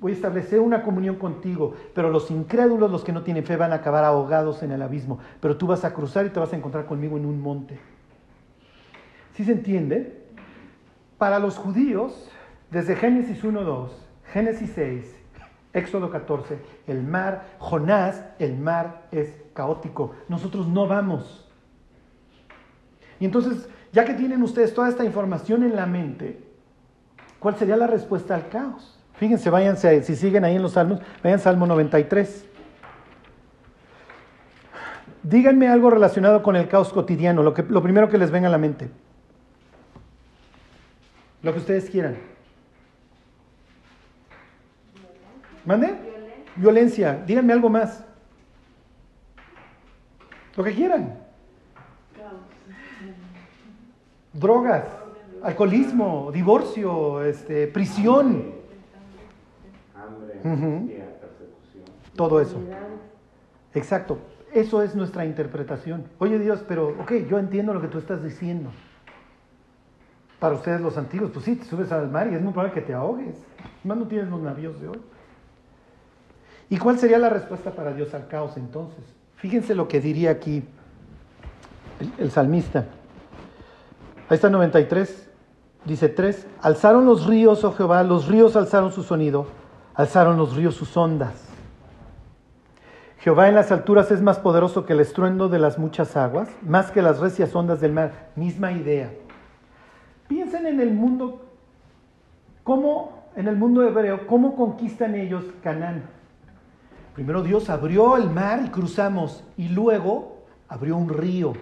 Voy 0.00 0.12
a 0.12 0.14
establecer 0.14 0.60
una 0.60 0.82
comunión 0.82 1.16
contigo, 1.16 1.74
pero 1.94 2.10
los 2.10 2.30
incrédulos, 2.30 2.90
los 2.90 3.02
que 3.02 3.12
no 3.12 3.22
tienen 3.22 3.44
fe, 3.44 3.56
van 3.56 3.72
a 3.72 3.76
acabar 3.76 4.04
ahogados 4.04 4.62
en 4.62 4.70
el 4.70 4.82
abismo, 4.82 5.18
pero 5.40 5.56
tú 5.56 5.66
vas 5.66 5.84
a 5.84 5.92
cruzar 5.92 6.24
y 6.26 6.30
te 6.30 6.38
vas 6.38 6.52
a 6.52 6.56
encontrar 6.56 6.86
conmigo 6.86 7.16
en 7.16 7.26
un 7.26 7.40
monte. 7.40 7.78
¿Sí 9.34 9.44
se 9.44 9.52
entiende? 9.52 10.24
Para 11.16 11.40
los 11.40 11.58
judíos, 11.58 12.30
desde 12.70 12.94
Génesis 12.94 13.42
1.2, 13.42 13.88
Génesis 14.32 14.70
6, 14.74 15.16
Éxodo 15.72 16.10
14, 16.10 16.58
el 16.86 17.02
mar, 17.02 17.46
Jonás, 17.58 18.24
el 18.38 18.56
mar 18.56 19.08
es 19.10 19.34
caótico. 19.54 20.12
Nosotros 20.28 20.68
no 20.68 20.86
vamos. 20.86 21.48
Y 23.20 23.24
entonces, 23.24 23.68
ya 23.92 24.04
que 24.04 24.14
tienen 24.14 24.42
ustedes 24.42 24.74
toda 24.74 24.88
esta 24.88 25.04
información 25.04 25.62
en 25.64 25.74
la 25.74 25.86
mente, 25.86 26.40
¿cuál 27.38 27.56
sería 27.56 27.76
la 27.76 27.86
respuesta 27.86 28.34
al 28.34 28.48
caos? 28.48 28.97
Fíjense, 29.18 29.50
váyanse, 29.50 30.02
si 30.04 30.14
siguen 30.14 30.44
ahí 30.44 30.54
en 30.56 30.62
los 30.62 30.72
salmos, 30.72 31.00
vayan 31.24 31.40
Salmo 31.40 31.66
93. 31.66 32.46
Díganme 35.24 35.68
algo 35.68 35.90
relacionado 35.90 36.42
con 36.42 36.54
el 36.54 36.68
caos 36.68 36.92
cotidiano, 36.92 37.42
lo, 37.42 37.52
que, 37.52 37.64
lo 37.64 37.82
primero 37.82 38.08
que 38.08 38.16
les 38.16 38.30
venga 38.30 38.46
a 38.46 38.50
la 38.50 38.58
mente. 38.58 38.88
Lo 41.42 41.52
que 41.52 41.58
ustedes 41.58 41.90
quieran. 41.90 42.16
¿Mande? 45.64 45.94
Violencia. 46.54 47.20
Díganme 47.26 47.52
algo 47.52 47.68
más. 47.68 48.04
Lo 50.56 50.62
que 50.62 50.74
quieran. 50.74 51.18
Drogas, 54.32 54.84
alcoholismo, 55.42 56.30
divorcio, 56.32 57.24
este, 57.24 57.66
prisión. 57.66 58.57
Persecución. 60.42 61.84
Todo 62.16 62.40
eso. 62.40 62.58
Exacto. 63.74 64.18
Eso 64.52 64.82
es 64.82 64.94
nuestra 64.94 65.26
interpretación. 65.26 66.04
Oye 66.18 66.38
Dios, 66.38 66.64
pero, 66.66 66.88
ok, 67.00 67.12
yo 67.28 67.38
entiendo 67.38 67.74
lo 67.74 67.80
que 67.80 67.88
tú 67.88 67.98
estás 67.98 68.22
diciendo. 68.22 68.70
Para 70.40 70.54
ustedes 70.54 70.80
los 70.80 70.96
antiguos, 70.96 71.30
pues 71.32 71.44
sí, 71.44 71.56
te 71.56 71.64
subes 71.64 71.92
al 71.92 72.10
mar 72.10 72.28
y 72.30 72.34
es 72.34 72.40
muy 72.40 72.52
probable 72.52 72.72
que 72.72 72.80
te 72.80 72.94
ahogues. 72.94 73.36
Más 73.84 73.98
no 73.98 74.06
tienes 74.06 74.28
los 74.28 74.40
navíos 74.40 74.80
de 74.80 74.88
hoy. 74.88 75.00
¿Y 76.70 76.78
cuál 76.78 76.98
sería 76.98 77.18
la 77.18 77.28
respuesta 77.28 77.72
para 77.72 77.92
Dios 77.92 78.14
al 78.14 78.28
caos 78.28 78.56
entonces? 78.56 79.04
Fíjense 79.36 79.74
lo 79.74 79.88
que 79.88 80.00
diría 80.00 80.30
aquí 80.30 80.64
el, 82.00 82.12
el 82.18 82.30
salmista. 82.30 82.86
Ahí 84.28 84.34
está 84.34 84.50
93, 84.50 85.30
dice 85.84 86.08
3, 86.08 86.46
alzaron 86.60 87.06
los 87.06 87.26
ríos, 87.26 87.64
oh 87.64 87.72
Jehová, 87.72 88.02
los 88.02 88.28
ríos 88.28 88.56
alzaron 88.56 88.92
su 88.92 89.02
sonido, 89.02 89.46
alzaron 89.98 90.36
los 90.36 90.54
ríos 90.54 90.76
sus 90.76 90.96
ondas. 90.96 91.34
Jehová 93.18 93.48
en 93.48 93.56
las 93.56 93.72
alturas 93.72 94.12
es 94.12 94.22
más 94.22 94.38
poderoso 94.38 94.86
que 94.86 94.92
el 94.92 95.00
estruendo 95.00 95.48
de 95.48 95.58
las 95.58 95.76
muchas 95.76 96.16
aguas, 96.16 96.48
más 96.62 96.92
que 96.92 97.02
las 97.02 97.18
recias 97.18 97.52
ondas 97.56 97.80
del 97.80 97.92
mar. 97.92 98.30
Misma 98.36 98.70
idea. 98.70 99.10
Piensen 100.28 100.66
en 100.66 100.78
el 100.78 100.92
mundo, 100.92 101.44
cómo, 102.62 103.24
en 103.34 103.48
el 103.48 103.56
mundo 103.56 103.82
hebreo, 103.82 104.28
cómo 104.28 104.54
conquistan 104.54 105.16
ellos 105.16 105.44
Canaán. 105.64 106.04
Primero 107.14 107.42
Dios 107.42 107.68
abrió 107.68 108.16
el 108.16 108.30
mar 108.30 108.62
y 108.64 108.68
cruzamos, 108.68 109.42
y 109.56 109.68
luego 109.68 110.44
abrió 110.68 110.96
un 110.96 111.08
río. 111.08 111.54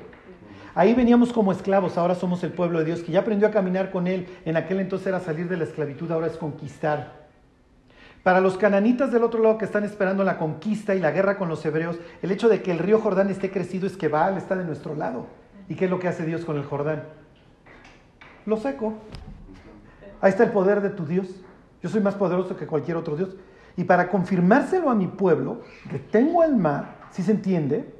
Ahí 0.75 0.93
veníamos 0.93 1.33
como 1.33 1.53
esclavos, 1.53 1.97
ahora 1.97 2.15
somos 2.15 2.45
el 2.45 2.53
pueblo 2.53 2.81
de 2.81 2.85
Dios, 2.85 3.01
que 3.01 3.13
ya 3.13 3.21
aprendió 3.21 3.49
a 3.49 3.51
caminar 3.51 3.91
con 3.91 4.07
Él. 4.07 4.27
En 4.45 4.59
aquel 4.59 4.81
entonces 4.81 5.07
era 5.07 5.21
salir 5.21 5.49
de 5.49 5.57
la 5.57 5.65
esclavitud, 5.65 6.11
ahora 6.11 6.27
es 6.27 6.37
conquistar. 6.37 7.26
Para 8.27 8.41
los 8.41 8.59
cananitas 8.59 9.13
del 9.13 9.23
otro 9.23 9.41
lado 9.41 9.57
que 9.57 9.65
están 9.65 9.85
esperando 9.85 10.25
la 10.25 10.37
conquista 10.37 10.97
y 10.97 10.99
la 10.99 11.13
guerra 11.13 11.39
con 11.39 11.49
los 11.49 11.65
hebreos, 11.65 11.97
el 12.23 12.33
hecho 12.33 12.49
de 12.49 12.61
que 12.61 12.73
el 12.73 12.81
río 12.81 12.99
Jordán 12.99 13.31
esté 13.31 13.53
crecido 13.53 13.87
es 13.87 13.97
que 13.97 14.09
Baal 14.09 14.37
está 14.37 14.57
de 14.57 14.65
nuestro 14.65 14.97
lado. 14.97 15.29
¿Y 15.69 15.77
qué 15.77 15.85
es 15.85 15.91
lo 15.93 16.01
que 16.01 16.09
hace 16.09 16.27
Dios 16.27 16.45
con 16.45 16.57
el 16.57 16.65
Jordán? 16.65 17.05
Lo 18.45 18.57
seco. 18.57 18.95
Ahí 20.21 20.31
está 20.31 20.43
el 20.43 20.51
poder 20.51 20.81
de 20.81 20.91
tu 20.91 21.07
Dios. 21.07 21.29
Yo 21.81 21.89
soy 21.89 22.01
más 22.01 22.17
poderoso 22.17 22.57
que 22.57 22.67
cualquier 22.67 22.97
otro 22.97 23.15
Dios. 23.15 23.37
Y 23.77 23.85
para 23.85 24.09
confirmárselo 24.09 24.91
a 24.91 24.97
mi 24.97 25.07
pueblo, 25.07 25.61
que 25.89 26.01
tengo 26.01 26.43
el 26.43 26.57
mar, 26.57 26.97
si 27.13 27.23
se 27.23 27.31
entiende, 27.31 27.95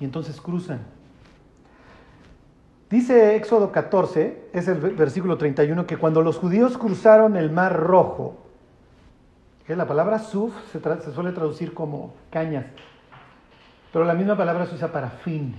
y 0.00 0.04
entonces 0.06 0.40
cruzan. 0.40 0.80
Dice 2.88 3.36
Éxodo 3.36 3.70
14, 3.70 4.48
es 4.54 4.66
el 4.66 4.78
versículo 4.78 5.36
31, 5.36 5.86
que 5.86 5.98
cuando 5.98 6.22
los 6.22 6.38
judíos 6.38 6.78
cruzaron 6.78 7.36
el 7.36 7.50
mar 7.50 7.78
rojo, 7.78 8.43
que 9.66 9.74
la 9.76 9.86
palabra 9.86 10.18
suf 10.18 10.52
se, 10.70 10.80
suele 11.12 11.32
traducir 11.32 11.72
como 11.72 12.14
cañas, 12.30 12.66
pero 13.92 14.04
la 14.04 14.14
misma 14.14 14.36
palabra 14.36 14.66
se 14.66 14.74
usa 14.74 14.92
para 14.92 15.08
fin. 15.08 15.56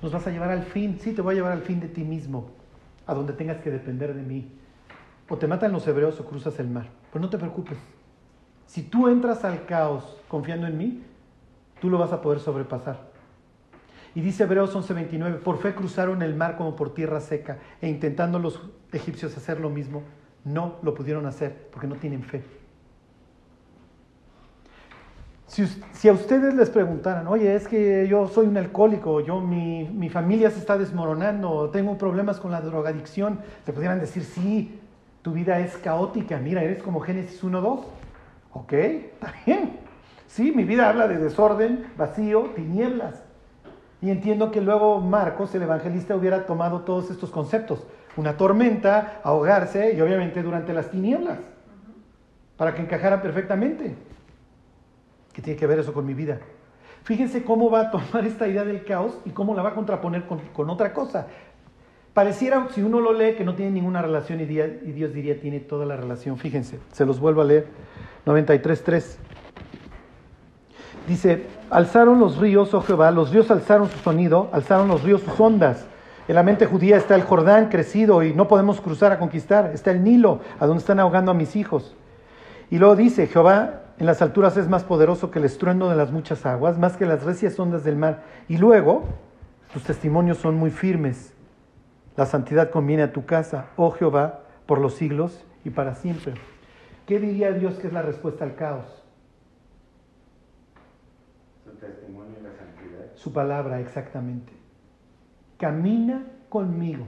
Nos 0.00 0.12
vas 0.12 0.26
a 0.26 0.30
llevar 0.30 0.50
al 0.50 0.62
fin, 0.62 0.98
sí, 1.00 1.12
te 1.12 1.22
voy 1.22 1.34
a 1.34 1.36
llevar 1.36 1.52
al 1.52 1.62
fin 1.62 1.80
de 1.80 1.88
ti 1.88 2.04
mismo, 2.04 2.50
a 3.06 3.14
donde 3.14 3.32
tengas 3.32 3.58
que 3.58 3.70
depender 3.70 4.14
de 4.14 4.22
mí. 4.22 4.52
O 5.28 5.36
te 5.36 5.46
matan 5.46 5.72
los 5.72 5.86
hebreos 5.88 6.20
o 6.20 6.24
cruzas 6.24 6.58
el 6.60 6.68
mar. 6.68 6.86
Pero 7.12 7.22
no 7.22 7.30
te 7.30 7.38
preocupes. 7.38 7.78
Si 8.66 8.82
tú 8.82 9.08
entras 9.08 9.44
al 9.44 9.64
caos 9.64 10.16
confiando 10.28 10.66
en 10.66 10.78
mí, 10.78 11.02
tú 11.80 11.90
lo 11.90 11.98
vas 11.98 12.12
a 12.12 12.20
poder 12.20 12.40
sobrepasar. 12.40 13.08
Y 14.14 14.20
dice 14.20 14.44
Hebreos 14.44 14.74
11:29, 14.74 15.38
por 15.38 15.58
fe 15.58 15.74
cruzaron 15.74 16.22
el 16.22 16.34
mar 16.34 16.56
como 16.56 16.76
por 16.76 16.94
tierra 16.94 17.20
seca, 17.20 17.58
e 17.80 17.88
intentando 17.88 18.38
los 18.38 18.60
egipcios 18.92 19.36
hacer 19.36 19.60
lo 19.60 19.70
mismo, 19.70 20.02
no 20.44 20.76
lo 20.82 20.94
pudieron 20.94 21.26
hacer 21.26 21.68
porque 21.72 21.86
no 21.86 21.96
tienen 21.96 22.22
fe. 22.22 22.42
Si, 25.48 26.08
a 26.08 26.12
ustedes 26.12 26.54
les 26.54 26.68
preguntaran, 26.68 27.26
oye, 27.26 27.54
es 27.54 27.66
que 27.66 28.06
yo 28.06 28.28
soy 28.28 28.46
un 28.46 28.56
alcohólico, 28.58 29.20
yo, 29.20 29.40
mi, 29.40 29.84
mi 29.84 30.10
familia 30.10 30.50
se 30.50 30.58
está 30.58 30.76
desmoronando, 30.76 31.70
tengo 31.70 31.96
problemas 31.96 32.38
con 32.38 32.52
la 32.52 32.60
drogadicción, 32.60 33.40
te 33.64 33.72
pudieran 33.72 33.98
decir, 33.98 34.24
sí, 34.24 34.78
tu 35.22 35.32
vida 35.32 35.58
es 35.58 35.76
caótica, 35.78 36.38
mira, 36.38 36.62
eres 36.62 36.82
como 36.82 37.00
Génesis 37.00 37.42
1.2. 37.42 37.80
Ok, 38.52 38.72
está 38.72 39.32
bien. 39.46 39.78
Sí, 40.26 40.52
mi 40.54 40.64
vida 40.64 40.88
habla 40.88 41.08
de 41.08 41.16
desorden, 41.16 41.86
vacío, 41.96 42.50
tinieblas. 42.54 43.22
Y 44.00 44.10
entiendo 44.10 44.50
que 44.50 44.60
luego 44.60 45.00
Marcos, 45.00 45.54
el 45.54 45.62
evangelista, 45.62 46.14
hubiera 46.14 46.46
tomado 46.46 46.80
todos 46.80 47.10
estos 47.10 47.30
conceptos. 47.30 47.86
Una 48.16 48.36
tormenta, 48.36 49.20
ahogarse 49.24 49.94
y 49.94 50.00
obviamente 50.00 50.42
durante 50.42 50.72
las 50.72 50.90
tinieblas. 50.90 51.38
Para 52.56 52.74
que 52.74 52.82
encajara 52.82 53.22
perfectamente. 53.22 53.96
¿Qué 55.38 55.42
tiene 55.42 55.56
que 55.56 55.68
ver 55.68 55.78
eso 55.78 55.92
con 55.92 56.04
mi 56.04 56.14
vida? 56.14 56.40
Fíjense 57.04 57.44
cómo 57.44 57.70
va 57.70 57.82
a 57.82 57.90
tomar 57.92 58.26
esta 58.26 58.48
idea 58.48 58.64
del 58.64 58.82
caos 58.82 59.20
y 59.24 59.30
cómo 59.30 59.54
la 59.54 59.62
va 59.62 59.68
a 59.68 59.74
contraponer 59.74 60.24
con, 60.24 60.68
otra 60.68 60.92
cosa. 60.92 61.28
Pareciera, 62.12 62.66
si 62.74 62.82
uno 62.82 62.98
lo 62.98 63.12
lee, 63.12 63.36
que 63.36 63.44
no 63.44 63.54
tiene 63.54 63.70
ninguna 63.70 64.02
relación 64.02 64.40
y, 64.40 64.42
y 64.42 64.92
Dios 64.92 65.14
diría 65.14 65.40
tiene 65.40 65.60
toda 65.60 65.86
la 65.86 65.94
relación. 65.94 66.38
Fíjense, 66.38 66.80
se 66.90 67.06
los 67.06 67.20
vuelvo 67.20 67.42
a 67.42 67.44
leer. 67.44 67.68
93.3. 68.26 69.14
Dice, 71.06 71.46
alzaron 71.70 72.18
los 72.18 72.38
ríos, 72.38 72.74
oh 72.74 72.80
Jehová, 72.80 73.12
los 73.12 73.30
ríos 73.30 73.48
alzaron 73.52 73.88
su 73.88 73.98
sonido, 73.98 74.48
alzaron 74.50 74.88
los 74.88 75.04
ríos 75.04 75.20
sus 75.20 75.38
ondas. 75.38 75.86
En 76.26 76.34
la 76.34 76.42
mente 76.42 76.66
judía 76.66 76.96
está 76.96 77.14
el 77.14 77.22
Jordán 77.22 77.68
crecido 77.68 78.24
y 78.24 78.34
no 78.34 78.48
podemos 78.48 78.80
cruzar 78.80 79.12
a 79.12 79.20
conquistar. 79.20 79.70
Está 79.72 79.92
el 79.92 80.02
Nilo, 80.02 80.40
a 80.58 80.66
donde 80.66 80.80
están 80.80 80.98
ahogando 80.98 81.30
a 81.30 81.34
mis 81.34 81.54
hijos. 81.54 81.94
Y 82.72 82.78
luego 82.78 82.96
dice, 82.96 83.28
Jehová 83.28 83.84
en 83.98 84.06
las 84.06 84.22
alturas 84.22 84.56
es 84.56 84.68
más 84.68 84.84
poderoso 84.84 85.30
que 85.30 85.40
el 85.40 85.44
estruendo 85.44 85.90
de 85.90 85.96
las 85.96 86.12
muchas 86.12 86.46
aguas, 86.46 86.78
más 86.78 86.96
que 86.96 87.04
las 87.04 87.24
recias 87.24 87.58
ondas 87.58 87.82
del 87.82 87.96
mar. 87.96 88.22
Y 88.48 88.56
luego, 88.56 89.04
tus 89.72 89.82
testimonios 89.82 90.38
son 90.38 90.54
muy 90.54 90.70
firmes. 90.70 91.34
La 92.16 92.24
santidad 92.24 92.70
conviene 92.70 93.02
a 93.02 93.12
tu 93.12 93.26
casa, 93.26 93.70
oh 93.76 93.90
Jehová, 93.90 94.44
por 94.66 94.78
los 94.78 94.94
siglos 94.94 95.44
y 95.64 95.70
para 95.70 95.94
siempre. 95.96 96.34
¿Qué 97.06 97.18
diría 97.18 97.52
Dios 97.52 97.74
que 97.78 97.88
es 97.88 97.92
la 97.92 98.02
respuesta 98.02 98.44
al 98.44 98.54
caos? 98.54 99.02
Su 101.64 101.72
testimonio 101.72 102.36
y 102.38 102.42
la 102.42 102.52
santidad. 102.52 103.16
Su 103.16 103.32
palabra, 103.32 103.80
exactamente. 103.80 104.52
Camina 105.58 106.24
conmigo. 106.48 107.06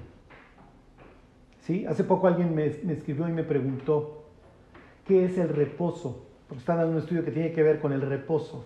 ¿Sí? 1.61 1.87
Hace 1.87 2.03
poco 2.03 2.27
alguien 2.27 2.53
me, 2.53 2.69
me 2.83 2.95
escribió 2.95 3.29
y 3.29 3.33
me 3.33 3.45
preguntó, 3.45 4.25
¿qué 5.07 5.25
es 5.25 5.39
el 5.39 5.51
reposo? 5.51 6.30
Porque 6.51 6.63
está 6.63 6.75
dando 6.75 6.95
un 6.95 6.99
estudio 6.99 7.25
que 7.25 7.31
tiene 7.31 7.53
que 7.53 7.63
ver 7.63 7.81
con 7.81 7.93
el 7.93 8.01
reposo. 8.01 8.65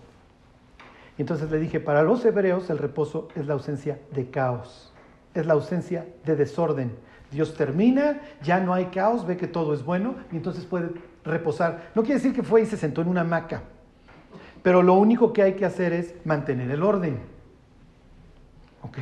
Y 1.19 1.21
entonces 1.21 1.51
le 1.51 1.59
dije, 1.59 1.79
para 1.79 2.01
los 2.01 2.25
hebreos 2.25 2.67
el 2.71 2.79
reposo 2.79 3.27
es 3.35 3.45
la 3.45 3.53
ausencia 3.53 3.99
de 4.11 4.31
caos, 4.31 4.91
es 5.35 5.45
la 5.45 5.53
ausencia 5.53 6.07
de 6.25 6.35
desorden. 6.35 6.95
Dios 7.29 7.53
termina, 7.53 8.21
ya 8.41 8.59
no 8.59 8.73
hay 8.73 8.85
caos, 8.85 9.27
ve 9.27 9.37
que 9.37 9.45
todo 9.45 9.71
es 9.75 9.85
bueno 9.85 10.15
y 10.31 10.37
entonces 10.37 10.65
puede 10.65 10.93
reposar. 11.23 11.91
No 11.93 12.01
quiere 12.01 12.15
decir 12.15 12.33
que 12.33 12.41
fue 12.41 12.63
y 12.63 12.65
se 12.65 12.75
sentó 12.75 13.03
en 13.03 13.07
una 13.07 13.21
hamaca, 13.21 13.61
pero 14.63 14.81
lo 14.81 14.95
único 14.95 15.31
que 15.31 15.43
hay 15.43 15.53
que 15.53 15.65
hacer 15.65 15.93
es 15.93 16.15
mantener 16.25 16.71
el 16.71 16.81
orden. 16.81 17.19
¿Ok? 18.81 18.97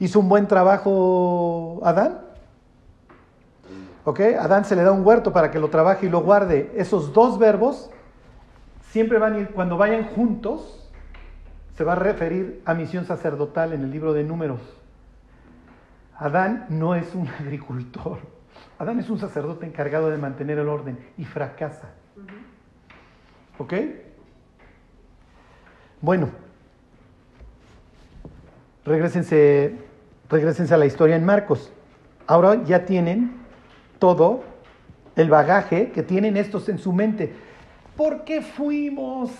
¿Hizo 0.00 0.18
un 0.18 0.28
buen 0.28 0.48
trabajo 0.48 1.78
Adán? 1.84 2.25
¿Ok? 4.06 4.20
Adán 4.38 4.64
se 4.64 4.76
le 4.76 4.84
da 4.84 4.92
un 4.92 5.04
huerto 5.04 5.32
para 5.32 5.50
que 5.50 5.58
lo 5.58 5.68
trabaje 5.68 6.06
y 6.06 6.08
lo 6.08 6.20
guarde. 6.20 6.72
Esos 6.76 7.12
dos 7.12 7.40
verbos 7.40 7.90
siempre 8.92 9.18
van 9.18 9.34
a 9.34 9.38
ir, 9.40 9.48
cuando 9.50 9.76
vayan 9.76 10.04
juntos, 10.04 10.88
se 11.76 11.82
va 11.82 11.94
a 11.94 11.96
referir 11.96 12.62
a 12.64 12.74
misión 12.74 13.04
sacerdotal 13.04 13.72
en 13.72 13.82
el 13.82 13.90
libro 13.90 14.12
de 14.12 14.22
números. 14.22 14.60
Adán 16.16 16.66
no 16.68 16.94
es 16.94 17.12
un 17.16 17.26
agricultor. 17.40 18.20
Adán 18.78 19.00
es 19.00 19.10
un 19.10 19.18
sacerdote 19.18 19.66
encargado 19.66 20.08
de 20.08 20.18
mantener 20.18 20.60
el 20.60 20.68
orden 20.68 20.96
y 21.18 21.24
fracasa. 21.24 21.88
¿Ok? 23.58 23.74
Bueno, 26.00 26.28
Regrésense, 28.84 29.74
regrésense 30.30 30.72
a 30.72 30.76
la 30.76 30.86
historia 30.86 31.16
en 31.16 31.24
Marcos. 31.24 31.72
Ahora 32.28 32.62
ya 32.62 32.84
tienen 32.84 33.45
todo 33.98 34.42
el 35.16 35.30
bagaje 35.30 35.90
que 35.90 36.02
tienen 36.02 36.36
estos 36.36 36.68
en 36.68 36.78
su 36.78 36.92
mente. 36.92 37.34
¿Por 37.96 38.24
qué 38.24 38.42
fuimos? 38.42 39.30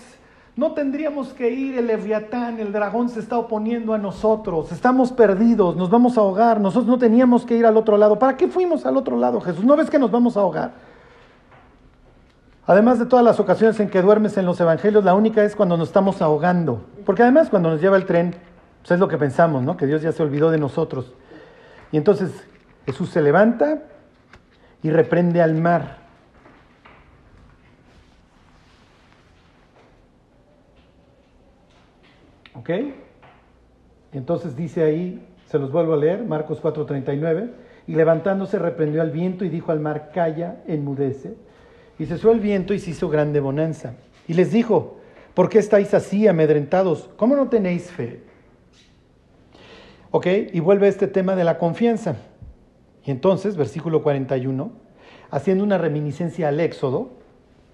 No 0.55 0.73
tendríamos 0.73 1.33
que 1.33 1.51
ir, 1.51 1.77
el 1.77 1.85
Leviatán, 1.85 2.59
el 2.59 2.71
dragón 2.71 3.09
se 3.09 3.19
está 3.19 3.37
oponiendo 3.37 3.93
a 3.93 3.99
nosotros, 3.99 4.71
estamos 4.71 5.11
perdidos, 5.11 5.75
nos 5.75 5.91
vamos 5.91 6.17
a 6.17 6.21
ahogar, 6.21 6.59
nosotros 6.59 6.87
no 6.87 6.97
teníamos 6.97 7.45
que 7.45 7.55
ir 7.55 7.67
al 7.67 7.77
otro 7.77 7.95
lado. 7.95 8.17
¿Para 8.17 8.35
qué 8.35 8.47
fuimos 8.47 8.83
al 8.87 8.97
otro 8.97 9.17
lado, 9.17 9.39
Jesús? 9.39 9.63
¿No 9.63 9.75
ves 9.75 9.91
que 9.91 9.99
nos 9.99 10.09
vamos 10.09 10.35
a 10.35 10.39
ahogar? 10.39 10.71
Además 12.65 12.97
de 12.97 13.05
todas 13.05 13.23
las 13.23 13.39
ocasiones 13.39 13.79
en 13.79 13.89
que 13.89 14.01
duermes 14.01 14.35
en 14.37 14.47
los 14.47 14.59
evangelios, 14.59 15.05
la 15.05 15.13
única 15.13 15.43
es 15.43 15.55
cuando 15.55 15.77
nos 15.77 15.89
estamos 15.89 16.21
ahogando. 16.23 16.81
Porque 17.05 17.21
además 17.21 17.49
cuando 17.49 17.69
nos 17.69 17.79
lleva 17.79 17.95
el 17.95 18.05
tren, 18.05 18.35
pues 18.81 18.91
es 18.91 18.99
lo 18.99 19.07
que 19.07 19.17
pensamos, 19.17 19.61
¿no? 19.61 19.77
Que 19.77 19.85
Dios 19.85 20.01
ya 20.01 20.11
se 20.11 20.23
olvidó 20.23 20.49
de 20.49 20.57
nosotros. 20.57 21.13
Y 21.91 21.97
entonces 21.97 22.31
Jesús 22.85 23.09
se 23.09 23.21
levanta 23.21 23.83
y 24.83 24.89
reprende 24.89 25.41
al 25.41 25.55
mar. 25.55 25.97
¿Ok? 32.53 32.69
Entonces 34.13 34.55
dice 34.55 34.83
ahí, 34.83 35.25
se 35.45 35.59
los 35.59 35.71
vuelvo 35.71 35.93
a 35.93 35.97
leer, 35.97 36.23
Marcos 36.25 36.61
4:39, 36.61 37.51
y 37.87 37.95
levantándose 37.95 38.59
reprendió 38.59 39.01
al 39.01 39.11
viento 39.11 39.45
y 39.45 39.49
dijo 39.49 39.71
al 39.71 39.79
mar, 39.79 40.11
calla, 40.13 40.57
enmudece. 40.67 41.35
Y 41.99 42.05
cesó 42.05 42.31
el 42.31 42.39
viento 42.39 42.73
y 42.73 42.79
se 42.79 42.91
hizo 42.91 43.09
grande 43.09 43.39
bonanza. 43.39 43.93
Y 44.27 44.33
les 44.33 44.51
dijo, 44.51 44.99
¿por 45.33 45.49
qué 45.49 45.59
estáis 45.59 45.93
así 45.93 46.27
amedrentados? 46.27 47.09
¿Cómo 47.15 47.35
no 47.35 47.47
tenéis 47.47 47.91
fe? 47.91 48.21
¿Ok? 50.11 50.27
Y 50.51 50.59
vuelve 50.59 50.87
este 50.87 51.07
tema 51.07 51.35
de 51.35 51.43
la 51.43 51.57
confianza. 51.57 52.17
Y 53.07 53.11
entonces, 53.11 53.55
versículo 53.55 54.03
41, 54.03 54.69
haciendo 55.31 55.63
una 55.63 55.77
reminiscencia 55.77 56.49
al 56.49 56.59
Éxodo, 56.59 57.09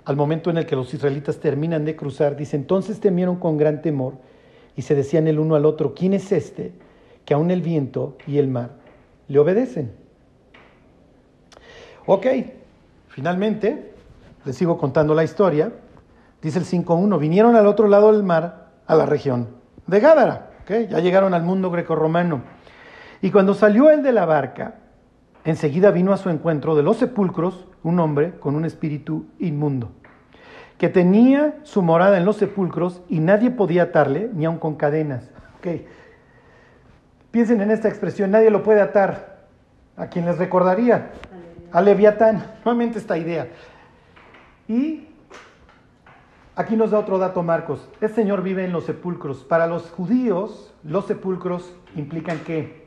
al 0.06 0.16
momento 0.16 0.52
en 0.52 0.60
el 0.60 0.68
que 0.68 0.76
los 0.76 0.94
israelitas 0.94 1.40
terminan 1.40 1.86
de 1.86 1.96
cruzar, 1.96 2.36
dice, 2.36 2.56
entonces 2.56 3.00
temieron 3.00 3.38
con 3.38 3.58
gran 3.58 3.82
temor 3.82 4.14
y 4.78 4.84
se 4.84 4.94
decían 4.94 5.28
el 5.28 5.40
uno 5.40 5.56
al 5.56 5.66
otro, 5.66 5.96
¿quién 5.96 6.14
es 6.14 6.32
este 6.32 6.72
que 7.26 7.34
aún 7.34 7.50
el 7.50 7.64
viento 7.64 8.16
y 8.28 8.38
el 8.38 8.48
mar 8.48 8.74
le 9.28 9.40
obedecen? 9.40 9.92
Ok, 12.06 12.28
finalmente, 13.08 13.92
les 14.46 14.56
sigo 14.56 14.78
contando 14.78 15.16
la 15.16 15.24
historia, 15.24 15.74
dice 16.44 16.60
el 16.60 16.66
5.1, 16.66 17.18
vinieron 17.18 17.56
al 17.56 17.66
otro 17.66 17.88
lado 17.88 18.12
del 18.12 18.22
mar, 18.22 18.70
a 18.86 18.94
la 18.94 19.08
región 19.08 19.48
de 19.88 20.00
Gádara, 20.00 20.52
¿ok? 20.62 20.90
ya 20.92 21.00
llegaron 21.00 21.34
al 21.34 21.42
mundo 21.42 21.72
grecorromano. 21.72 22.44
Y 23.24 23.32
cuando 23.32 23.56
salió 23.56 23.90
él 23.90 24.04
de 24.04 24.12
la 24.12 24.26
barca, 24.26 24.76
enseguida 25.46 25.92
vino 25.92 26.14
a 26.14 26.18
su 26.18 26.30
encuentro 26.30 26.76
de 26.76 26.84
los 26.84 26.98
sepulcros 26.98 27.68
un 27.84 28.00
hombre 28.00 28.38
con 28.40 28.56
un 28.56 28.66
espíritu 28.66 29.26
inmundo 29.40 29.92
que 30.84 30.90
tenía 30.90 31.56
su 31.64 31.82
morada 31.82 32.18
en 32.18 32.26
los 32.26 32.36
sepulcros 32.36 33.02
y 33.08 33.22
nadie 33.22 33.52
podía 33.52 33.84
atarle, 33.84 34.30
ni 34.34 34.44
aun 34.44 34.58
con 34.58 34.76
cadenas. 34.76 35.30
Okay. 35.60 35.88
Piensen 37.32 37.62
en 37.62 37.72
esta 37.72 37.88
expresión, 37.88 38.32
nadie 38.32 38.50
lo 38.50 38.64
puede 38.64 38.82
atar. 38.82 39.46
¿A 39.96 40.08
quién 40.08 40.26
les 40.26 40.38
recordaría? 40.38 41.12
A 41.72 41.82
Leviatán. 41.82 42.44
Nuevamente 42.66 43.00
esta 43.00 43.18
idea. 43.18 43.48
Y 44.68 45.08
aquí 46.54 46.76
nos 46.76 46.92
da 46.92 47.00
otro 47.00 47.18
dato 47.18 47.44
Marcos. 47.44 47.88
Este 48.02 48.16
señor 48.16 48.44
vive 48.44 48.66
en 48.66 48.74
los 48.74 48.84
sepulcros. 48.84 49.46
Para 49.46 49.68
los 49.68 49.90
judíos, 49.90 50.74
los 50.84 51.06
sepulcros 51.06 51.74
implican 51.96 52.40
qué? 52.40 52.83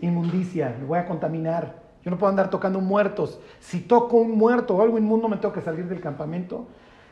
Inmundicia. 0.00 0.74
Me 0.78 0.84
voy 0.86 0.98
a 0.98 1.06
contaminar. 1.06 1.74
Yo 2.04 2.10
no 2.10 2.18
puedo 2.18 2.30
andar 2.30 2.50
tocando 2.50 2.80
muertos. 2.80 3.40
Si 3.60 3.80
toco 3.80 4.16
un 4.16 4.36
muerto 4.38 4.76
o 4.76 4.82
algo 4.82 4.98
inmundo, 4.98 5.28
me 5.28 5.36
tengo 5.36 5.52
que 5.52 5.60
salir 5.60 5.86
del 5.86 6.00
campamento 6.00 6.66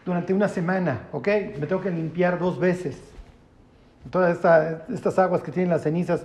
durante 0.05 0.33
una 0.33 0.49
semana, 0.49 1.09
¿ok? 1.13 1.29
Me 1.59 1.67
tengo 1.67 1.83
que 1.83 1.91
limpiar 1.91 2.39
dos 2.39 2.59
veces. 2.59 3.03
Todas 4.11 4.39
estas 4.89 5.19
aguas 5.19 5.43
que 5.43 5.51
tienen 5.51 5.71
las 5.71 5.83
cenizas 5.83 6.25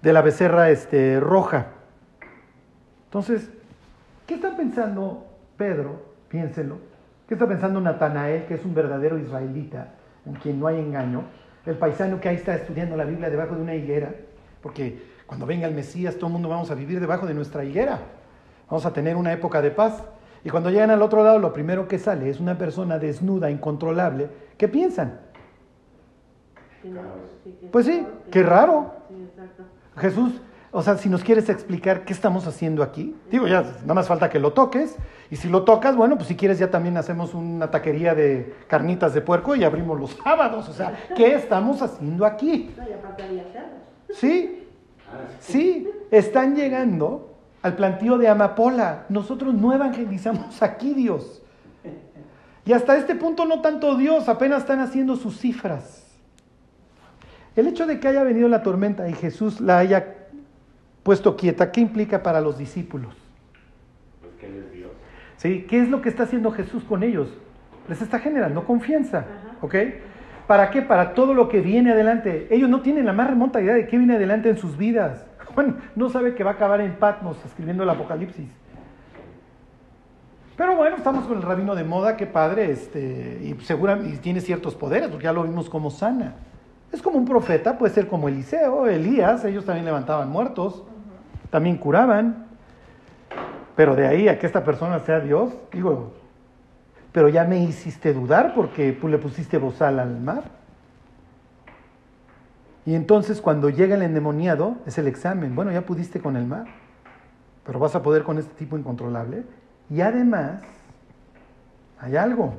de 0.00 0.12
la 0.12 0.22
becerra 0.22 0.70
este, 0.70 1.20
roja. 1.20 1.66
Entonces, 3.04 3.50
¿qué 4.26 4.34
está 4.34 4.56
pensando 4.56 5.26
Pedro? 5.58 6.00
Piénselo. 6.28 6.78
¿Qué 7.28 7.34
está 7.34 7.46
pensando 7.46 7.80
Natanael, 7.80 8.46
que 8.46 8.54
es 8.54 8.64
un 8.64 8.74
verdadero 8.74 9.18
israelita, 9.18 9.88
en 10.24 10.34
quien 10.34 10.58
no 10.58 10.66
hay 10.66 10.80
engaño? 10.80 11.24
El 11.66 11.76
paisano 11.76 12.20
que 12.20 12.28
ahí 12.28 12.36
está 12.36 12.54
estudiando 12.54 12.96
la 12.96 13.04
Biblia 13.04 13.28
debajo 13.28 13.54
de 13.54 13.62
una 13.62 13.74
higuera, 13.74 14.14
porque 14.62 15.09
cuando 15.30 15.46
venga 15.46 15.68
el 15.68 15.74
Mesías 15.76 16.16
todo 16.16 16.26
el 16.26 16.32
mundo 16.32 16.48
vamos 16.48 16.72
a 16.72 16.74
vivir 16.74 16.98
debajo 16.98 17.24
de 17.24 17.34
nuestra 17.34 17.64
higuera. 17.64 18.00
Vamos 18.68 18.84
a 18.84 18.92
tener 18.92 19.14
una 19.14 19.32
época 19.32 19.62
de 19.62 19.70
paz. 19.70 20.02
Y 20.42 20.50
cuando 20.50 20.70
llegan 20.70 20.90
al 20.90 21.00
otro 21.02 21.22
lado, 21.22 21.38
lo 21.38 21.52
primero 21.52 21.86
que 21.86 22.00
sale 22.00 22.28
es 22.28 22.40
una 22.40 22.58
persona 22.58 22.98
desnuda, 22.98 23.48
incontrolable. 23.48 24.28
¿Qué 24.58 24.66
piensan? 24.66 25.20
Pues 27.70 27.86
sí, 27.86 28.04
qué 28.32 28.42
raro. 28.42 28.92
Jesús, 29.98 30.40
o 30.72 30.82
sea, 30.82 30.96
si 30.96 31.08
nos 31.08 31.22
quieres 31.22 31.48
explicar 31.48 32.04
qué 32.04 32.12
estamos 32.12 32.48
haciendo 32.48 32.82
aquí, 32.82 33.14
digo, 33.30 33.46
ya 33.46 33.62
nada 33.82 33.94
más 33.94 34.08
falta 34.08 34.28
que 34.30 34.40
lo 34.40 34.52
toques. 34.52 34.96
Y 35.30 35.36
si 35.36 35.48
lo 35.48 35.62
tocas, 35.62 35.94
bueno, 35.94 36.16
pues 36.16 36.26
si 36.26 36.34
quieres 36.34 36.58
ya 36.58 36.72
también 36.72 36.96
hacemos 36.96 37.34
una 37.34 37.70
taquería 37.70 38.16
de 38.16 38.52
carnitas 38.66 39.14
de 39.14 39.20
puerco 39.20 39.54
y 39.54 39.62
abrimos 39.62 39.96
los 40.00 40.10
sábados. 40.24 40.68
O 40.68 40.72
sea, 40.72 40.92
¿qué 41.14 41.36
estamos 41.36 41.82
haciendo 41.82 42.26
aquí? 42.26 42.74
Sí, 44.12 44.59
sí, 45.40 45.88
están 46.10 46.56
llegando 46.56 47.34
al 47.62 47.76
plantío 47.76 48.18
de 48.18 48.28
Amapola. 48.28 49.06
Nosotros 49.08 49.54
no 49.54 49.72
evangelizamos 49.72 50.62
aquí, 50.62 50.94
Dios. 50.94 51.42
Y 52.64 52.72
hasta 52.72 52.96
este 52.96 53.14
punto 53.14 53.46
no 53.46 53.62
tanto 53.62 53.96
Dios, 53.96 54.28
apenas 54.28 54.62
están 54.62 54.80
haciendo 54.80 55.16
sus 55.16 55.38
cifras. 55.38 56.06
El 57.56 57.66
hecho 57.66 57.86
de 57.86 57.98
que 57.98 58.08
haya 58.08 58.22
venido 58.22 58.48
la 58.48 58.62
tormenta 58.62 59.08
y 59.08 59.12
Jesús 59.12 59.60
la 59.60 59.78
haya 59.78 60.28
puesto 61.02 61.36
quieta, 61.36 61.72
¿qué 61.72 61.80
implica 61.80 62.22
para 62.22 62.40
los 62.40 62.58
discípulos? 62.58 63.14
Pues 64.20 64.34
que 64.34 64.46
Él 64.46 64.64
es 64.64 64.72
Dios. 64.72 64.90
¿Sí? 65.36 65.66
¿Qué 65.68 65.80
es 65.80 65.88
lo 65.88 66.00
que 66.00 66.10
está 66.10 66.24
haciendo 66.24 66.52
Jesús 66.52 66.84
con 66.84 67.02
ellos? 67.02 67.28
Les 67.88 68.00
está 68.02 68.18
generando 68.20 68.64
confianza. 68.64 69.26
¿Ok? 69.62 69.74
¿Para 70.50 70.68
qué? 70.72 70.82
Para 70.82 71.14
todo 71.14 71.32
lo 71.32 71.48
que 71.48 71.60
viene 71.60 71.92
adelante. 71.92 72.48
Ellos 72.50 72.68
no 72.68 72.80
tienen 72.80 73.06
la 73.06 73.12
más 73.12 73.30
remota 73.30 73.60
idea 73.60 73.72
de 73.72 73.86
qué 73.86 73.96
viene 73.96 74.16
adelante 74.16 74.48
en 74.48 74.58
sus 74.58 74.76
vidas. 74.76 75.24
Juan 75.54 75.76
no 75.94 76.10
sabe 76.10 76.34
que 76.34 76.42
va 76.42 76.50
a 76.50 76.54
acabar 76.54 76.80
en 76.80 76.94
Patmos 76.96 77.36
escribiendo 77.46 77.84
el 77.84 77.90
Apocalipsis. 77.90 78.50
Pero 80.56 80.74
bueno, 80.74 80.96
estamos 80.96 81.24
con 81.26 81.36
el 81.36 81.44
rabino 81.44 81.76
de 81.76 81.84
moda, 81.84 82.16
qué 82.16 82.26
padre, 82.26 82.68
este, 82.72 83.38
y 83.44 83.64
seguramente 83.64 84.18
tiene 84.18 84.40
ciertos 84.40 84.74
poderes, 84.74 85.08
porque 85.08 85.22
ya 85.22 85.32
lo 85.32 85.44
vimos 85.44 85.70
como 85.70 85.88
sana. 85.88 86.34
Es 86.90 87.00
como 87.00 87.16
un 87.18 87.26
profeta, 87.26 87.78
puede 87.78 87.94
ser 87.94 88.08
como 88.08 88.26
Eliseo, 88.28 88.88
Elías, 88.88 89.44
ellos 89.44 89.64
también 89.64 89.84
levantaban 89.84 90.30
muertos, 90.30 90.82
también 91.50 91.76
curaban. 91.76 92.46
Pero 93.76 93.94
de 93.94 94.04
ahí 94.04 94.26
a 94.26 94.36
que 94.40 94.46
esta 94.46 94.64
persona 94.64 94.98
sea 94.98 95.20
Dios, 95.20 95.52
digo, 95.72 96.12
pero 97.12 97.28
ya 97.28 97.44
me 97.44 97.58
hiciste 97.62 98.12
dudar 98.12 98.54
porque 98.54 98.98
le 99.02 99.18
pusiste 99.18 99.58
bozal 99.58 99.98
al 99.98 100.20
mar. 100.20 100.44
Y 102.86 102.94
entonces 102.94 103.40
cuando 103.40 103.68
llega 103.68 103.94
el 103.94 104.02
endemoniado, 104.02 104.76
es 104.86 104.98
el 104.98 105.06
examen. 105.06 105.54
Bueno, 105.54 105.72
ya 105.72 105.82
pudiste 105.82 106.20
con 106.20 106.36
el 106.36 106.46
mar, 106.46 106.66
pero 107.64 107.78
vas 107.78 107.94
a 107.94 108.02
poder 108.02 108.22
con 108.22 108.38
este 108.38 108.54
tipo 108.54 108.78
incontrolable. 108.78 109.44
Y 109.90 110.00
además, 110.00 110.62
hay 111.98 112.16
algo. 112.16 112.54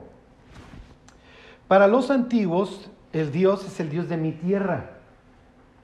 Para 1.68 1.88
los 1.88 2.12
antiguos, 2.12 2.92
el 3.14 3.32
Dios 3.32 3.66
es 3.66 3.80
el 3.80 3.90
Dios 3.90 4.10
de 4.10 4.18
mi 4.18 4.34
tierra. 4.34 4.92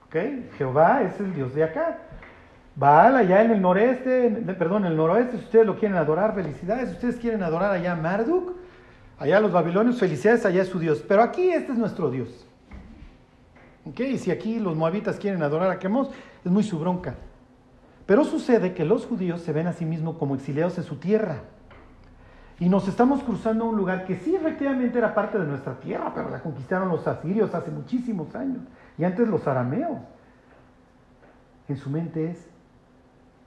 ¿Ok? 0.08 0.16
Jehová 0.58 1.04
es 1.04 1.20
el 1.20 1.34
Dios 1.34 1.54
de 1.56 1.64
acá. 1.64 2.00
Baal 2.78 3.16
allá 3.16 3.44
en 3.44 3.50
el 3.50 3.62
noreste, 3.62 4.30
perdón, 4.58 4.86
en 4.86 4.92
el 4.92 4.98
noroeste, 4.98 5.40
si 5.40 5.46
ustedes 5.46 5.66
lo 5.66 5.80
quieren 5.80 5.98
adorar, 5.98 6.36
felicidades. 6.36 6.90
Si 6.90 6.96
ustedes 6.96 7.16
quieren 7.16 7.42
adorar 7.42 7.72
allá 7.72 7.94
a 7.94 7.96
Marduk, 7.96 8.54
allá 9.18 9.38
a 9.38 9.40
los 9.40 9.52
babilonios, 9.52 10.00
felicidades, 10.00 10.46
allá 10.46 10.62
es 10.62 10.68
su 10.68 10.78
Dios. 10.78 11.04
Pero 11.08 11.24
aquí 11.24 11.50
este 11.50 11.72
es 11.72 11.78
nuestro 11.78 12.12
Dios. 12.12 12.46
Y 13.84 14.18
si 14.20 14.30
aquí 14.30 14.60
los 14.60 14.76
moabitas 14.76 15.18
quieren 15.18 15.42
adorar 15.42 15.72
a 15.72 15.80
Quemos, 15.80 16.12
es 16.46 16.52
muy 16.52 16.62
su 16.62 16.78
bronca. 16.78 17.16
Pero 18.06 18.24
sucede 18.24 18.76
que 18.76 18.86
los 18.86 19.08
judíos 19.08 19.42
se 19.42 19.54
ven 19.54 19.66
a 19.66 19.74
sí 19.74 19.86
mismos 19.86 20.18
como 20.18 20.36
exiliados 20.36 20.78
en 20.78 20.84
su 20.84 20.98
tierra. 20.98 21.38
Y 22.60 22.70
nos 22.70 22.88
estamos 22.88 23.24
cruzando 23.24 23.66
a 23.66 23.70
un 23.70 23.76
lugar 23.76 24.06
que 24.06 24.18
sí 24.18 24.36
efectivamente 24.36 25.00
era 25.00 25.16
parte 25.16 25.40
de 25.40 25.46
nuestra 25.46 25.80
tierra, 25.80 26.12
pero 26.14 26.30
la 26.30 26.42
conquistaron 26.42 26.90
los 26.90 27.08
asirios 27.08 27.56
hace 27.56 27.72
muchísimos 27.72 28.36
años. 28.36 28.62
Y 29.00 29.04
antes 29.04 29.28
los 29.28 29.48
arameos. 29.48 30.00
En 31.68 31.78
su 31.78 31.90
mente 31.90 32.32
es, 32.32 32.47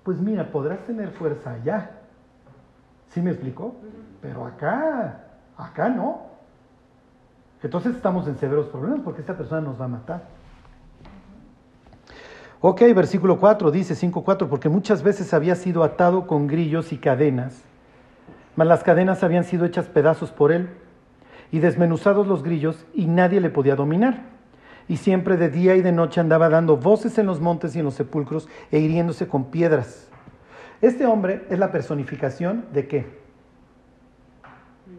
pues 0.02 0.20
mira, 0.20 0.50
podrás 0.50 0.80
tener 0.86 1.10
fuerza 1.10 1.52
allá. 1.52 1.90
¿Sí 3.08 3.20
me 3.20 3.30
explicó? 3.30 3.74
Pero 4.22 4.46
acá, 4.46 5.24
acá 5.56 5.88
no. 5.88 6.30
Entonces 7.62 7.94
estamos 7.94 8.26
en 8.26 8.38
severos 8.38 8.66
problemas 8.66 9.00
porque 9.00 9.20
esta 9.20 9.36
persona 9.36 9.60
nos 9.60 9.80
va 9.80 9.84
a 9.84 9.88
matar. 9.88 10.22
Ok, 12.62 12.82
versículo 12.94 13.38
4 13.38 13.70
dice 13.70 13.94
5.4, 13.94 14.48
porque 14.48 14.68
muchas 14.68 15.02
veces 15.02 15.32
había 15.32 15.54
sido 15.54 15.82
atado 15.82 16.26
con 16.26 16.46
grillos 16.46 16.92
y 16.92 16.98
cadenas, 16.98 17.62
mas 18.54 18.66
las 18.66 18.82
cadenas 18.82 19.22
habían 19.22 19.44
sido 19.44 19.64
hechas 19.64 19.86
pedazos 19.86 20.30
por 20.30 20.52
él 20.52 20.68
y 21.50 21.60
desmenuzados 21.60 22.26
los 22.26 22.42
grillos 22.42 22.84
y 22.92 23.06
nadie 23.06 23.40
le 23.40 23.48
podía 23.48 23.76
dominar. 23.76 24.39
Y 24.88 24.96
siempre 24.96 25.36
de 25.36 25.48
día 25.48 25.76
y 25.76 25.82
de 25.82 25.92
noche 25.92 26.20
andaba 26.20 26.48
dando 26.48 26.76
voces 26.76 27.18
en 27.18 27.26
los 27.26 27.40
montes 27.40 27.76
y 27.76 27.78
en 27.78 27.84
los 27.84 27.94
sepulcros 27.94 28.48
e 28.70 28.78
hiriéndose 28.78 29.28
con 29.28 29.50
piedras. 29.50 30.08
Este 30.80 31.06
hombre 31.06 31.46
es 31.50 31.58
la 31.58 31.70
personificación 31.70 32.64
de 32.72 32.88
qué? 32.88 33.06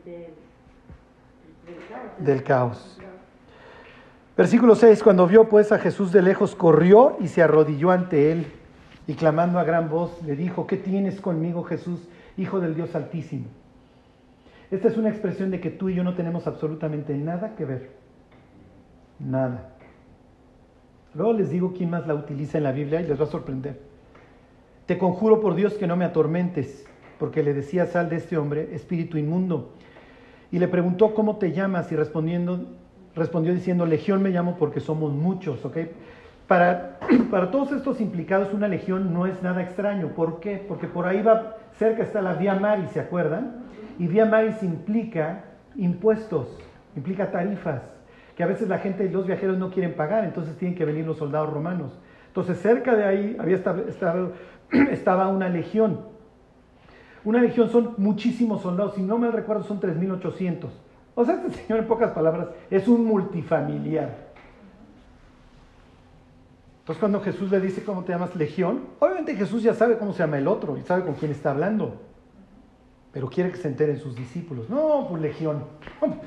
Del, 0.06 1.78
caos. 1.90 2.26
Del 2.26 2.44
caos. 2.44 2.98
Versículo 4.38 4.76
6, 4.76 5.04
cuando 5.04 5.28
vio 5.28 5.50
pues 5.50 5.72
a 5.72 5.80
Jesús 5.80 6.12
de 6.12 6.22
lejos, 6.22 6.56
corrió 6.56 7.18
y 7.20 7.28
se 7.28 7.42
arrodilló 7.42 7.92
ante 7.92 8.32
él 8.32 8.48
y 9.08 9.16
clamando 9.16 9.60
a 9.60 9.64
gran 9.64 9.90
voz 9.90 10.22
le 10.24 10.36
dijo, 10.36 10.68
¿qué 10.68 10.78
tienes 10.78 11.20
conmigo 11.20 11.64
Jesús, 11.64 12.08
Hijo 12.38 12.60
del 12.60 12.76
Dios 12.76 12.96
Altísimo? 12.96 13.46
Esta 14.72 14.88
es 14.88 14.98
una 14.98 15.10
expresión 15.10 15.52
de 15.52 15.60
que 15.60 15.70
tú 15.70 15.90
y 15.90 15.96
yo 15.96 16.04
no 16.04 16.16
tenemos 16.16 16.48
absolutamente 16.48 17.14
nada 17.16 17.56
que 17.56 17.66
ver. 17.66 18.01
Nada. 19.26 19.70
Luego 21.14 21.34
les 21.34 21.50
digo 21.50 21.74
quién 21.74 21.90
más 21.90 22.08
la 22.08 22.16
utiliza 22.16 22.58
en 22.58 22.64
la 22.64 22.72
Biblia 22.72 23.02
y 23.02 23.08
les 23.08 23.20
va 23.20 23.26
a 23.26 23.28
sorprender. 23.28 23.80
Te 24.86 24.98
conjuro 24.98 25.42
por 25.42 25.56
Dios 25.56 25.74
que 25.74 25.88
no 25.88 25.96
me 25.96 26.06
atormentes, 26.06 26.86
porque 27.20 27.44
le 27.44 27.54
decía 27.54 27.86
Sal 27.86 28.10
de 28.10 28.16
este 28.16 28.38
hombre, 28.38 28.70
espíritu 28.74 29.18
inmundo. 29.18 29.74
Y 30.52 30.60
le 30.60 30.68
preguntó, 30.68 31.14
¿cómo 31.14 31.38
te 31.38 31.52
llamas? 31.52 31.92
Y 31.92 31.96
respondiendo, 31.96 32.66
respondió 33.16 33.54
diciendo, 33.54 33.86
Legión 33.86 34.22
me 34.22 34.30
llamo 34.30 34.58
porque 34.58 34.80
somos 34.80 35.14
muchos, 35.14 35.64
¿ok? 35.66 35.78
Para, 36.48 37.00
para 37.32 37.52
todos 37.52 37.72
estos 37.72 38.02
implicados, 38.02 38.54
una 38.54 38.68
legión 38.68 39.14
no 39.14 39.26
es 39.26 39.42
nada 39.44 39.62
extraño. 39.62 40.10
¿Por 40.10 40.40
qué? 40.40 40.64
Porque 40.68 40.88
por 40.88 41.06
ahí 41.06 41.22
va, 41.22 41.58
cerca 41.78 42.04
está 42.04 42.22
la 42.22 42.34
Vía 42.34 42.56
Maris, 42.56 42.90
¿se 42.92 43.00
acuerdan? 43.00 43.64
Y 44.00 44.08
Vía 44.08 44.26
Maris 44.26 44.62
implica 44.64 45.44
impuestos, 45.76 46.58
implica 46.96 47.32
tarifas, 47.32 47.82
que 48.36 48.44
a 48.44 48.48
veces 48.48 48.68
la 48.68 48.80
gente 48.80 49.06
y 49.06 49.10
los 49.10 49.28
viajeros 49.28 49.58
no 49.58 49.72
quieren 49.72 49.96
pagar, 49.96 50.24
entonces 50.24 50.58
tienen 50.58 50.78
que 50.78 50.86
venir 50.86 51.06
los 51.06 51.18
soldados 51.18 51.52
romanos. 51.52 52.00
Entonces 52.28 52.60
cerca 52.60 52.96
de 52.96 53.04
ahí 53.04 53.38
había 53.40 53.58
estado, 53.58 54.34
estaba 54.92 55.28
una 55.28 55.50
legión. 55.50 56.00
Una 57.24 57.42
legión 57.42 57.70
son 57.70 57.94
muchísimos 57.98 58.62
soldados, 58.62 58.96
si 58.96 59.02
no 59.02 59.18
me 59.18 59.30
recuerdo 59.30 59.64
son 59.64 59.80
3.800. 59.80 60.70
O 61.14 61.26
sea, 61.26 61.36
este 61.36 61.52
señor 61.52 61.80
en 61.80 61.88
pocas 61.88 62.12
palabras 62.12 62.48
es 62.70 62.88
un 62.88 63.06
multifamiliar. 63.06 64.32
Entonces 66.80 67.00
cuando 67.00 67.22
Jesús 67.22 67.52
le 67.52 67.60
dice 67.60 67.84
cómo 67.84 68.04
te 68.04 68.12
llamas 68.12 68.36
legión, 68.36 68.82
obviamente 69.00 69.36
Jesús 69.36 69.62
ya 69.62 69.74
sabe 69.74 69.98
cómo 69.98 70.14
se 70.14 70.20
llama 70.20 70.40
el 70.40 70.48
otro 70.48 70.78
y 70.78 70.82
sabe 70.82 71.04
con 71.04 71.14
quién 71.14 71.32
está 71.32 71.52
hablando. 71.52 72.11
Pero 73.12 73.30
quiere 73.30 73.52
que 73.52 73.58
se 73.58 73.68
enteren 73.68 74.00
sus 74.00 74.16
discípulos. 74.16 74.70
No, 74.70 75.08
pues 75.10 75.22
legión. 75.22 75.64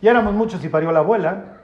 Ya 0.00 0.12
éramos 0.12 0.32
muchos 0.32 0.64
y 0.64 0.68
parió 0.68 0.92
la 0.92 1.00
abuela. 1.00 1.60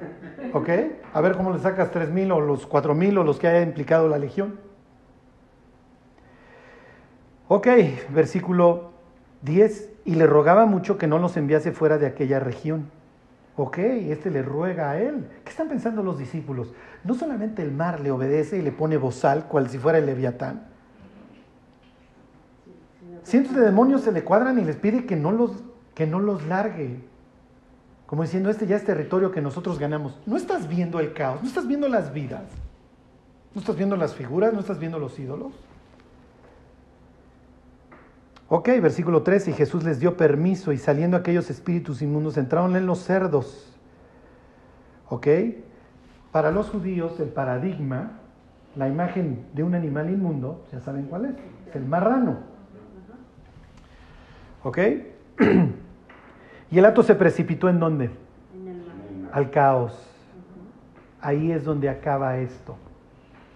¿Ok? 0.53 0.69
A 1.13 1.21
ver 1.21 1.37
cómo 1.37 1.53
le 1.53 1.61
sacas 1.61 1.93
3.000 1.93 2.33
o 2.33 2.41
los 2.41 2.69
4.000 2.69 3.19
o 3.19 3.23
los 3.23 3.39
que 3.39 3.47
haya 3.47 3.63
implicado 3.63 4.09
la 4.09 4.19
legión. 4.19 4.59
Ok, 7.47 7.69
versículo 8.11 8.91
10. 9.43 9.91
Y 10.05 10.17
le 10.17 10.27
rogaba 10.27 10.67
mucho 10.67 10.99
que 10.99 11.07
no 11.07 11.21
los 11.21 11.37
enviase 11.37 11.71
fuera 11.71 11.97
de 11.99 12.07
aquella 12.07 12.41
región. 12.41 12.91
Ok, 13.57 13.79
este 13.79 14.33
le 14.33 14.43
ruega 14.43 14.91
a 14.91 15.01
él. 15.01 15.29
¿Qué 15.45 15.51
están 15.51 15.69
pensando 15.69 16.03
los 16.03 16.19
discípulos? 16.19 16.75
No 17.05 17.15
solamente 17.15 17.63
el 17.63 17.71
mar 17.71 18.01
le 18.01 18.11
obedece 18.11 18.59
y 18.59 18.63
le 18.63 18.73
pone 18.73 18.97
bozal, 18.97 19.47
cual 19.47 19.71
si 19.71 19.79
fuera 19.79 19.99
el 19.99 20.07
leviatán. 20.07 20.74
Cientos 23.25 23.57
de 23.57 23.63
demonios 23.63 24.03
se 24.03 24.13
le 24.13 24.23
cuadran 24.23 24.59
y 24.59 24.65
les 24.65 24.77
pide 24.77 25.07
que 25.07 25.17
no 25.17 25.33
los, 25.33 25.53
que 25.95 26.07
no 26.07 26.21
los 26.21 26.47
largue. 26.47 27.01
Como 28.07 28.23
diciendo, 28.23 28.51
este 28.51 28.67
ya 28.67 28.77
es 28.77 28.85
territorio 28.85 29.33
que 29.33 29.41
nosotros 29.41 29.79
ganamos. 29.79 30.21
No 30.27 30.37
estás 30.37 30.69
viendo 30.69 31.01
el 31.01 31.15
caos, 31.15 31.43
no 31.43 31.49
estás 31.49 31.67
viendo 31.67 31.89
las 31.89 32.13
vidas, 32.13 32.45
no 33.55 33.61
estás 33.61 33.77
viendo 33.77 33.97
las 33.97 34.15
figuras, 34.15 34.53
no 34.53 34.61
estás 34.61 34.79
viendo 34.79 34.99
los 34.99 35.19
ídolos. 35.19 35.53
Ok, 38.49 38.69
versículo 38.83 39.23
13, 39.23 39.53
y 39.53 39.55
Jesús 39.55 39.85
les 39.85 40.01
dio 40.01 40.19
permiso 40.19 40.71
y 40.73 40.79
saliendo 40.79 41.17
aquellos 41.17 41.49
espíritus 41.49 42.03
inmundos 42.03 42.37
entraron 42.37 42.77
en 42.77 42.85
los 42.85 42.99
cerdos. 42.99 43.75
Ok, 45.09 45.27
para 46.31 46.51
los 46.51 46.69
judíos 46.69 47.19
el 47.21 47.29
paradigma, 47.29 48.21
la 48.77 48.87
imagen 48.87 49.47
de 49.55 49.63
un 49.63 49.75
animal 49.75 50.11
inmundo, 50.11 50.67
ya 50.71 50.81
saben 50.81 51.07
cuál 51.07 51.25
es, 51.25 51.35
es 51.71 51.77
el 51.77 51.87
marrano. 51.87 52.54
Ok, 54.65 54.79
y 56.71 56.79
el 56.79 56.85
acto 56.87 57.03
se 57.03 57.15
precipitó 57.15 57.69
en 57.69 57.79
dónde? 57.79 58.11
En 58.55 58.69
el 58.69 58.77
mar. 58.79 59.31
Al 59.33 59.51
caos. 59.51 60.11
Ahí 61.21 61.53
es 61.53 61.65
donde 61.65 61.91
acaba 61.91 62.39
esto. 62.39 62.77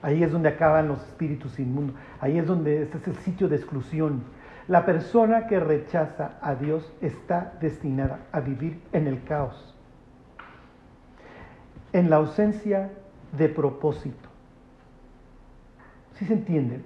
Ahí 0.03 0.23
es 0.23 0.31
donde 0.31 0.51
acaban 0.51 0.87
los 0.87 1.01
espíritus 1.01 1.59
inmundos. 1.59 1.97
Ahí 2.21 2.39
es 2.39 2.47
donde 2.47 2.83
este 2.83 2.99
es 2.99 3.09
el 3.09 3.17
sitio 3.17 3.49
de 3.49 3.57
exclusión. 3.57 4.23
La 4.69 4.85
persona 4.85 5.47
que 5.47 5.59
rechaza 5.59 6.33
a 6.43 6.55
Dios 6.55 6.93
está 7.01 7.55
destinada 7.59 8.21
a 8.31 8.41
vivir 8.41 8.79
en 8.93 9.07
el 9.07 9.25
caos, 9.25 9.75
en 11.95 12.11
la 12.11 12.17
ausencia 12.17 12.91
de 13.33 13.49
propósito. 13.49 14.29
¿Sí 16.17 16.27
se 16.27 16.35
entiende? 16.35 16.83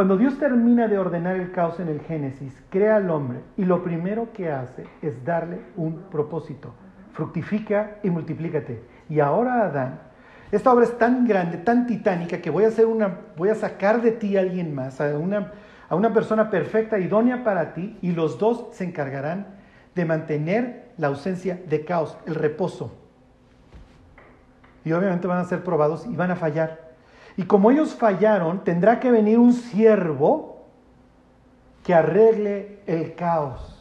Cuando 0.00 0.16
Dios 0.16 0.38
termina 0.38 0.88
de 0.88 0.98
ordenar 0.98 1.36
el 1.36 1.52
caos 1.52 1.78
en 1.78 1.88
el 1.88 2.00
Génesis, 2.00 2.58
crea 2.70 2.96
al 2.96 3.10
hombre 3.10 3.40
y 3.58 3.66
lo 3.66 3.84
primero 3.84 4.32
que 4.32 4.50
hace 4.50 4.86
es 5.02 5.22
darle 5.26 5.60
un 5.76 6.04
propósito. 6.10 6.72
Fructifica 7.12 7.98
y 8.02 8.08
multiplícate. 8.08 8.82
Y 9.10 9.20
ahora 9.20 9.66
Adán, 9.66 10.00
esta 10.52 10.72
obra 10.72 10.86
es 10.86 10.96
tan 10.96 11.26
grande, 11.26 11.58
tan 11.58 11.86
titánica 11.86 12.40
que 12.40 12.48
voy 12.48 12.64
a 12.64 13.54
sacar 13.54 14.00
de 14.00 14.12
ti 14.12 14.38
a 14.38 14.40
alguien 14.40 14.74
más, 14.74 15.02
a 15.02 15.18
una 15.18 15.52
a 15.90 15.94
una 15.94 16.14
persona 16.14 16.48
perfecta, 16.48 16.98
idónea 16.98 17.44
para 17.44 17.74
ti, 17.74 17.98
y 18.00 18.12
los 18.12 18.38
dos 18.38 18.68
se 18.72 18.84
encargarán 18.84 19.48
de 19.94 20.06
mantener 20.06 20.92
la 20.96 21.08
ausencia 21.08 21.60
de 21.68 21.84
caos, 21.84 22.16
el 22.24 22.36
reposo. 22.36 22.96
Y 24.82 24.92
obviamente 24.92 25.26
van 25.26 25.40
a 25.40 25.44
ser 25.44 25.62
probados 25.62 26.06
y 26.06 26.16
van 26.16 26.30
a 26.30 26.36
fallar. 26.36 26.89
Y 27.36 27.44
como 27.44 27.70
ellos 27.70 27.94
fallaron, 27.94 28.64
tendrá 28.64 29.00
que 29.00 29.10
venir 29.10 29.38
un 29.38 29.52
siervo 29.52 30.66
que 31.84 31.94
arregle 31.94 32.80
el 32.86 33.14
caos. 33.14 33.76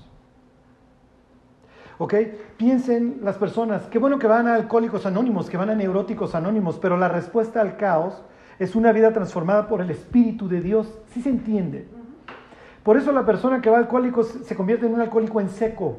¿Ok? 1.98 2.14
Piensen 2.56 3.20
las 3.24 3.38
personas, 3.38 3.84
qué 3.88 4.00
bueno 4.00 4.20
que 4.20 4.28
van 4.28 4.48
a 4.48 4.56
alcohólicos 4.56 5.06
anónimos, 5.06 5.50
que 5.50 5.58
van 5.58 5.70
a 5.70 5.76
neuróticos 5.76 6.34
anónimos, 6.34 6.80
pero 6.80 6.96
la 6.96 7.10
respuesta 7.10 7.60
al 7.60 7.76
caos 7.76 8.24
es 8.58 8.76
una 8.76 8.92
vida 8.94 9.12
transformada 9.12 9.68
por 9.68 9.82
el 9.82 9.90
Espíritu 9.90 10.48
de 10.48 10.62
Dios. 10.62 11.00
¿Sí 11.08 11.22
se 11.22 11.30
entiende? 11.30 11.88
Por 12.84 12.98
eso 12.98 13.12
la 13.12 13.26
persona 13.26 13.62
que 13.62 13.70
va 13.70 13.78
a 13.78 13.80
alcohólicos 13.82 14.28
se 14.44 14.56
convierte 14.56 14.86
en 14.86 14.94
un 14.94 15.02
alcohólico 15.02 15.42
en 15.42 15.50
seco. 15.50 15.98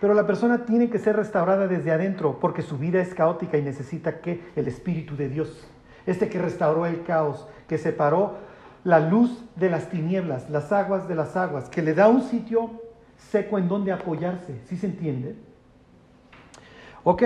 Pero 0.00 0.14
la 0.14 0.26
persona 0.26 0.64
tiene 0.64 0.88
que 0.88 0.98
ser 0.98 1.16
restaurada 1.16 1.68
desde 1.68 1.92
adentro 1.92 2.40
porque 2.40 2.62
su 2.62 2.78
vida 2.78 3.00
es 3.00 3.14
caótica 3.14 3.58
y 3.58 3.62
necesita 3.62 4.20
que 4.20 4.42
el 4.56 4.66
Espíritu 4.66 5.14
de 5.14 5.28
Dios, 5.28 5.68
este 6.06 6.28
que 6.28 6.38
restauró 6.38 6.86
el 6.86 7.02
caos, 7.02 7.46
que 7.68 7.78
separó 7.78 8.38
la 8.84 9.00
luz 9.00 9.44
de 9.56 9.70
las 9.70 9.90
tinieblas, 9.90 10.48
las 10.50 10.72
aguas 10.72 11.08
de 11.08 11.14
las 11.14 11.36
aguas, 11.36 11.68
que 11.68 11.82
le 11.82 11.94
da 11.94 12.08
un 12.08 12.22
sitio 12.22 12.70
seco 13.16 13.58
en 13.58 13.68
donde 13.68 13.92
apoyarse. 13.92 14.60
¿Sí 14.66 14.76
se 14.76 14.86
entiende? 14.86 15.36
Ok. 17.04 17.22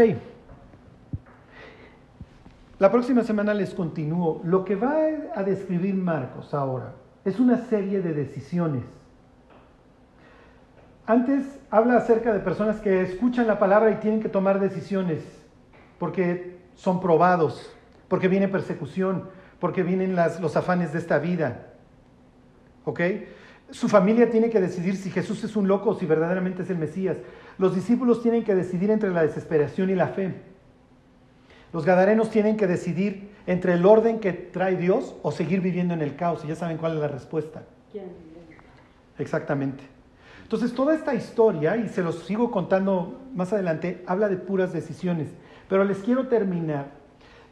La 2.79 2.91
próxima 2.91 3.22
semana 3.22 3.55
les 3.55 3.72
continúo. 3.72 4.41
Lo 4.45 4.64
que 4.64 4.75
va 4.75 4.97
a 5.35 5.43
describir 5.43 5.95
Marcos 5.95 6.53
ahora 6.55 6.95
es 7.25 7.39
una 7.41 7.59
serie 7.59 8.03
de 8.03 8.12
decisiones. 8.12 8.85
Antes 11.07 11.61
habla 11.70 11.97
acerca 11.97 12.33
de 12.33 12.41
personas 12.41 12.81
que 12.81 13.03
escuchan 13.03 13.47
la 13.47 13.59
palabra 13.59 13.91
y 13.91 13.97
tienen 13.97 14.20
que 14.20 14.29
tomar 14.29 14.59
decisiones 14.59 15.22
porque 15.99 16.59
son 16.75 17.01
probados, 17.01 17.70
porque 18.09 18.29
viene 18.29 18.49
persecución, 18.49 19.29
porque 19.61 19.83
vienen 19.83 20.15
las, 20.15 20.41
los 20.41 20.57
afanes 20.57 20.93
de 20.93 20.99
esta 20.99 21.19
vida. 21.19 21.67
¿Ok? 22.85 23.01
Su 23.71 23.89
familia 23.89 24.31
tiene 24.31 24.51
que 24.51 24.61
decidir 24.61 24.97
si 24.97 25.11
Jesús 25.11 25.43
es 25.45 25.57
un 25.57 25.69
loco 25.69 25.91
o 25.91 25.95
si 25.99 26.07
verdaderamente 26.07 26.63
es 26.63 26.71
el 26.71 26.79
Mesías. 26.79 27.17
Los 27.59 27.75
discípulos 27.75 28.23
tienen 28.23 28.45
que 28.45 28.55
decidir 28.55 28.91
entre 28.91 29.11
la 29.11 29.23
desesperación 29.23 29.91
y 29.91 29.95
la 29.95 30.09
fe. 30.09 30.35
Los 31.73 31.85
gadarenos 31.85 32.31
tienen 32.31 32.57
que 32.57 32.67
decidir 32.67 33.31
entre 33.47 33.75
el 33.75 33.85
orden 33.85 34.21
que 34.21 34.33
trae 34.33 34.77
Dios 34.77 35.17
o 35.23 35.33
seguir 35.33 35.61
viviendo 35.61 35.95
en 35.95 36.03
el 36.03 36.15
caos. 36.15 36.45
Y 36.45 36.49
ya 36.49 36.57
saben 36.57 36.77
cuál 36.77 36.95
es 36.95 36.99
la 37.01 37.09
respuesta. 37.09 37.63
¿Quién? 37.91 38.05
Exactamente. 39.19 39.83
Entonces, 40.43 40.75
toda 40.75 40.95
esta 40.95 41.15
historia, 41.15 41.77
y 41.77 41.89
se 41.89 42.03
los 42.03 42.21
sigo 42.27 42.51
contando 42.51 43.23
más 43.35 43.53
adelante, 43.53 44.05
habla 44.07 44.29
de 44.29 44.37
puras 44.37 44.73
decisiones. 44.73 45.29
Pero 45.69 45.85
les 45.85 45.99
quiero 45.99 46.29
terminar 46.29 46.91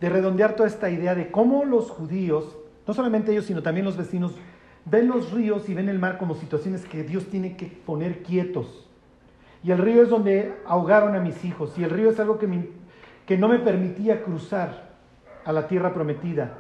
de 0.03 0.11
redondear 0.11 0.57
toda 0.57 0.69
esta 0.69 0.91
idea 0.91 1.15
de 1.15 1.31
cómo 1.31 1.65
los 1.65 1.89
judíos 1.89 2.59
no 2.87 2.95
solamente 2.95 3.33
ellos, 3.33 3.47
sino 3.47 3.63
también 3.63 3.87
los 3.87 3.97
vecinos, 3.97 4.35
ven 4.85 5.09
los 5.09 5.33
ríos 5.33 5.69
y 5.69 5.75
ven 5.75 5.89
el 5.89 5.99
mar 5.99 6.19
como 6.19 6.35
situaciones 6.35 6.85
que 6.85 7.05
Dios 7.05 7.27
tiene 7.27 7.57
que 7.57 7.67
poner 7.67 8.23
quietos. 8.23 8.89
Y 9.63 9.71
el 9.71 9.79
río 9.79 10.03
es 10.03 10.09
donde 10.09 10.55
ahogaron 10.67 11.15
a 11.15 11.21
mis 11.21 11.45
hijos. 11.45 11.79
Y 11.79 11.85
el 11.85 11.91
río 11.91 12.11
es 12.11 12.19
algo 12.19 12.39
que, 12.39 12.71
que 13.27 13.39
no 13.39 13.49
me 13.49 13.61
permitía 13.61 14.25
cruzar 14.25 14.91
a 15.45 15.53
la 15.53 15.69
tierra 15.69 15.95
prometida. 15.95 16.59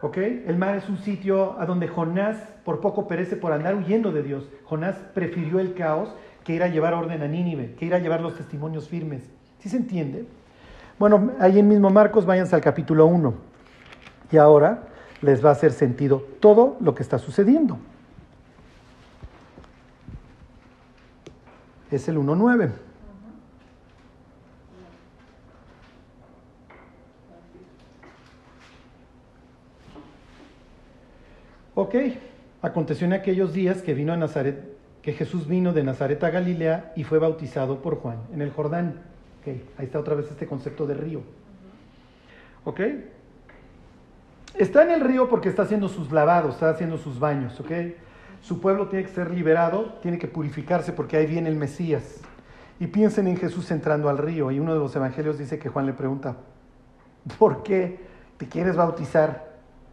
¿Ok? 0.00 0.16
El 0.16 0.58
mar 0.58 0.74
es 0.74 0.88
un 0.88 0.98
sitio 0.98 1.56
a 1.60 1.66
donde 1.66 1.86
Jonás 1.86 2.36
por 2.64 2.80
poco 2.80 3.06
perece 3.06 3.36
por 3.36 3.52
andar 3.52 3.76
huyendo 3.76 4.10
de 4.10 4.24
Dios. 4.24 4.48
Jonás 4.64 4.96
prefirió 5.14 5.60
el 5.60 5.74
caos 5.74 6.12
que 6.42 6.54
ir 6.54 6.64
a 6.64 6.68
llevar 6.68 6.94
orden 6.94 7.22
a 7.22 7.28
Nínive, 7.28 7.76
que 7.76 7.86
ir 7.86 7.94
a 7.94 8.00
llevar 8.00 8.20
los 8.20 8.34
testimonios 8.34 8.88
firmes. 8.88 9.22
¿Sí 9.60 9.68
se 9.68 9.76
entiende? 9.76 10.26
Bueno, 10.98 11.32
ahí 11.40 11.58
en 11.58 11.68
mismo 11.68 11.90
Marcos, 11.90 12.26
váyanse 12.26 12.54
al 12.54 12.60
capítulo 12.60 13.06
1. 13.06 13.34
Y 14.30 14.36
ahora 14.36 14.84
les 15.20 15.44
va 15.44 15.50
a 15.50 15.52
hacer 15.52 15.72
sentido 15.72 16.24
todo 16.40 16.76
lo 16.80 16.94
que 16.94 17.02
está 17.02 17.18
sucediendo. 17.18 17.78
Es 21.90 22.08
el 22.08 22.18
1.9. 22.18 22.70
Ok, 31.74 31.94
aconteció 32.60 33.06
en 33.06 33.12
aquellos 33.12 33.52
días 33.52 33.82
que 33.82 33.94
vino 33.94 34.12
a 34.12 34.16
Nazaret, 34.16 34.76
que 35.00 35.12
Jesús 35.12 35.46
vino 35.46 35.72
de 35.72 35.82
Nazaret 35.82 36.22
a 36.22 36.30
Galilea 36.30 36.92
y 36.96 37.04
fue 37.04 37.18
bautizado 37.18 37.82
por 37.82 37.96
Juan 37.96 38.18
en 38.32 38.42
el 38.42 38.50
Jordán. 38.50 39.11
Ok, 39.42 39.48
ahí 39.76 39.86
está 39.86 39.98
otra 39.98 40.14
vez 40.14 40.30
este 40.30 40.46
concepto 40.46 40.86
de 40.86 40.94
río. 40.94 41.20
Ok, 42.64 42.80
está 44.56 44.84
en 44.84 44.90
el 44.92 45.00
río 45.00 45.28
porque 45.28 45.48
está 45.48 45.62
haciendo 45.62 45.88
sus 45.88 46.12
lavados, 46.12 46.54
está 46.54 46.70
haciendo 46.70 46.96
sus 46.96 47.18
baños. 47.18 47.58
Ok, 47.58 47.72
su 48.40 48.60
pueblo 48.60 48.86
tiene 48.86 49.04
que 49.04 49.12
ser 49.12 49.32
liberado, 49.32 49.94
tiene 50.00 50.18
que 50.18 50.28
purificarse 50.28 50.92
porque 50.92 51.16
ahí 51.16 51.26
viene 51.26 51.48
el 51.48 51.56
Mesías. 51.56 52.20
Y 52.78 52.86
piensen 52.86 53.26
en 53.26 53.36
Jesús 53.36 53.68
entrando 53.72 54.08
al 54.08 54.18
río. 54.18 54.52
Y 54.52 54.60
uno 54.60 54.74
de 54.74 54.78
los 54.78 54.94
evangelios 54.94 55.38
dice 55.38 55.58
que 55.58 55.68
Juan 55.68 55.86
le 55.86 55.92
pregunta, 55.92 56.36
¿por 57.38 57.64
qué 57.64 57.98
te 58.36 58.46
quieres 58.46 58.76
bautizar? 58.76 59.52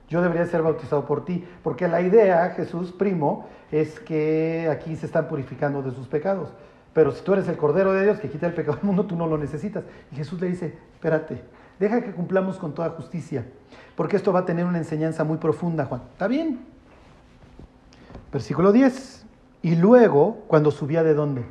Yo 0.09 0.21
debería 0.21 0.45
ser 0.45 0.61
bautizado 0.61 1.05
por 1.05 1.25
ti, 1.25 1.43
porque 1.63 1.87
la 1.87 2.01
idea, 2.01 2.51
Jesús, 2.51 2.91
primo, 2.91 3.47
es 3.71 3.99
que 3.99 4.67
aquí 4.71 4.95
se 4.95 5.07
están 5.07 5.27
purificando 5.27 5.81
de 5.81 5.91
sus 5.91 6.07
pecados. 6.07 6.49
Pero 6.93 7.11
si 7.11 7.23
tú 7.23 7.33
eres 7.33 7.47
el 7.47 7.57
Cordero 7.57 7.93
de 7.93 8.03
Dios 8.03 8.19
que 8.19 8.29
quita 8.29 8.47
el 8.47 8.53
pecado 8.53 8.77
del 8.77 8.85
mundo, 8.85 9.05
tú 9.05 9.15
no 9.15 9.27
lo 9.27 9.37
necesitas. 9.37 9.83
Y 10.11 10.15
Jesús 10.15 10.41
le 10.41 10.47
dice, 10.47 10.77
espérate, 10.93 11.43
deja 11.79 12.01
que 12.01 12.11
cumplamos 12.11 12.57
con 12.57 12.73
toda 12.73 12.89
justicia, 12.91 13.45
porque 13.95 14.15
esto 14.15 14.33
va 14.33 14.39
a 14.39 14.45
tener 14.45 14.65
una 14.65 14.79
enseñanza 14.79 15.23
muy 15.23 15.37
profunda, 15.37 15.85
Juan. 15.85 16.01
¿Está 16.11 16.27
bien? 16.27 16.59
Versículo 18.31 18.71
10. 18.71 19.25
Y 19.61 19.75
luego, 19.75 20.43
cuando 20.47 20.71
subía 20.71 21.03
de 21.03 21.13
dónde? 21.13 21.45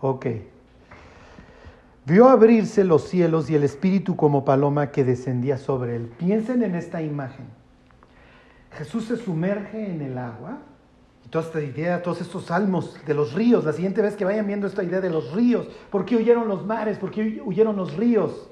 Ok. 0.00 0.26
Vio 2.04 2.28
abrirse 2.28 2.84
los 2.84 3.04
cielos 3.08 3.50
y 3.50 3.54
el 3.54 3.64
espíritu 3.64 4.16
como 4.16 4.44
paloma 4.44 4.90
que 4.90 5.04
descendía 5.04 5.58
sobre 5.58 5.96
él. 5.96 6.12
Piensen 6.18 6.62
en 6.62 6.74
esta 6.74 7.02
imagen. 7.02 7.46
Jesús 8.72 9.06
se 9.06 9.16
sumerge 9.16 9.90
en 9.90 10.00
el 10.00 10.16
agua. 10.16 10.58
Toda 11.30 11.44
esta 11.44 11.60
idea, 11.60 12.02
todos 12.02 12.20
estos 12.20 12.46
salmos 12.46 12.96
de 13.06 13.14
los 13.14 13.34
ríos, 13.34 13.64
la 13.64 13.72
siguiente 13.72 14.00
vez 14.00 14.16
que 14.16 14.24
vayan 14.24 14.46
viendo 14.46 14.66
esta 14.66 14.82
idea 14.82 15.00
de 15.00 15.10
los 15.10 15.32
ríos, 15.32 15.66
¿por 15.90 16.04
qué 16.04 16.16
huyeron 16.16 16.48
los 16.48 16.64
mares? 16.64 16.98
¿Por 16.98 17.10
qué 17.10 17.42
huyeron 17.44 17.76
los 17.76 17.94
ríos? 17.96 18.48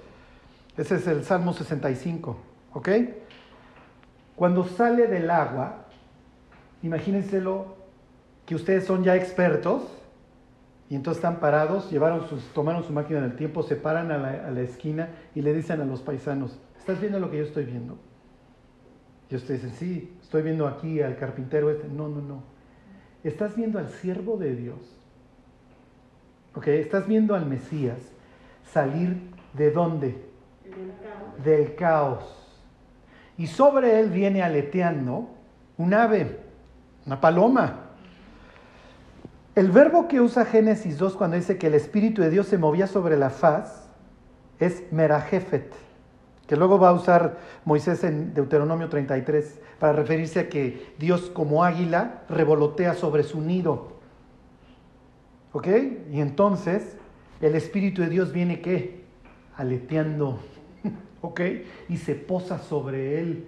Ese 0.76 0.96
es 0.96 1.06
el 1.06 1.24
Salmo 1.24 1.54
65, 1.54 2.36
¿ok? 2.74 2.88
Cuando 4.34 4.64
sale 4.64 5.06
del 5.06 5.30
agua, 5.30 5.86
imagínenselo 6.82 7.76
que 8.44 8.54
ustedes 8.54 8.84
son 8.84 9.02
ya 9.02 9.16
expertos 9.16 9.82
y 10.90 10.94
entonces 10.94 11.18
están 11.18 11.40
parados, 11.40 11.90
llevaron 11.90 12.28
sus, 12.28 12.44
tomaron 12.52 12.84
su 12.84 12.92
máquina 12.92 13.20
del 13.22 13.36
tiempo, 13.36 13.62
se 13.62 13.76
paran 13.76 14.12
a 14.12 14.18
la, 14.18 14.46
a 14.46 14.50
la 14.50 14.60
esquina 14.60 15.08
y 15.34 15.40
le 15.40 15.54
dicen 15.54 15.80
a 15.80 15.84
los 15.86 16.02
paisanos, 16.02 16.58
¿estás 16.78 17.00
viendo 17.00 17.18
lo 17.18 17.30
que 17.30 17.38
yo 17.38 17.44
estoy 17.44 17.64
viendo? 17.64 17.98
Y 19.30 19.36
ustedes 19.36 19.62
dicen, 19.62 19.76
sí, 19.78 20.16
estoy 20.22 20.42
viendo 20.42 20.68
aquí 20.68 21.00
al 21.00 21.16
carpintero 21.16 21.70
este. 21.70 21.88
No, 21.88 22.08
no, 22.08 22.20
no. 22.20 22.55
Estás 23.26 23.56
viendo 23.56 23.78
al 23.78 23.88
siervo 23.88 24.36
de 24.36 24.54
Dios. 24.54 24.76
¿Ok? 26.54 26.68
Estás 26.68 27.06
viendo 27.06 27.34
al 27.34 27.46
Mesías 27.46 27.98
salir 28.72 29.16
de 29.52 29.70
dónde? 29.70 30.16
Del 31.42 31.74
caos. 31.74 32.24
Y 33.36 33.48
sobre 33.48 33.98
él 33.98 34.10
viene 34.10 34.42
aleteando 34.42 35.28
un 35.76 35.92
ave, 35.92 36.38
una 37.04 37.20
paloma. 37.20 37.80
El 39.54 39.70
verbo 39.70 40.06
que 40.06 40.20
usa 40.20 40.44
Génesis 40.44 40.96
2 40.96 41.16
cuando 41.16 41.36
dice 41.36 41.58
que 41.58 41.66
el 41.66 41.74
Espíritu 41.74 42.22
de 42.22 42.30
Dios 42.30 42.46
se 42.46 42.58
movía 42.58 42.86
sobre 42.86 43.16
la 43.16 43.30
faz 43.30 43.88
es 44.58 44.84
merajefet, 44.92 45.74
que 46.46 46.56
luego 46.56 46.78
va 46.78 46.90
a 46.90 46.92
usar 46.92 47.38
Moisés 47.64 48.04
en 48.04 48.32
Deuteronomio 48.34 48.88
33 48.88 49.60
para 49.78 49.92
referirse 49.92 50.40
a 50.40 50.48
que 50.48 50.94
Dios 50.98 51.30
como 51.32 51.64
águila 51.64 52.22
revolotea 52.28 52.94
sobre 52.94 53.24
su 53.24 53.40
nido. 53.40 53.96
¿Ok? 55.52 55.68
Y 56.12 56.20
entonces 56.20 56.96
el 57.40 57.54
Espíritu 57.54 58.02
de 58.02 58.08
Dios 58.08 58.32
viene 58.32 58.60
qué? 58.60 59.04
Aleteando. 59.56 60.38
¿Ok? 61.20 61.40
Y 61.88 61.96
se 61.96 62.14
posa 62.14 62.58
sobre 62.58 63.20
él. 63.20 63.46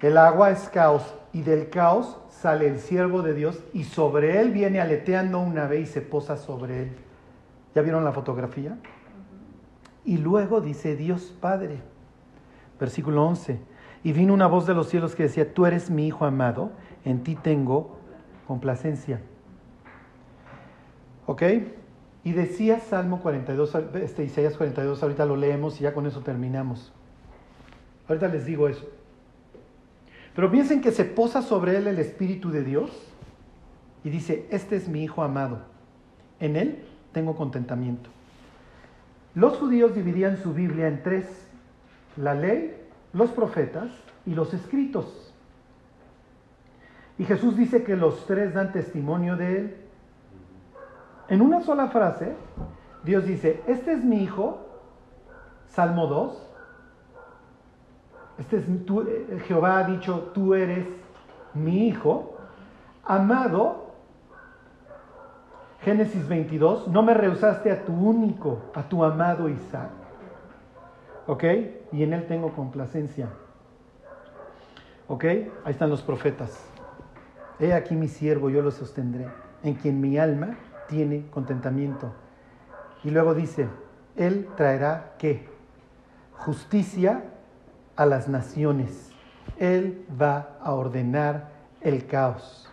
El 0.00 0.16
agua 0.16 0.50
es 0.50 0.68
caos 0.68 1.02
y 1.32 1.42
del 1.42 1.70
caos 1.70 2.16
sale 2.30 2.68
el 2.68 2.78
siervo 2.78 3.22
de 3.22 3.34
Dios 3.34 3.58
y 3.72 3.82
sobre 3.82 4.40
él 4.40 4.52
viene 4.52 4.80
aleteando 4.80 5.40
una 5.40 5.64
ave 5.64 5.80
y 5.80 5.86
se 5.86 6.00
posa 6.00 6.36
sobre 6.36 6.84
él. 6.84 6.90
¿Ya 7.74 7.82
vieron 7.82 8.04
la 8.04 8.12
fotografía? 8.12 8.78
Y 10.08 10.16
luego 10.16 10.62
dice 10.62 10.96
Dios 10.96 11.36
Padre, 11.38 11.82
versículo 12.80 13.26
11, 13.26 13.60
y 14.02 14.12
vino 14.14 14.32
una 14.32 14.46
voz 14.46 14.66
de 14.66 14.72
los 14.72 14.88
cielos 14.88 15.14
que 15.14 15.24
decía, 15.24 15.52
tú 15.52 15.66
eres 15.66 15.90
mi 15.90 16.06
Hijo 16.06 16.24
amado, 16.24 16.70
en 17.04 17.22
ti 17.22 17.34
tengo 17.34 17.98
complacencia. 18.46 19.20
¿Ok? 21.26 21.42
Y 22.24 22.32
decía 22.32 22.80
Salmo 22.80 23.20
42, 23.20 23.74
este, 23.96 24.24
Isaías 24.24 24.56
42, 24.56 25.02
ahorita 25.02 25.26
lo 25.26 25.36
leemos 25.36 25.78
y 25.78 25.82
ya 25.82 25.92
con 25.92 26.06
eso 26.06 26.22
terminamos. 26.22 26.90
Ahorita 28.08 28.28
les 28.28 28.46
digo 28.46 28.66
eso. 28.66 28.88
Pero 30.34 30.50
piensen 30.50 30.80
que 30.80 30.90
se 30.90 31.04
posa 31.04 31.42
sobre 31.42 31.76
él 31.76 31.86
el 31.86 31.98
Espíritu 31.98 32.48
de 32.48 32.64
Dios 32.64 32.90
y 34.04 34.08
dice, 34.08 34.46
este 34.50 34.76
es 34.76 34.88
mi 34.88 35.04
Hijo 35.04 35.22
amado, 35.22 35.58
en 36.40 36.56
él 36.56 36.82
tengo 37.12 37.36
contentamiento. 37.36 38.08
Los 39.38 39.56
judíos 39.56 39.94
dividían 39.94 40.36
su 40.38 40.52
Biblia 40.52 40.88
en 40.88 41.00
tres, 41.04 41.24
la 42.16 42.34
ley, 42.34 42.76
los 43.12 43.30
profetas 43.30 43.88
y 44.26 44.34
los 44.34 44.52
escritos. 44.52 45.32
Y 47.18 47.24
Jesús 47.24 47.56
dice 47.56 47.84
que 47.84 47.94
los 47.94 48.26
tres 48.26 48.52
dan 48.52 48.72
testimonio 48.72 49.36
de 49.36 49.56
él. 49.56 49.76
En 51.28 51.40
una 51.40 51.60
sola 51.60 51.86
frase, 51.86 52.34
Dios 53.04 53.26
dice, 53.26 53.62
este 53.68 53.92
es 53.92 54.04
mi 54.04 54.24
Hijo, 54.24 54.58
Salmo 55.68 56.08
2, 56.08 56.48
este 58.38 58.56
es, 58.56 58.64
eh, 58.66 59.38
Jehová 59.46 59.78
ha 59.78 59.84
dicho, 59.84 60.32
tú 60.34 60.54
eres 60.54 60.84
mi 61.54 61.86
hijo, 61.86 62.36
amado, 63.04 63.87
Génesis 65.80 66.26
22, 66.28 66.88
no 66.88 67.02
me 67.02 67.14
rehusaste 67.14 67.70
a 67.70 67.84
tu 67.84 67.92
único, 67.92 68.62
a 68.74 68.88
tu 68.88 69.04
amado 69.04 69.48
Isaac. 69.48 69.90
¿Ok? 71.26 71.44
Y 71.92 72.02
en 72.02 72.12
él 72.12 72.26
tengo 72.26 72.52
complacencia. 72.52 73.28
¿Ok? 75.06 75.24
Ahí 75.24 75.48
están 75.66 75.90
los 75.90 76.02
profetas. 76.02 76.64
He 77.60 77.72
aquí 77.72 77.94
mi 77.94 78.08
siervo, 78.08 78.50
yo 78.50 78.62
lo 78.62 78.70
sostendré, 78.70 79.28
en 79.62 79.74
quien 79.74 80.00
mi 80.00 80.18
alma 80.18 80.56
tiene 80.88 81.26
contentamiento. 81.30 82.12
Y 83.04 83.10
luego 83.10 83.34
dice, 83.34 83.68
él 84.16 84.48
traerá 84.56 85.14
qué? 85.18 85.48
Justicia 86.32 87.24
a 87.96 88.06
las 88.06 88.28
naciones. 88.28 89.12
Él 89.58 90.04
va 90.20 90.56
a 90.60 90.72
ordenar 90.72 91.50
el 91.80 92.06
caos. 92.06 92.67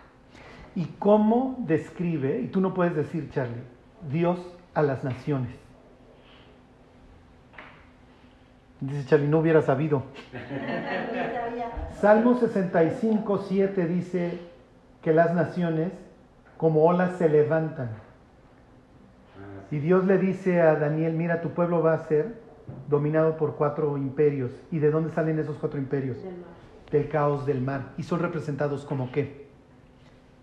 ¿Y 0.76 0.86
cómo 1.00 1.56
describe, 1.60 2.42
y 2.42 2.48
tú 2.48 2.60
no 2.60 2.74
puedes 2.74 2.96
decir, 2.96 3.30
Charlie, 3.32 3.64
Dios 4.12 4.40
a 4.74 4.82
las 4.82 5.04
naciones? 5.04 5.56
Dice 8.82 9.06
Charlie, 9.06 9.30
no 9.30 9.40
hubiera 9.40 9.62
sabido. 9.62 10.04
Salmo 12.02 12.38
65, 12.38 13.46
7 13.48 13.88
dice 13.88 14.40
que 15.02 15.14
las 15.14 15.34
naciones 15.34 15.94
como 16.58 16.84
olas 16.84 17.18
se 17.18 17.30
levantan. 17.30 17.90
Y 19.72 19.80
Dios 19.80 20.06
le 20.06 20.18
dice 20.18 20.62
a 20.62 20.76
Daniel, 20.76 21.14
mira, 21.14 21.42
tu 21.42 21.52
pueblo 21.52 21.82
va 21.82 21.94
a 21.94 22.00
ser 22.00 22.40
dominado 22.90 23.38
por 23.38 23.56
cuatro 23.56 23.98
imperios. 23.98 24.52
¿Y 24.72 24.80
de 24.80 24.92
dónde 24.92 25.12
salen 25.14 25.40
esos 25.40 25.58
cuatro 25.58 25.80
imperios? 25.80 26.22
Del 26.22 26.34
mar. 26.34 26.50
Del 26.92 27.10
caos 27.10 27.46
del 27.46 27.62
mar. 27.62 27.82
¿Y 27.98 28.04
son 28.04 28.20
representados 28.20 28.86
como 28.86 29.12
qué? 29.12 29.45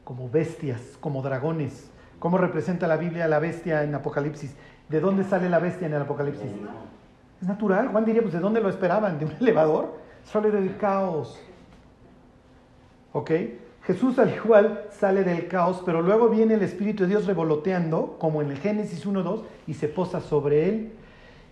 Como 0.05 0.29
bestias, 0.29 0.81
como 1.01 1.23
dragones. 1.23 1.91
¿Cómo 2.19 2.39
representa 2.39 2.87
la 2.87 2.97
Biblia 2.97 3.25
a 3.25 3.29
la 3.29 3.39
bestia 3.39 3.83
en 3.83 3.95
Apocalipsis? 3.95 4.55
¿De 4.89 5.01
dónde 5.01 5.25
sale 5.25 5.49
la 5.49 5.59
bestia 5.59 5.87
en 5.87 5.95
el 5.95 6.03
Apocalipsis? 6.03 6.51
Es 7.41 7.49
natural. 7.49 7.89
Juan 7.89 8.05
diría, 8.05 8.23
pues 8.23 8.35
¿de 8.35 8.41
dónde 8.41 8.61
lo 8.61 8.69
esperaban? 8.69 9.19
¿De 9.19 9.25
un 9.25 9.33
elevador? 9.41 9.97
Sale 10.25 10.51
del 10.51 10.77
caos. 10.77 11.41
¿Ok? 13.13 13.31
Jesús 13.85 14.19
al 14.21 14.33
igual 14.33 14.85
sale 14.91 15.25
del 15.25 15.49
caos, 15.49 15.83
pero 15.85 16.03
luego 16.03 16.29
viene 16.29 16.55
el 16.55 16.63
Espíritu 16.63 17.03
de 17.03 17.09
Dios 17.09 17.27
revoloteando, 17.27 18.17
como 18.21 18.41
en 18.41 18.53
el 18.53 18.59
Génesis 18.59 19.05
1.2, 19.05 19.43
y 19.67 19.75
se 19.75 19.89
posa 19.89 20.21
sobre 20.21 20.69
él. 20.69 20.93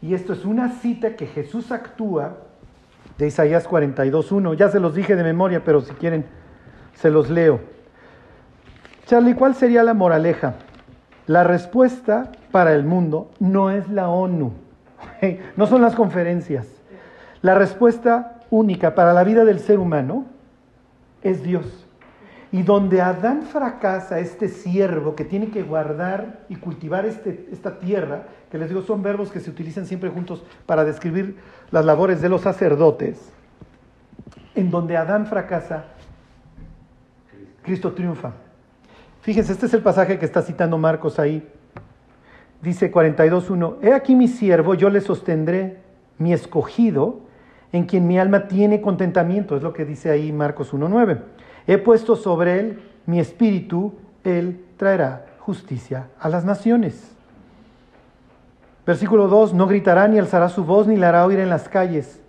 Y 0.01 0.15
esto 0.15 0.33
es 0.33 0.45
una 0.45 0.71
cita 0.79 1.17
que 1.17 1.27
Jesús 1.27 1.73
actúa 1.73 2.37
de 3.19 3.27
Isaías 3.27 3.69
42.1. 3.69 4.55
Ya 4.55 4.69
se 4.69 4.79
los 4.79 4.95
dije 4.95 5.17
de 5.17 5.25
memoria, 5.25 5.65
pero 5.65 5.81
si 5.81 5.93
quieren, 5.95 6.25
se 6.95 7.11
los 7.11 7.29
leo. 7.29 7.61
Charlie, 9.11 9.35
¿cuál 9.35 9.57
sería 9.57 9.83
la 9.83 9.93
moraleja? 9.93 10.55
La 11.27 11.43
respuesta 11.43 12.31
para 12.53 12.75
el 12.75 12.85
mundo 12.85 13.33
no 13.41 13.73
es 13.73 13.89
la 13.89 14.09
ONU, 14.09 14.53
no 15.57 15.67
son 15.67 15.83
las 15.83 15.97
conferencias. 15.97 16.69
La 17.43 17.57
respuesta 17.57 18.39
única 18.51 18.95
para 18.95 19.13
la 19.13 19.25
vida 19.25 19.45
del 19.45 19.59
ser 19.59 19.81
humano 19.81 20.27
es 21.25 21.43
Dios. 21.43 21.89
Y 22.53 22.63
donde 22.63 23.01
Adán 23.01 23.43
fracasa, 23.43 24.21
este 24.21 24.47
siervo 24.47 25.17
que 25.17 25.25
tiene 25.25 25.51
que 25.51 25.65
guardar 25.65 26.45
y 26.49 26.55
cultivar 26.55 27.05
este, 27.05 27.49
esta 27.51 27.81
tierra, 27.81 28.27
que 28.49 28.59
les 28.59 28.69
digo 28.69 28.83
son 28.83 29.03
verbos 29.03 29.33
que 29.33 29.41
se 29.41 29.51
utilizan 29.51 29.87
siempre 29.87 30.11
juntos 30.11 30.45
para 30.67 30.85
describir 30.85 31.37
las 31.73 31.85
labores 31.85 32.23
de 32.23 32.29
los 32.29 32.43
sacerdotes, 32.43 33.33
en 34.55 34.71
donde 34.71 34.97
Adán 34.97 35.27
fracasa, 35.27 35.87
Cristo 37.65 37.91
triunfa. 37.91 38.35
Fíjense, 39.23 39.53
este 39.53 39.67
es 39.67 39.75
el 39.75 39.83
pasaje 39.83 40.19
que 40.19 40.25
está 40.25 40.43
citando 40.43 40.79
Marcos 40.79 41.19
ahí. 41.19 41.47
Dice 42.63 42.93
42.1, 42.93 43.77
He 43.83 43.93
aquí 43.93 44.15
mi 44.15 44.29
siervo, 44.29 44.75
yo 44.75 44.91
le 44.91 45.01
sostendré, 45.01 45.79
mi 46.19 46.33
escogido, 46.33 47.21
en 47.73 47.85
quien 47.85 48.07
mi 48.07 48.19
alma 48.19 48.49
tiene 48.49 48.81
contentamiento, 48.81 49.57
es 49.57 49.63
lo 49.63 49.73
que 49.73 49.85
dice 49.85 50.11
ahí 50.11 50.33
Marcos 50.33 50.73
1.9. 50.73 51.21
He 51.67 51.79
puesto 51.79 52.17
sobre 52.17 52.61
él 52.61 52.83
mi 53.07 53.21
espíritu, 53.21 53.95
él 54.25 54.65
traerá 54.77 55.27
justicia 55.39 56.09
a 56.19 56.29
las 56.29 56.45
naciones. 56.45 57.13
Versículo 58.87 59.29
2, 59.29 59.55
no 59.55 59.67
gritará 59.67 60.09
ni 60.09 60.19
alzará 60.19 60.49
su 60.49 60.65
voz 60.65 60.87
ni 60.87 60.97
la 60.97 61.11
hará 61.11 61.27
oír 61.27 61.39
en 61.39 61.51
las 61.51 61.69
calles. 61.69 62.21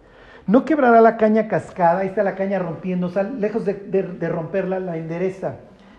No 0.45 0.65
quebrará 0.65 1.01
la 1.01 1.17
caña 1.17 1.47
cascada, 1.47 1.99
ahí 1.99 2.07
está 2.07 2.23
la 2.23 2.35
caña 2.35 2.59
rompiendo, 2.59 3.11
lejos 3.39 3.65
de 3.65 4.29
romperla, 4.29 4.79
la 4.79 4.97
endereza. 4.97 5.55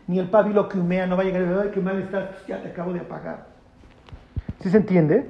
Ni 0.07 0.19
el 0.19 0.29
pábilo 0.29 0.69
que 0.69 0.79
humea, 0.79 1.07
no 1.07 1.17
va 1.17 1.23
a 1.23 1.27
llegar, 1.27 1.71
qué 1.71 1.81
mal 1.81 2.01
estás, 2.01 2.29
pues 2.31 2.47
ya 2.47 2.61
te 2.61 2.69
acabo 2.69 2.93
de 2.93 3.01
apagar. 3.01 3.47
¿Sí 4.61 4.71
se 4.71 4.77
entiende? 4.77 5.27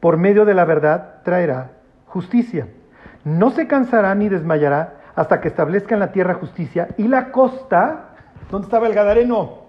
Por 0.00 0.16
medio 0.16 0.44
de 0.44 0.54
la 0.54 0.64
verdad 0.64 1.22
traerá 1.24 1.72
justicia. 2.06 2.68
No 3.24 3.50
se 3.50 3.66
cansará 3.66 4.14
ni 4.14 4.28
desmayará 4.28 5.00
hasta 5.14 5.40
que 5.40 5.48
establezca 5.48 5.94
en 5.94 6.00
la 6.00 6.12
tierra 6.12 6.34
justicia 6.34 6.88
y 6.96 7.08
la 7.08 7.30
costa, 7.30 8.10
¿dónde 8.50 8.66
estaba 8.66 8.86
el 8.86 8.94
Gadareno? 8.94 9.60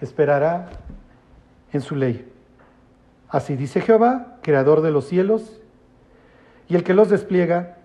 Esperará 0.00 0.68
en 1.72 1.80
su 1.80 1.96
ley. 1.96 2.30
Así 3.28 3.56
dice 3.56 3.80
Jehová, 3.80 4.38
creador 4.42 4.80
de 4.80 4.90
los 4.90 5.06
cielos, 5.06 5.60
y 6.68 6.76
el 6.76 6.84
que 6.84 6.94
los 6.94 7.10
despliega, 7.10 7.76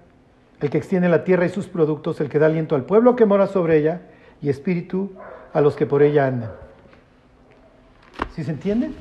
el 0.61 0.69
que 0.69 0.77
extiende 0.77 1.09
la 1.09 1.23
tierra 1.23 1.45
y 1.45 1.49
sus 1.49 1.67
productos, 1.67 2.21
el 2.21 2.29
que 2.29 2.39
da 2.39 2.45
aliento 2.45 2.75
al 2.75 2.86
pueblo 2.86 3.15
que 3.15 3.25
mora 3.25 3.47
sobre 3.47 3.77
ella, 3.77 4.01
y 4.43 4.49
espíritu 4.49 5.09
a 5.53 5.61
los 5.61 5.75
que 5.75 5.85
por 5.85 6.03
ella 6.03 6.27
andan. 6.27 6.51
¿Sí 8.35 8.43
se 8.43 8.51
entiende? 8.51 8.91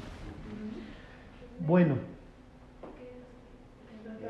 Bueno, 1.67 1.97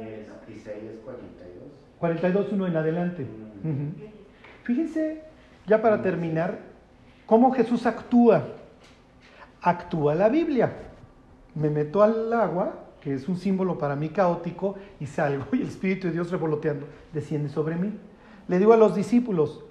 Es 0.01 0.57
Isaías 0.57 0.95
42. 1.05 2.51
42.1 2.51 2.67
en 2.67 2.77
adelante. 2.77 3.27
Fíjense, 4.65 5.23
ya 5.67 5.83
para 5.83 6.03
terminar, 6.03 6.59
cómo 7.27 7.53
Jesús 7.53 7.87
actúa. 7.87 8.45
Actúa 9.61 10.15
la 10.15 10.29
Biblia. 10.29 10.73
Me 11.55 11.69
meto 11.69 12.03
al 12.03 12.33
agua, 12.33 12.87
que 13.01 13.15
es 13.15 13.29
un 13.29 13.37
símbolo 13.37 13.77
para 13.77 13.97
mí 13.97 14.09
caótico, 14.09 14.77
y 14.99 15.07
salgo 15.07 15.47
y 15.53 15.61
el 15.61 15.69
Espíritu 15.69 16.07
de 16.07 16.15
Dios 16.15 16.31
revoloteando 16.31 16.87
desciende 17.13 17.51
sobre 17.51 17.77
mí. 17.77 17.93
Le 18.49 18.59
digo 18.59 18.73
a 18.73 18.77
los 18.77 18.95
discípulos, 18.95 19.65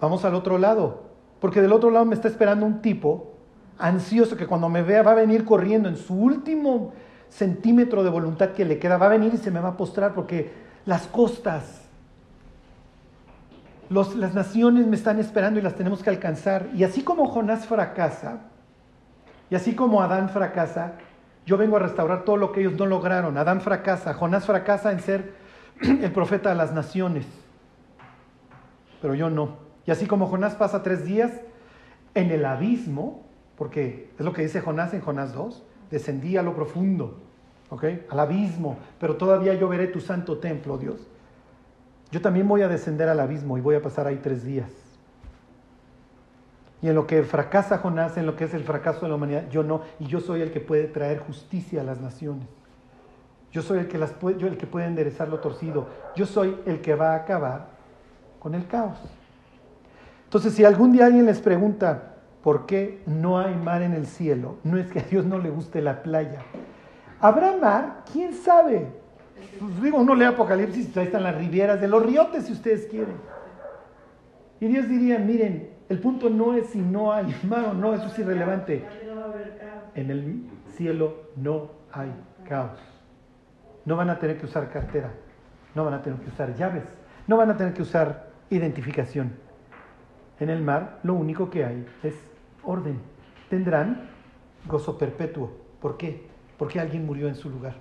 vamos 0.00 0.24
al 0.24 0.34
otro 0.34 0.58
lado, 0.58 1.04
porque 1.40 1.60
del 1.62 1.72
otro 1.72 1.90
lado 1.90 2.04
me 2.04 2.14
está 2.14 2.28
esperando 2.28 2.66
un 2.66 2.80
tipo 2.82 3.32
ansioso 3.78 4.36
que 4.36 4.46
cuando 4.46 4.68
me 4.68 4.82
vea 4.82 5.02
va 5.02 5.12
a 5.12 5.16
venir 5.16 5.44
corriendo 5.44 5.88
en 5.88 5.96
su 5.96 6.14
último 6.14 6.92
centímetro 7.28 8.04
de 8.04 8.10
voluntad 8.10 8.50
que 8.50 8.64
le 8.64 8.78
queda, 8.78 8.96
va 8.98 9.06
a 9.06 9.10
venir 9.10 9.34
y 9.34 9.38
se 9.38 9.50
me 9.50 9.60
va 9.60 9.70
a 9.70 9.76
postrar 9.76 10.14
porque 10.14 10.52
las 10.86 11.06
costas, 11.08 11.82
los- 13.90 14.14
las 14.14 14.34
naciones 14.34 14.86
me 14.86 14.96
están 14.96 15.18
esperando 15.18 15.58
y 15.58 15.62
las 15.62 15.74
tenemos 15.74 16.02
que 16.02 16.10
alcanzar. 16.10 16.68
Y 16.74 16.84
así 16.84 17.02
como 17.02 17.26
Jonás 17.28 17.66
fracasa, 17.66 18.38
y 19.50 19.54
así 19.56 19.74
como 19.74 20.02
Adán 20.02 20.28
fracasa, 20.30 20.92
yo 21.46 21.58
vengo 21.58 21.76
a 21.76 21.80
restaurar 21.80 22.24
todo 22.24 22.36
lo 22.36 22.52
que 22.52 22.60
ellos 22.60 22.78
no 22.78 22.86
lograron. 22.86 23.36
Adán 23.36 23.60
fracasa, 23.60 24.14
Jonás 24.14 24.46
fracasa 24.46 24.92
en 24.92 25.00
ser 25.00 25.34
el 25.82 26.12
profeta 26.12 26.48
de 26.50 26.54
las 26.54 26.72
naciones, 26.72 27.26
pero 29.02 29.14
yo 29.14 29.28
no. 29.28 29.63
Y 29.86 29.90
así 29.90 30.06
como 30.06 30.26
Jonás 30.26 30.54
pasa 30.54 30.82
tres 30.82 31.04
días 31.04 31.32
en 32.14 32.30
el 32.30 32.44
abismo, 32.44 33.22
porque 33.56 34.10
es 34.18 34.24
lo 34.24 34.32
que 34.32 34.42
dice 34.42 34.60
Jonás 34.60 34.94
en 34.94 35.00
Jonás 35.00 35.34
2, 35.34 35.62
descendí 35.90 36.36
a 36.36 36.42
lo 36.42 36.54
profundo. 36.54 37.20
Al 38.08 38.20
abismo, 38.20 38.78
pero 39.00 39.16
todavía 39.16 39.54
yo 39.54 39.68
veré 39.68 39.88
tu 39.88 40.00
santo 40.00 40.38
templo, 40.38 40.78
Dios. 40.78 41.08
Yo 42.12 42.20
también 42.20 42.46
voy 42.46 42.62
a 42.62 42.68
descender 42.68 43.08
al 43.08 43.18
abismo 43.18 43.58
y 43.58 43.60
voy 43.60 43.74
a 43.74 43.82
pasar 43.82 44.06
ahí 44.06 44.20
tres 44.22 44.44
días. 44.44 44.70
Y 46.80 46.88
en 46.88 46.94
lo 46.94 47.06
que 47.06 47.22
fracasa 47.24 47.78
Jonás, 47.78 48.16
en 48.16 48.26
lo 48.26 48.36
que 48.36 48.44
es 48.44 48.54
el 48.54 48.62
fracaso 48.62 49.00
de 49.00 49.08
la 49.08 49.14
humanidad, 49.16 49.48
yo 49.50 49.64
no. 49.64 49.82
Y 49.98 50.06
yo 50.06 50.20
soy 50.20 50.42
el 50.42 50.52
que 50.52 50.60
puede 50.60 50.84
traer 50.84 51.18
justicia 51.18 51.80
a 51.80 51.84
las 51.84 52.00
naciones. 52.00 52.46
Yo 53.50 53.62
soy 53.62 53.78
el 53.78 53.88
que, 53.88 53.98
las 53.98 54.14
yo 54.20 54.46
el 54.46 54.56
que 54.56 54.66
puede 54.66 54.86
enderezar 54.86 55.28
lo 55.28 55.40
torcido. 55.40 55.88
Yo 56.14 56.26
soy 56.26 56.56
el 56.66 56.80
que 56.80 56.94
va 56.94 57.14
a 57.14 57.16
acabar 57.16 57.68
con 58.38 58.54
el 58.54 58.66
caos. 58.66 58.98
Entonces, 60.34 60.54
si 60.54 60.64
algún 60.64 60.90
día 60.90 61.06
alguien 61.06 61.26
les 61.26 61.40
pregunta 61.40 62.16
por 62.42 62.66
qué 62.66 63.04
no 63.06 63.38
hay 63.38 63.54
mar 63.54 63.82
en 63.82 63.92
el 63.92 64.04
cielo, 64.04 64.56
no 64.64 64.78
es 64.78 64.90
que 64.90 64.98
a 64.98 65.02
Dios 65.04 65.24
no 65.24 65.38
le 65.38 65.48
guste 65.48 65.80
la 65.80 66.02
playa. 66.02 66.40
¿Habrá 67.20 67.56
mar? 67.56 68.02
¿Quién 68.12 68.32
sabe? 68.34 68.88
Pues 69.60 69.80
digo, 69.80 69.98
uno 69.98 70.16
lee 70.16 70.24
Apocalipsis, 70.24 70.96
ahí 70.96 71.04
están 71.04 71.22
las 71.22 71.36
rivieras 71.36 71.80
de 71.80 71.86
los 71.86 72.04
riotes, 72.04 72.46
si 72.46 72.52
ustedes 72.52 72.86
quieren. 72.86 73.14
Y 74.58 74.66
Dios 74.66 74.88
diría, 74.88 75.20
miren, 75.20 75.70
el 75.88 76.00
punto 76.00 76.28
no 76.28 76.54
es 76.54 76.66
si 76.70 76.80
no 76.80 77.12
hay 77.12 77.32
mar 77.44 77.66
o 77.70 77.72
no, 77.72 77.94
eso 77.94 78.06
es 78.06 78.18
irrelevante. 78.18 78.84
En 79.94 80.10
el 80.10 80.50
cielo 80.76 81.28
no 81.36 81.70
hay 81.92 82.10
caos. 82.48 82.80
No 83.84 83.94
van 83.94 84.10
a 84.10 84.18
tener 84.18 84.36
que 84.38 84.46
usar 84.46 84.68
cartera, 84.68 85.12
no 85.76 85.84
van 85.84 85.94
a 85.94 86.02
tener 86.02 86.18
que 86.18 86.30
usar 86.30 86.56
llaves, 86.56 86.82
no 87.28 87.36
van 87.36 87.50
a 87.50 87.56
tener 87.56 87.72
que 87.72 87.82
usar 87.82 88.30
identificación. 88.50 89.43
En 90.40 90.50
el 90.50 90.62
mar 90.62 91.00
lo 91.02 91.14
único 91.14 91.50
que 91.50 91.64
hay 91.64 91.86
es 92.02 92.14
orden. 92.62 92.98
Tendrán 93.48 94.08
gozo 94.66 94.98
perpetuo. 94.98 95.52
¿Por 95.80 95.96
qué? 95.96 96.26
Porque 96.58 96.80
alguien 96.80 97.06
murió 97.06 97.28
en 97.28 97.34
su 97.34 97.50
lugar. 97.50 97.74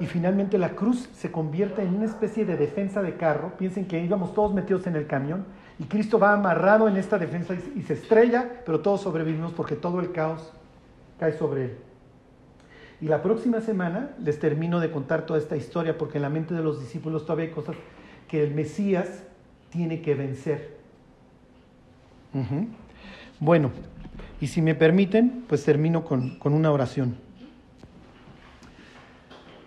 Y 0.00 0.06
finalmente 0.06 0.58
la 0.58 0.70
cruz 0.70 1.08
se 1.12 1.30
convierte 1.30 1.82
en 1.82 1.94
una 1.94 2.06
especie 2.06 2.44
de 2.44 2.56
defensa 2.56 3.02
de 3.02 3.16
carro. 3.16 3.52
Piensen 3.56 3.86
que 3.86 4.02
íbamos 4.02 4.34
todos 4.34 4.52
metidos 4.52 4.86
en 4.86 4.96
el 4.96 5.06
camión 5.06 5.44
y 5.78 5.84
Cristo 5.84 6.18
va 6.18 6.32
amarrado 6.32 6.88
en 6.88 6.96
esta 6.96 7.18
defensa 7.18 7.54
y 7.74 7.82
se 7.82 7.94
estrella, 7.94 8.62
pero 8.64 8.80
todos 8.80 9.02
sobrevivimos 9.02 9.52
porque 9.52 9.76
todo 9.76 10.00
el 10.00 10.12
caos 10.12 10.52
cae 11.18 11.32
sobre 11.32 11.64
él. 11.66 11.78
Y 13.00 13.06
la 13.06 13.22
próxima 13.22 13.60
semana 13.60 14.10
les 14.20 14.38
termino 14.38 14.80
de 14.80 14.90
contar 14.90 15.26
toda 15.26 15.38
esta 15.38 15.56
historia 15.56 15.98
porque 15.98 16.18
en 16.18 16.22
la 16.22 16.30
mente 16.30 16.54
de 16.54 16.62
los 16.62 16.80
discípulos 16.80 17.24
todavía 17.24 17.46
hay 17.46 17.52
cosas 17.52 17.76
que 18.28 18.42
el 18.42 18.54
Mesías 18.54 19.24
tiene 19.72 20.02
que 20.02 20.14
vencer. 20.14 20.76
Bueno, 23.40 23.70
y 24.40 24.46
si 24.46 24.62
me 24.62 24.74
permiten, 24.74 25.44
pues 25.48 25.64
termino 25.64 26.04
con, 26.04 26.38
con 26.38 26.52
una 26.52 26.70
oración. 26.70 27.16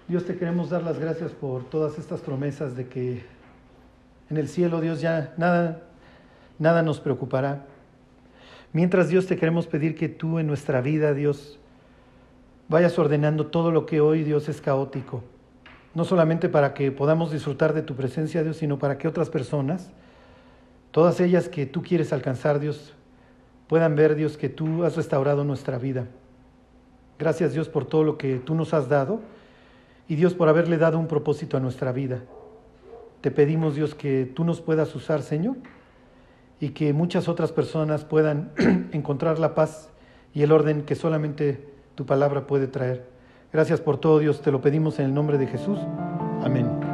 Dios, 0.08 0.26
te 0.26 0.38
queremos 0.38 0.70
dar 0.70 0.84
las 0.84 1.00
gracias 1.00 1.32
por 1.32 1.68
todas 1.70 1.98
estas 1.98 2.22
promesas 2.22 2.76
de 2.76 2.88
que 2.88 3.24
en 4.30 4.38
el 4.38 4.48
cielo, 4.48 4.80
Dios, 4.80 5.02
ya 5.02 5.34
nada, 5.38 5.82
nada 6.60 6.84
nos 6.84 7.00
preocupará. 7.00 7.66
Mientras, 8.72 9.10
Dios, 9.10 9.26
te 9.26 9.38
queremos 9.38 9.66
pedir 9.66 9.96
que 9.96 10.10
tú 10.10 10.38
en 10.38 10.46
nuestra 10.46 10.82
vida, 10.82 11.14
Dios, 11.14 11.60
vayas 12.68 12.98
ordenando 13.00 13.48
todo 13.48 13.72
lo 13.72 13.86
que 13.86 14.02
hoy, 14.02 14.24
Dios, 14.24 14.50
es 14.50 14.62
caótico. 14.62 15.24
No 15.96 16.04
solamente 16.04 16.50
para 16.50 16.74
que 16.74 16.92
podamos 16.92 17.32
disfrutar 17.32 17.74
de 17.74 17.82
tu 17.82 17.96
presencia, 17.96 18.44
Dios, 18.44 18.58
sino 18.58 18.78
para 18.78 18.98
que 18.98 19.08
otras 19.08 19.30
personas, 19.30 19.92
todas 20.92 21.20
ellas 21.20 21.50
que 21.50 21.66
tú 21.66 21.82
quieres 21.82 22.14
alcanzar, 22.14 22.60
Dios, 22.60 22.94
puedan 23.68 23.96
ver, 23.96 24.16
Dios, 24.16 24.38
que 24.38 24.50
tú 24.50 24.84
has 24.84 24.96
restaurado 24.96 25.44
nuestra 25.44 25.78
vida. 25.78 26.06
Gracias, 27.18 27.54
Dios, 27.54 27.70
por 27.70 27.86
todo 27.86 28.04
lo 28.04 28.18
que 28.18 28.38
tú 28.38 28.56
nos 28.56 28.74
has 28.74 28.90
dado 28.90 29.22
y 30.08 30.16
Dios 30.16 30.34
por 30.34 30.50
haberle 30.50 30.78
dado 30.78 31.00
un 31.00 31.08
propósito 31.08 31.58
a 31.58 31.62
nuestra 31.62 31.92
vida. 31.92 32.22
Te 33.22 33.32
pedimos, 33.32 33.76
Dios, 33.76 33.96
que 33.96 34.26
tú 34.26 34.44
nos 34.44 34.62
puedas 34.62 34.94
usar, 34.96 35.22
Señor, 35.22 35.56
y 36.60 36.70
que 36.70 36.94
muchas 36.94 37.28
otras 37.28 37.52
personas 37.52 38.04
puedan 38.04 38.52
encontrar 38.92 39.40
la 39.40 39.56
paz 39.56 39.90
y 40.34 40.44
el 40.44 40.52
orden 40.52 40.84
que 40.84 40.96
solamente 40.96 41.68
tu 41.96 42.06
palabra 42.06 42.46
puede 42.48 42.68
traer. 42.68 43.15
Gracias 43.52 43.82
por 43.82 43.98
todo, 43.98 44.20
Dios, 44.20 44.42
te 44.42 44.52
lo 44.52 44.62
pedimos 44.62 45.00
en 45.00 45.06
el 45.06 45.14
nombre 45.14 45.38
de 45.38 45.48
Jesús. 45.48 45.80
Amén. 46.44 46.85